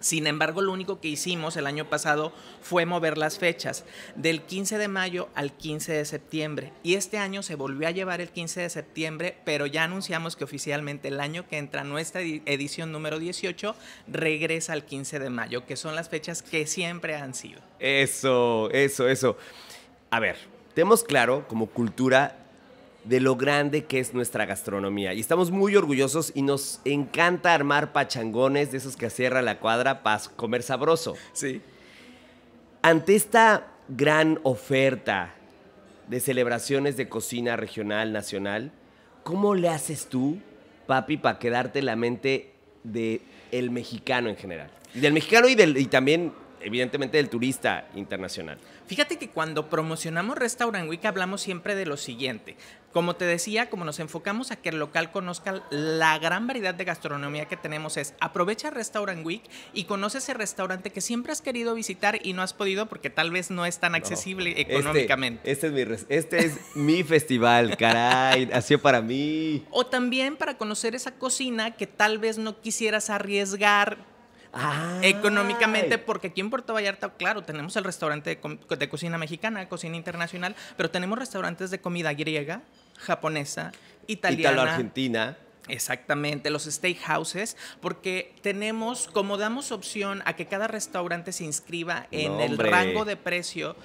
Sin 0.00 0.26
embargo, 0.26 0.62
lo 0.62 0.72
único 0.72 1.00
que 1.00 1.08
hicimos 1.08 1.56
el 1.56 1.66
año 1.66 1.88
pasado 1.88 2.32
fue 2.62 2.86
mover 2.86 3.18
las 3.18 3.38
fechas 3.38 3.84
del 4.16 4.42
15 4.42 4.78
de 4.78 4.88
mayo 4.88 5.28
al 5.34 5.52
15 5.52 5.92
de 5.92 6.04
septiembre. 6.04 6.72
Y 6.82 6.94
este 6.94 7.18
año 7.18 7.42
se 7.42 7.54
volvió 7.54 7.86
a 7.86 7.90
llevar 7.90 8.20
el 8.20 8.30
15 8.30 8.62
de 8.62 8.70
septiembre, 8.70 9.36
pero 9.44 9.66
ya 9.66 9.84
anunciamos 9.84 10.36
que 10.36 10.44
oficialmente 10.44 11.08
el 11.08 11.20
año 11.20 11.46
que 11.48 11.58
entra 11.58 11.84
nuestra 11.84 12.22
edi- 12.22 12.42
edición 12.46 12.92
número 12.92 13.18
18 13.18 13.76
regresa 14.08 14.72
al 14.72 14.84
15 14.84 15.18
de 15.18 15.30
mayo, 15.30 15.66
que 15.66 15.76
son 15.76 15.94
las 15.94 16.08
fechas 16.08 16.42
que 16.42 16.66
siempre 16.66 17.14
han 17.14 17.34
sido. 17.34 17.60
Eso, 17.78 18.70
eso, 18.72 19.08
eso. 19.08 19.36
A 20.10 20.18
ver, 20.18 20.36
tenemos 20.74 21.04
claro 21.04 21.46
como 21.46 21.66
cultura 21.66 22.39
de 23.04 23.20
lo 23.20 23.36
grande 23.36 23.84
que 23.84 23.98
es 23.98 24.14
nuestra 24.14 24.46
gastronomía. 24.46 25.14
Y 25.14 25.20
estamos 25.20 25.50
muy 25.50 25.76
orgullosos 25.76 26.32
y 26.34 26.42
nos 26.42 26.80
encanta 26.84 27.54
armar 27.54 27.92
pachangones 27.92 28.72
de 28.72 28.78
esos 28.78 28.96
que 28.96 29.10
cierra 29.10 29.42
la 29.42 29.58
cuadra 29.58 30.02
para 30.02 30.20
comer 30.36 30.62
sabroso. 30.62 31.14
Sí. 31.32 31.60
Ante 32.82 33.14
esta 33.14 33.68
gran 33.88 34.38
oferta 34.42 35.34
de 36.08 36.20
celebraciones 36.20 36.96
de 36.96 37.08
cocina 37.08 37.56
regional, 37.56 38.12
nacional, 38.12 38.72
¿cómo 39.22 39.54
le 39.54 39.68
haces 39.68 40.06
tú, 40.06 40.38
papi, 40.86 41.16
para 41.16 41.38
quedarte 41.38 41.82
la 41.82 41.96
mente 41.96 42.52
de 42.82 43.22
el 43.52 43.70
mexicano 43.70 44.28
en 44.28 44.36
general? 44.36 44.70
Y 44.94 45.00
del 45.00 45.12
mexicano 45.12 45.48
y, 45.48 45.54
del, 45.54 45.76
y 45.76 45.86
también, 45.86 46.32
evidentemente, 46.60 47.16
del 47.16 47.28
turista 47.28 47.88
internacional. 47.94 48.58
Fíjate 48.90 49.18
que 49.18 49.28
cuando 49.30 49.70
promocionamos 49.70 50.36
Restaurant 50.36 50.90
Week 50.90 51.04
hablamos 51.04 51.40
siempre 51.42 51.76
de 51.76 51.86
lo 51.86 51.96
siguiente. 51.96 52.56
Como 52.92 53.14
te 53.14 53.24
decía, 53.24 53.70
como 53.70 53.84
nos 53.84 54.00
enfocamos 54.00 54.50
a 54.50 54.56
que 54.56 54.70
el 54.70 54.80
local 54.80 55.12
conozca 55.12 55.62
la 55.70 56.18
gran 56.18 56.48
variedad 56.48 56.74
de 56.74 56.84
gastronomía 56.84 57.44
que 57.46 57.56
tenemos 57.56 57.96
es 57.96 58.14
aprovecha 58.18 58.68
Restaurant 58.70 59.24
Week 59.24 59.42
y 59.72 59.84
conoce 59.84 60.18
ese 60.18 60.34
restaurante 60.34 60.90
que 60.90 61.00
siempre 61.00 61.30
has 61.30 61.40
querido 61.40 61.72
visitar 61.76 62.18
y 62.26 62.32
no 62.32 62.42
has 62.42 62.52
podido 62.52 62.86
porque 62.86 63.08
tal 63.08 63.30
vez 63.30 63.52
no 63.52 63.64
es 63.64 63.78
tan 63.78 63.94
accesible 63.94 64.50
Este- 64.58 64.72
económicamente. 64.72 65.48
Este, 65.48 65.68
es 65.68 65.72
mi, 65.72 65.84
res- 65.84 66.06
este 66.08 66.44
es 66.46 66.58
mi 66.74 67.04
festival, 67.04 67.76
caray, 67.76 68.46
nació 68.46 68.82
para 68.82 69.00
mí. 69.00 69.64
O 69.70 69.86
también 69.86 70.36
para 70.36 70.58
conocer 70.58 70.96
esa 70.96 71.12
cocina 71.12 71.76
que 71.76 71.86
tal 71.86 72.18
vez 72.18 72.38
no 72.38 72.60
quisieras 72.60 73.08
arriesgar 73.08 74.09
Económicamente, 75.02 75.98
porque 75.98 76.28
aquí 76.28 76.40
en 76.40 76.50
Puerto 76.50 76.74
Vallarta, 76.74 77.10
claro, 77.10 77.42
tenemos 77.42 77.76
el 77.76 77.84
restaurante 77.84 78.38
de, 78.78 78.88
cocina 78.88 79.18
mexicana, 79.18 79.68
cocina 79.68 79.96
internacional, 79.96 80.56
pero 80.76 80.90
tenemos 80.90 81.18
restaurantes 81.18 81.70
de 81.70 81.80
comida 81.80 82.12
griega, 82.12 82.62
japonesa, 82.98 83.72
italiana. 84.06 84.54
Italo-Argentina. 84.54 85.36
Exactamente, 85.68 86.50
los 86.50 86.64
steakhouses, 86.64 87.56
porque 87.80 88.34
tenemos, 88.42 89.08
como 89.12 89.36
damos 89.36 89.70
opción 89.70 90.22
a 90.24 90.34
que 90.34 90.46
cada 90.46 90.66
restaurante 90.66 91.30
se 91.32 91.44
inscriba 91.44 92.08
en 92.10 92.32
No, 92.32 92.40
el 92.40 92.58
rango 92.58 93.04
de 93.04 93.16
precio 93.16 93.76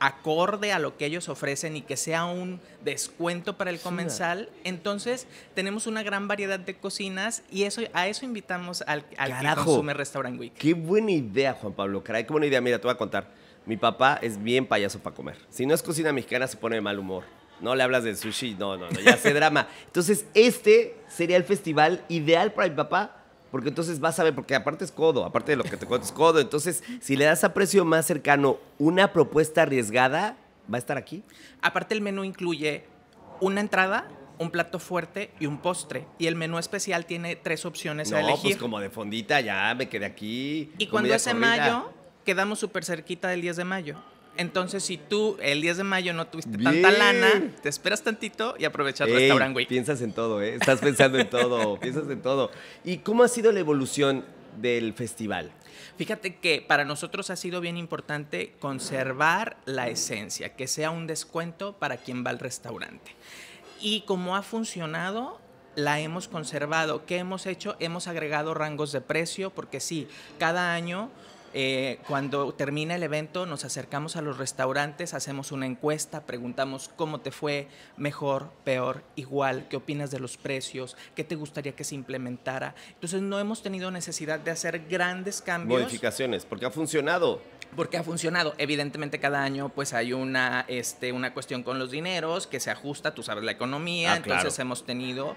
acorde 0.00 0.72
a 0.72 0.78
lo 0.78 0.96
que 0.96 1.04
ellos 1.04 1.28
ofrecen 1.28 1.76
y 1.76 1.82
que 1.82 1.96
sea 1.96 2.24
un 2.24 2.60
descuento 2.82 3.56
para 3.56 3.70
el 3.70 3.78
comensal, 3.78 4.48
entonces 4.64 5.26
tenemos 5.54 5.86
una 5.86 6.02
gran 6.02 6.26
variedad 6.26 6.58
de 6.58 6.74
cocinas 6.76 7.42
y 7.50 7.64
eso 7.64 7.82
a 7.92 8.08
eso 8.08 8.24
invitamos 8.24 8.82
al, 8.86 9.04
al 9.18 9.38
que 9.38 9.62
consume 9.62 9.94
Restaurant 9.94 10.40
Week. 10.40 10.54
Qué 10.54 10.74
buena 10.74 11.12
idea, 11.12 11.52
Juan 11.52 11.74
Pablo. 11.74 12.02
Caray, 12.02 12.24
qué 12.24 12.32
buena 12.32 12.46
idea. 12.46 12.60
Mira, 12.60 12.78
te 12.78 12.86
voy 12.86 12.94
a 12.94 12.98
contar. 12.98 13.28
Mi 13.66 13.76
papá 13.76 14.18
es 14.22 14.42
bien 14.42 14.66
payaso 14.66 14.98
para 14.98 15.14
comer. 15.14 15.36
Si 15.50 15.66
no 15.66 15.74
es 15.74 15.82
cocina 15.82 16.12
mexicana, 16.12 16.46
se 16.46 16.56
pone 16.56 16.76
de 16.76 16.80
mal 16.80 16.98
humor. 16.98 17.24
No 17.60 17.74
le 17.74 17.82
hablas 17.82 18.04
de 18.04 18.16
sushi, 18.16 18.54
no, 18.58 18.78
no, 18.78 18.90
no, 18.90 19.00
ya 19.00 19.14
hace 19.14 19.34
drama. 19.34 19.68
Entonces, 19.86 20.24
este 20.32 20.96
sería 21.08 21.36
el 21.36 21.44
festival 21.44 22.02
ideal 22.08 22.52
para 22.52 22.68
mi 22.68 22.74
papá, 22.74 23.19
porque 23.50 23.68
entonces 23.68 24.00
vas 24.00 24.18
a 24.18 24.24
ver, 24.24 24.34
porque 24.34 24.54
aparte 24.54 24.84
es 24.84 24.92
codo, 24.92 25.24
aparte 25.24 25.52
de 25.52 25.56
lo 25.56 25.64
que 25.64 25.76
te 25.76 25.86
cuento 25.86 26.06
es 26.06 26.12
codo. 26.12 26.40
Entonces, 26.40 26.82
si 27.00 27.16
le 27.16 27.24
das 27.24 27.44
a 27.44 27.52
precio 27.54 27.84
más 27.84 28.06
cercano 28.06 28.58
una 28.78 29.12
propuesta 29.12 29.62
arriesgada, 29.62 30.36
va 30.72 30.76
a 30.76 30.78
estar 30.78 30.96
aquí. 30.96 31.22
Aparte 31.62 31.94
el 31.94 32.00
menú 32.00 32.24
incluye 32.24 32.84
una 33.40 33.60
entrada, 33.60 34.08
un 34.38 34.50
plato 34.50 34.78
fuerte 34.78 35.30
y 35.40 35.46
un 35.46 35.58
postre. 35.58 36.06
Y 36.18 36.26
el 36.26 36.36
menú 36.36 36.58
especial 36.58 37.06
tiene 37.06 37.36
tres 37.36 37.66
opciones 37.66 38.12
a 38.12 38.20
No, 38.20 38.28
elegir. 38.28 38.52
pues 38.52 38.56
como 38.56 38.78
de 38.80 38.88
fondita, 38.90 39.40
ya 39.40 39.74
me 39.74 39.88
quedé 39.88 40.06
aquí. 40.06 40.72
Y 40.78 40.86
cuando 40.86 41.12
es 41.12 41.26
en 41.26 41.38
mayo, 41.38 41.92
quedamos 42.24 42.58
súper 42.58 42.84
cerquita 42.84 43.28
del 43.28 43.40
10 43.42 43.56
de 43.56 43.64
mayo. 43.64 43.96
Entonces, 44.40 44.82
si 44.82 44.96
tú 44.96 45.36
el 45.42 45.60
10 45.60 45.76
de 45.76 45.84
mayo 45.84 46.14
no 46.14 46.26
tuviste 46.26 46.56
Bien. 46.56 46.80
tanta 46.80 46.90
lana, 46.92 47.28
te 47.62 47.68
esperas 47.68 48.02
tantito 48.02 48.54
y 48.58 48.64
aprovechas 48.64 49.06
Ey, 49.06 49.12
Restaurant 49.12 49.54
Week. 49.54 49.68
Piensas 49.68 50.00
en 50.00 50.14
todo, 50.14 50.40
¿eh? 50.40 50.54
Estás 50.54 50.80
pensando 50.80 51.18
en 51.18 51.28
todo, 51.28 51.76
piensas 51.80 52.08
en 52.08 52.22
todo. 52.22 52.50
¿Y 52.82 52.98
cómo 52.98 53.22
ha 53.22 53.28
sido 53.28 53.52
la 53.52 53.60
evolución 53.60 54.24
del 54.58 54.94
festival? 54.94 55.52
Fíjate 55.98 56.36
que 56.36 56.64
para 56.66 56.86
nosotros 56.86 57.28
ha 57.28 57.36
sido 57.36 57.60
bien 57.60 57.76
importante 57.76 58.54
conservar 58.60 59.58
la 59.66 59.88
esencia, 59.88 60.56
que 60.56 60.66
sea 60.68 60.90
un 60.90 61.06
descuento 61.06 61.74
para 61.74 61.98
quien 61.98 62.24
va 62.24 62.30
al 62.30 62.38
restaurante. 62.38 63.14
Y 63.78 64.04
como 64.06 64.36
ha 64.36 64.42
funcionado, 64.42 65.38
la 65.74 66.00
hemos 66.00 66.28
conservado. 66.28 67.04
¿Qué 67.04 67.18
hemos 67.18 67.44
hecho? 67.44 67.76
Hemos 67.78 68.08
agregado 68.08 68.54
rangos 68.54 68.90
de 68.92 69.02
precio, 69.02 69.50
porque 69.50 69.80
sí, 69.80 70.08
cada 70.38 70.72
año 70.72 71.10
eh, 71.54 71.98
cuando 72.06 72.52
termina 72.54 72.94
el 72.94 73.02
evento 73.02 73.46
nos 73.46 73.64
acercamos 73.64 74.16
a 74.16 74.22
los 74.22 74.38
restaurantes, 74.38 75.14
hacemos 75.14 75.52
una 75.52 75.66
encuesta, 75.66 76.26
preguntamos 76.26 76.90
cómo 76.96 77.20
te 77.20 77.30
fue, 77.30 77.68
mejor, 77.96 78.50
peor, 78.64 79.02
igual, 79.16 79.66
qué 79.68 79.76
opinas 79.76 80.10
de 80.10 80.20
los 80.20 80.36
precios, 80.36 80.96
qué 81.14 81.24
te 81.24 81.34
gustaría 81.36 81.72
que 81.72 81.84
se 81.84 81.94
implementara. 81.94 82.74
Entonces 82.94 83.22
no 83.22 83.38
hemos 83.38 83.62
tenido 83.62 83.90
necesidad 83.90 84.40
de 84.40 84.50
hacer 84.50 84.86
grandes 84.88 85.40
cambios 85.42 85.82
Modificaciones, 85.82 86.44
porque 86.44 86.66
ha 86.66 86.70
funcionado. 86.70 87.40
porque 87.76 87.96
ha 87.96 88.02
funcionado. 88.02 88.54
Evidentemente 88.58 89.20
cada 89.20 89.42
año 89.42 89.68
pues 89.68 89.92
hay 89.92 90.12
una, 90.12 90.64
este, 90.68 91.12
una 91.12 91.32
cuestión 91.34 91.62
con 91.62 91.78
los 91.78 91.90
dineros 91.90 92.46
que 92.46 92.60
se 92.60 92.70
ajusta, 92.70 93.14
tú 93.14 93.22
sabes 93.22 93.44
la 93.44 93.52
economía, 93.52 94.12
Ah, 94.14 94.16
entonces 94.16 94.54
claro. 94.54 94.62
hemos 94.62 94.84
tenido... 94.84 95.36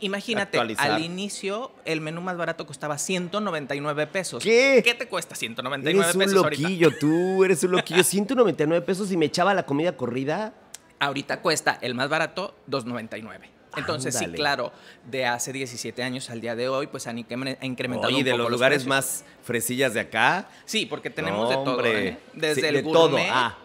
Imagínate, 0.00 0.56
Actualizar. 0.58 0.90
al 0.92 1.02
inicio 1.02 1.72
el 1.84 2.00
menú 2.00 2.20
más 2.20 2.36
barato 2.36 2.66
costaba 2.66 2.98
199 2.98 4.06
pesos. 4.06 4.42
¿Qué? 4.42 4.80
¿Qué 4.84 4.94
te 4.94 5.08
cuesta 5.08 5.34
199 5.34 6.04
Eres 6.04 6.14
un 6.14 6.20
pesos 6.22 6.42
ahorita? 6.44 6.62
loquillo, 6.62 6.90
tú 6.98 7.44
eres 7.44 7.62
un 7.64 7.72
loquillo. 7.72 8.02
199 8.04 8.84
pesos 8.84 9.10
y 9.12 9.16
me 9.16 9.26
echaba 9.26 9.54
la 9.54 9.64
comida 9.64 9.96
corrida. 9.96 10.52
Ahorita 11.00 11.40
cuesta 11.40 11.78
el 11.80 11.94
más 11.94 12.08
barato 12.08 12.54
299. 12.66 13.50
Entonces, 13.76 14.16
sí, 14.16 14.26
claro, 14.28 14.72
de 15.08 15.26
hace 15.26 15.52
17 15.52 16.02
años 16.02 16.30
al 16.30 16.40
día 16.40 16.56
de 16.56 16.68
hoy, 16.68 16.86
pues 16.88 17.06
han 17.06 17.18
incre- 17.18 17.58
incrementado 17.62 18.08
Oye, 18.08 18.18
un 18.18 18.24
de 18.24 18.30
poco 18.32 18.42
los 18.44 18.50
lugares 18.52 18.86
más 18.86 19.24
fresillas 19.44 19.94
de 19.94 20.00
acá. 20.00 20.48
Sí, 20.64 20.86
porque 20.86 21.10
tenemos 21.10 21.44
No, 21.44 21.48
de 21.50 21.64
todo. 21.64 21.84
¿eh? 21.84 22.18
Desde 22.32 22.60
Sí, 22.62 22.66
el 22.66 22.74
de 22.76 22.82
todo, 22.82 23.10
gourmet 23.10 23.28
ah. 23.30 23.56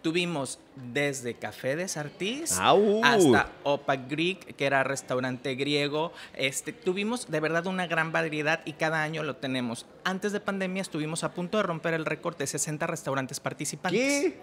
Tuvimos 0.03 0.59
desde 0.93 1.35
Café 1.35 1.77
de 1.77 1.87
Sartís 1.89 2.59
Au. 2.59 3.05
hasta 3.05 3.51
Opa 3.65 3.97
Greek, 3.97 4.57
que 4.57 4.67
era 4.67 4.83
restaurante 4.83 5.55
griego. 5.55 6.13
Este, 6.35 6.73
tuvimos 6.73 7.31
de 7.31 7.41
verdad 7.41 7.67
una 7.67 7.87
gran 7.87 8.13
variedad 8.13 8.61
y 8.65 8.73
cada 8.73 9.03
año 9.03 9.23
lo 9.23 9.37
tenemos. 9.37 9.87
Antes 10.05 10.33
de 10.33 10.41
pandemia 10.41 10.83
estuvimos 10.83 11.25
a 11.25 11.33
punto 11.35 11.59
de 11.59 11.65
romper 11.65 11.95
el 11.95 12.07
récord 12.07 12.37
de 12.37 12.47
60 12.47 12.87
restaurantes 12.87 13.41
participantes. 13.41 14.01
¿Qué? 14.01 14.39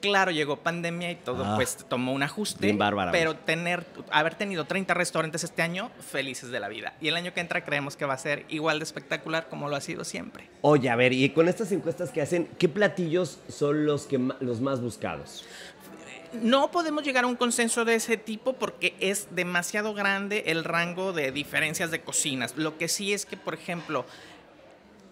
Claro, 0.00 0.30
llegó 0.30 0.56
pandemia 0.58 1.10
y 1.10 1.16
todo 1.16 1.44
Ah. 1.44 1.54
pues 1.56 1.76
tomó 1.88 2.12
un 2.12 2.22
ajuste. 2.22 2.66
Bien 2.66 2.78
bárbara, 2.78 3.12
Pero 3.12 3.34
tener, 3.36 3.86
haber 4.10 4.34
tenido 4.34 4.64
30 4.66 4.94
restaurantes 4.94 5.42
este 5.44 5.62
año, 5.62 5.90
felices 6.10 6.50
de 6.50 6.60
la 6.60 6.68
vida. 6.68 6.94
Y 7.00 7.08
el 7.08 7.16
año 7.16 7.32
que 7.32 7.40
entra 7.40 7.64
creemos 7.64 7.96
que 7.96 8.04
va 8.04 8.14
a 8.14 8.18
ser 8.18 8.44
igual 8.48 8.78
de 8.78 8.84
espectacular 8.84 9.48
como 9.48 9.68
lo 9.68 9.76
ha 9.76 9.80
sido 9.80 10.04
siempre. 10.04 10.48
Oye, 10.60 10.90
a 10.90 10.96
ver, 10.96 11.12
y 11.12 11.30
con 11.30 11.48
estas 11.48 11.72
encuestas 11.72 12.10
que 12.10 12.20
hacen, 12.22 12.48
¿qué 12.58 12.68
platillos 12.68 13.38
son 13.48 13.86
los, 13.86 14.06
que 14.06 14.18
los 14.40 14.60
más 14.60 14.80
buscados? 14.80 15.44
No 16.42 16.70
podemos 16.70 17.02
llegar 17.04 17.24
a 17.24 17.28
un 17.28 17.36
consenso 17.36 17.84
de 17.84 17.94
ese 17.94 18.16
tipo 18.16 18.52
porque 18.54 18.94
es 19.00 19.28
demasiado 19.30 19.94
grande 19.94 20.44
el 20.48 20.64
rango 20.64 21.12
de 21.12 21.32
diferencias 21.32 21.90
de 21.90 22.00
cocinas. 22.02 22.56
Lo 22.56 22.76
que 22.76 22.88
sí 22.88 23.12
es 23.14 23.24
que, 23.24 23.36
por 23.36 23.54
ejemplo, 23.54 24.04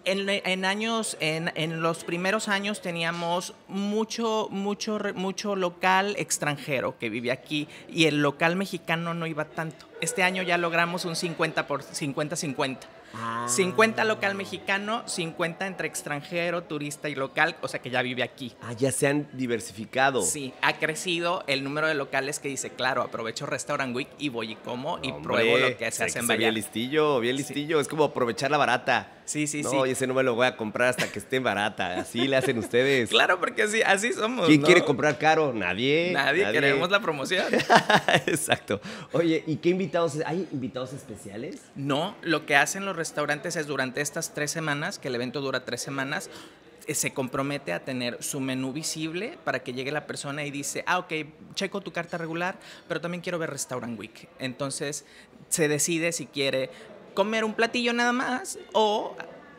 en, 0.05 0.29
en 0.29 0.65
años, 0.65 1.17
en, 1.19 1.51
en 1.55 1.81
los 1.81 2.03
primeros 2.03 2.47
años 2.47 2.81
teníamos 2.81 3.53
mucho, 3.67 4.47
mucho, 4.51 4.99
mucho 5.15 5.55
local 5.55 6.15
extranjero 6.17 6.97
que 6.97 7.09
vivía 7.09 7.33
aquí 7.33 7.67
y 7.89 8.05
el 8.05 8.21
local 8.21 8.55
mexicano 8.55 9.13
no 9.13 9.27
iba 9.27 9.45
tanto. 9.45 9.87
Este 10.01 10.23
año 10.23 10.43
ya 10.43 10.57
logramos 10.57 11.05
un 11.05 11.15
50 11.15 11.67
por 11.67 11.83
50-50. 11.83 12.77
50 13.47 14.03
local 14.03 14.35
mexicano, 14.35 15.03
50 15.07 15.67
entre 15.67 15.87
extranjero, 15.87 16.63
turista 16.63 17.07
y 17.09 17.15
local, 17.15 17.55
o 17.61 17.67
sea 17.67 17.81
que 17.81 17.89
ya 17.89 18.01
vive 18.01 18.23
aquí. 18.23 18.53
Ah, 18.61 18.73
ya 18.73 18.91
se 18.91 19.07
han 19.07 19.27
diversificado. 19.33 20.21
Sí, 20.21 20.53
ha 20.61 20.77
crecido 20.77 21.43
el 21.47 21.63
número 21.63 21.87
de 21.87 21.93
locales 21.93 22.39
que 22.39 22.49
dice, 22.49 22.71
claro, 22.71 23.01
aprovecho 23.01 23.45
Restaurant 23.45 23.95
Week 23.95 24.09
y 24.17 24.29
voy 24.29 24.53
y 24.53 24.55
como 24.55 24.99
y 25.01 25.11
Hombre, 25.11 25.23
pruebo 25.23 25.57
lo 25.57 25.77
que 25.77 25.91
se 25.91 26.03
hay 26.03 26.09
hace 26.09 26.19
en 26.19 26.27
Bien 26.27 26.53
listillo, 26.53 27.19
bien 27.19 27.35
listillo. 27.37 27.79
Es 27.79 27.87
como 27.87 28.05
aprovechar 28.05 28.51
la 28.51 28.57
barata. 28.57 29.11
Sí, 29.25 29.47
sí, 29.47 29.63
no, 29.63 29.69
sí. 29.71 29.77
y 29.87 29.91
ese 29.91 30.07
no 30.07 30.13
me 30.13 30.23
lo 30.23 30.35
voy 30.35 30.45
a 30.45 30.55
comprar 30.55 30.89
hasta 30.89 31.11
que 31.11 31.19
esté 31.19 31.39
barata. 31.39 31.99
Así 31.99 32.27
le 32.27 32.37
hacen 32.37 32.57
ustedes. 32.57 33.09
Claro, 33.15 33.39
porque 33.39 33.63
así, 33.63 33.81
así 33.81 34.11
somos. 34.11 34.45
¿Quién 34.47 34.61
¿no? 34.61 34.65
quiere 34.65 34.83
comprar 34.83 35.17
caro? 35.17 35.53
Nadie. 35.53 36.11
Nadie, 36.11 36.51
queremos 36.51 36.91
la 36.91 36.99
promoción. 36.99 37.45
Exacto. 38.25 38.81
Oye, 39.13 39.43
¿y 39.47 39.55
qué 39.57 39.69
invitados? 39.69 40.17
¿Hay 40.25 40.47
invitados 40.51 40.91
especiales? 40.91 41.61
No, 41.75 42.15
lo 42.21 42.45
que 42.45 42.55
hacen 42.55 42.85
los 42.85 42.95
restaurantes 42.95 43.55
es 43.55 43.67
durante 43.67 44.01
estas 44.01 44.33
tres 44.33 44.51
semanas, 44.51 44.99
que 44.99 45.07
el 45.07 45.15
evento 45.15 45.39
dura 45.39 45.63
tres 45.63 45.81
semanas, 45.81 46.29
eh, 46.87 46.93
se 46.93 47.13
compromete 47.13 47.73
a 47.73 47.83
tener 47.83 48.21
su 48.21 48.39
menú 48.39 48.73
visible 48.73 49.37
para 49.43 49.59
que 49.63 49.73
llegue 49.73 49.91
la 49.91 50.05
persona 50.05 50.45
y 50.45 50.51
dice, 50.51 50.83
ah, 50.85 50.99
ok, 50.99 51.13
checo 51.55 51.81
tu 51.81 51.91
carta 51.91 52.17
regular, 52.17 52.57
pero 52.87 53.01
también 53.01 53.21
quiero 53.21 53.39
ver 53.39 53.49
Restaurant 53.49 53.97
Week. 53.97 54.27
Entonces 54.39 55.05
se 55.49 55.67
decide 55.67 56.11
si 56.11 56.25
quiere 56.25 56.69
comer 57.15 57.43
un 57.43 57.53
platillo 57.55 57.91
nada 57.93 58.11
más 58.13 58.59
o 58.73 59.15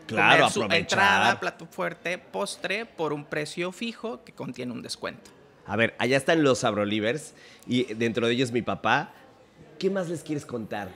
Claro, 0.07 0.37
comer 0.37 0.53
su 0.53 0.61
aprovechar. 0.63 0.79
entrada, 0.81 1.41
plato 1.41 1.67
fuerte, 1.67 2.19
postre 2.19 2.87
por 2.87 3.13
un 3.13 3.25
precio 3.25 3.73
fijo 3.73 4.23
que 4.23 4.33
contiene 4.33 4.71
un 4.73 4.83
descuento. 4.83 5.33
A 5.67 5.75
ver, 5.75 5.97
allá 5.99 6.17
están 6.17 6.45
los 6.45 6.63
Abrolivers 6.63 7.35
y 7.67 7.93
dentro 7.95 8.29
de 8.29 8.35
ellos 8.35 8.53
mi 8.53 8.63
papá. 8.63 9.11
¿Qué 9.81 9.91
más 9.91 10.09
les 10.09 10.23
quieres 10.23 10.47
contar? 10.47 10.91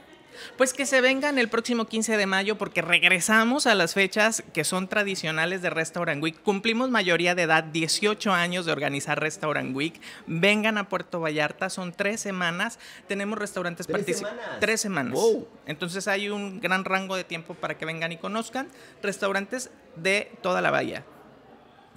Pues 0.56 0.72
que 0.74 0.86
se 0.86 1.00
vengan 1.00 1.38
el 1.38 1.48
próximo 1.48 1.86
15 1.86 2.16
de 2.16 2.26
mayo 2.26 2.56
porque 2.58 2.82
regresamos 2.82 3.66
a 3.66 3.74
las 3.74 3.94
fechas 3.94 4.42
que 4.52 4.64
son 4.64 4.88
tradicionales 4.88 5.62
de 5.62 5.70
Restaurant 5.70 6.22
Week. 6.22 6.40
Cumplimos 6.42 6.90
mayoría 6.90 7.34
de 7.34 7.42
edad, 7.42 7.64
18 7.64 8.32
años 8.32 8.66
de 8.66 8.72
organizar 8.72 9.20
Restaurant 9.20 9.74
Week. 9.74 10.00
Vengan 10.26 10.78
a 10.78 10.88
Puerto 10.88 11.20
Vallarta, 11.20 11.70
son 11.70 11.92
tres 11.92 12.20
semanas. 12.20 12.78
Tenemos 13.08 13.38
restaurantes 13.38 13.86
¿Tres 13.86 14.06
partici- 14.06 14.14
semanas? 14.18 14.46
Tres 14.60 14.80
semanas. 14.80 15.14
Wow. 15.14 15.48
Entonces 15.66 16.08
hay 16.08 16.28
un 16.30 16.60
gran 16.60 16.84
rango 16.84 17.16
de 17.16 17.24
tiempo 17.24 17.54
para 17.54 17.76
que 17.76 17.84
vengan 17.84 18.12
y 18.12 18.16
conozcan 18.16 18.68
restaurantes 19.02 19.70
de 19.96 20.30
toda 20.42 20.60
la 20.60 20.70
bahía. 20.70 21.04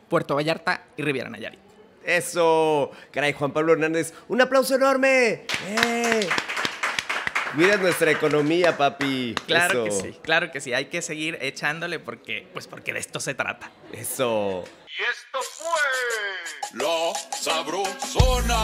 Puerto 0.10 0.36
Vallarta 0.36 0.84
y 0.98 1.02
Riviera 1.02 1.30
Nayarit. 1.30 1.60
Eso. 2.06 2.92
Caray, 3.12 3.34
Juan 3.34 3.52
Pablo 3.54 3.74
Hernández, 3.74 4.14
un 4.28 4.42
aplauso 4.42 4.76
enorme. 4.76 5.46
¡Eh! 5.70 6.28
Mira 7.56 7.78
nuestra 7.78 8.10
economía, 8.12 8.76
papi. 8.78 9.36
Claro 9.46 9.86
Eso. 9.86 10.04
que 10.04 10.12
sí, 10.14 10.20
claro 10.24 10.52
que 10.52 10.60
sí. 10.60 10.74
Hay 10.74 10.86
que 10.86 11.02
seguir 11.02 11.38
echándole 11.42 12.00
porque, 12.00 12.48
pues 12.52 12.68
porque 12.68 12.94
de 12.94 13.00
esto 13.00 13.20
se 13.20 13.36
trata. 13.36 13.72
Eso. 13.92 14.64
Y 14.88 15.02
esto 15.04 15.40
fue 15.42 16.80
La 16.80 17.14
Sabrosona. 17.38 18.62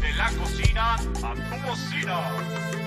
De 0.00 0.12
la 0.12 0.30
cocina 0.32 0.94
a 0.94 1.34
tu 1.34 1.68
bocina. 1.68 2.77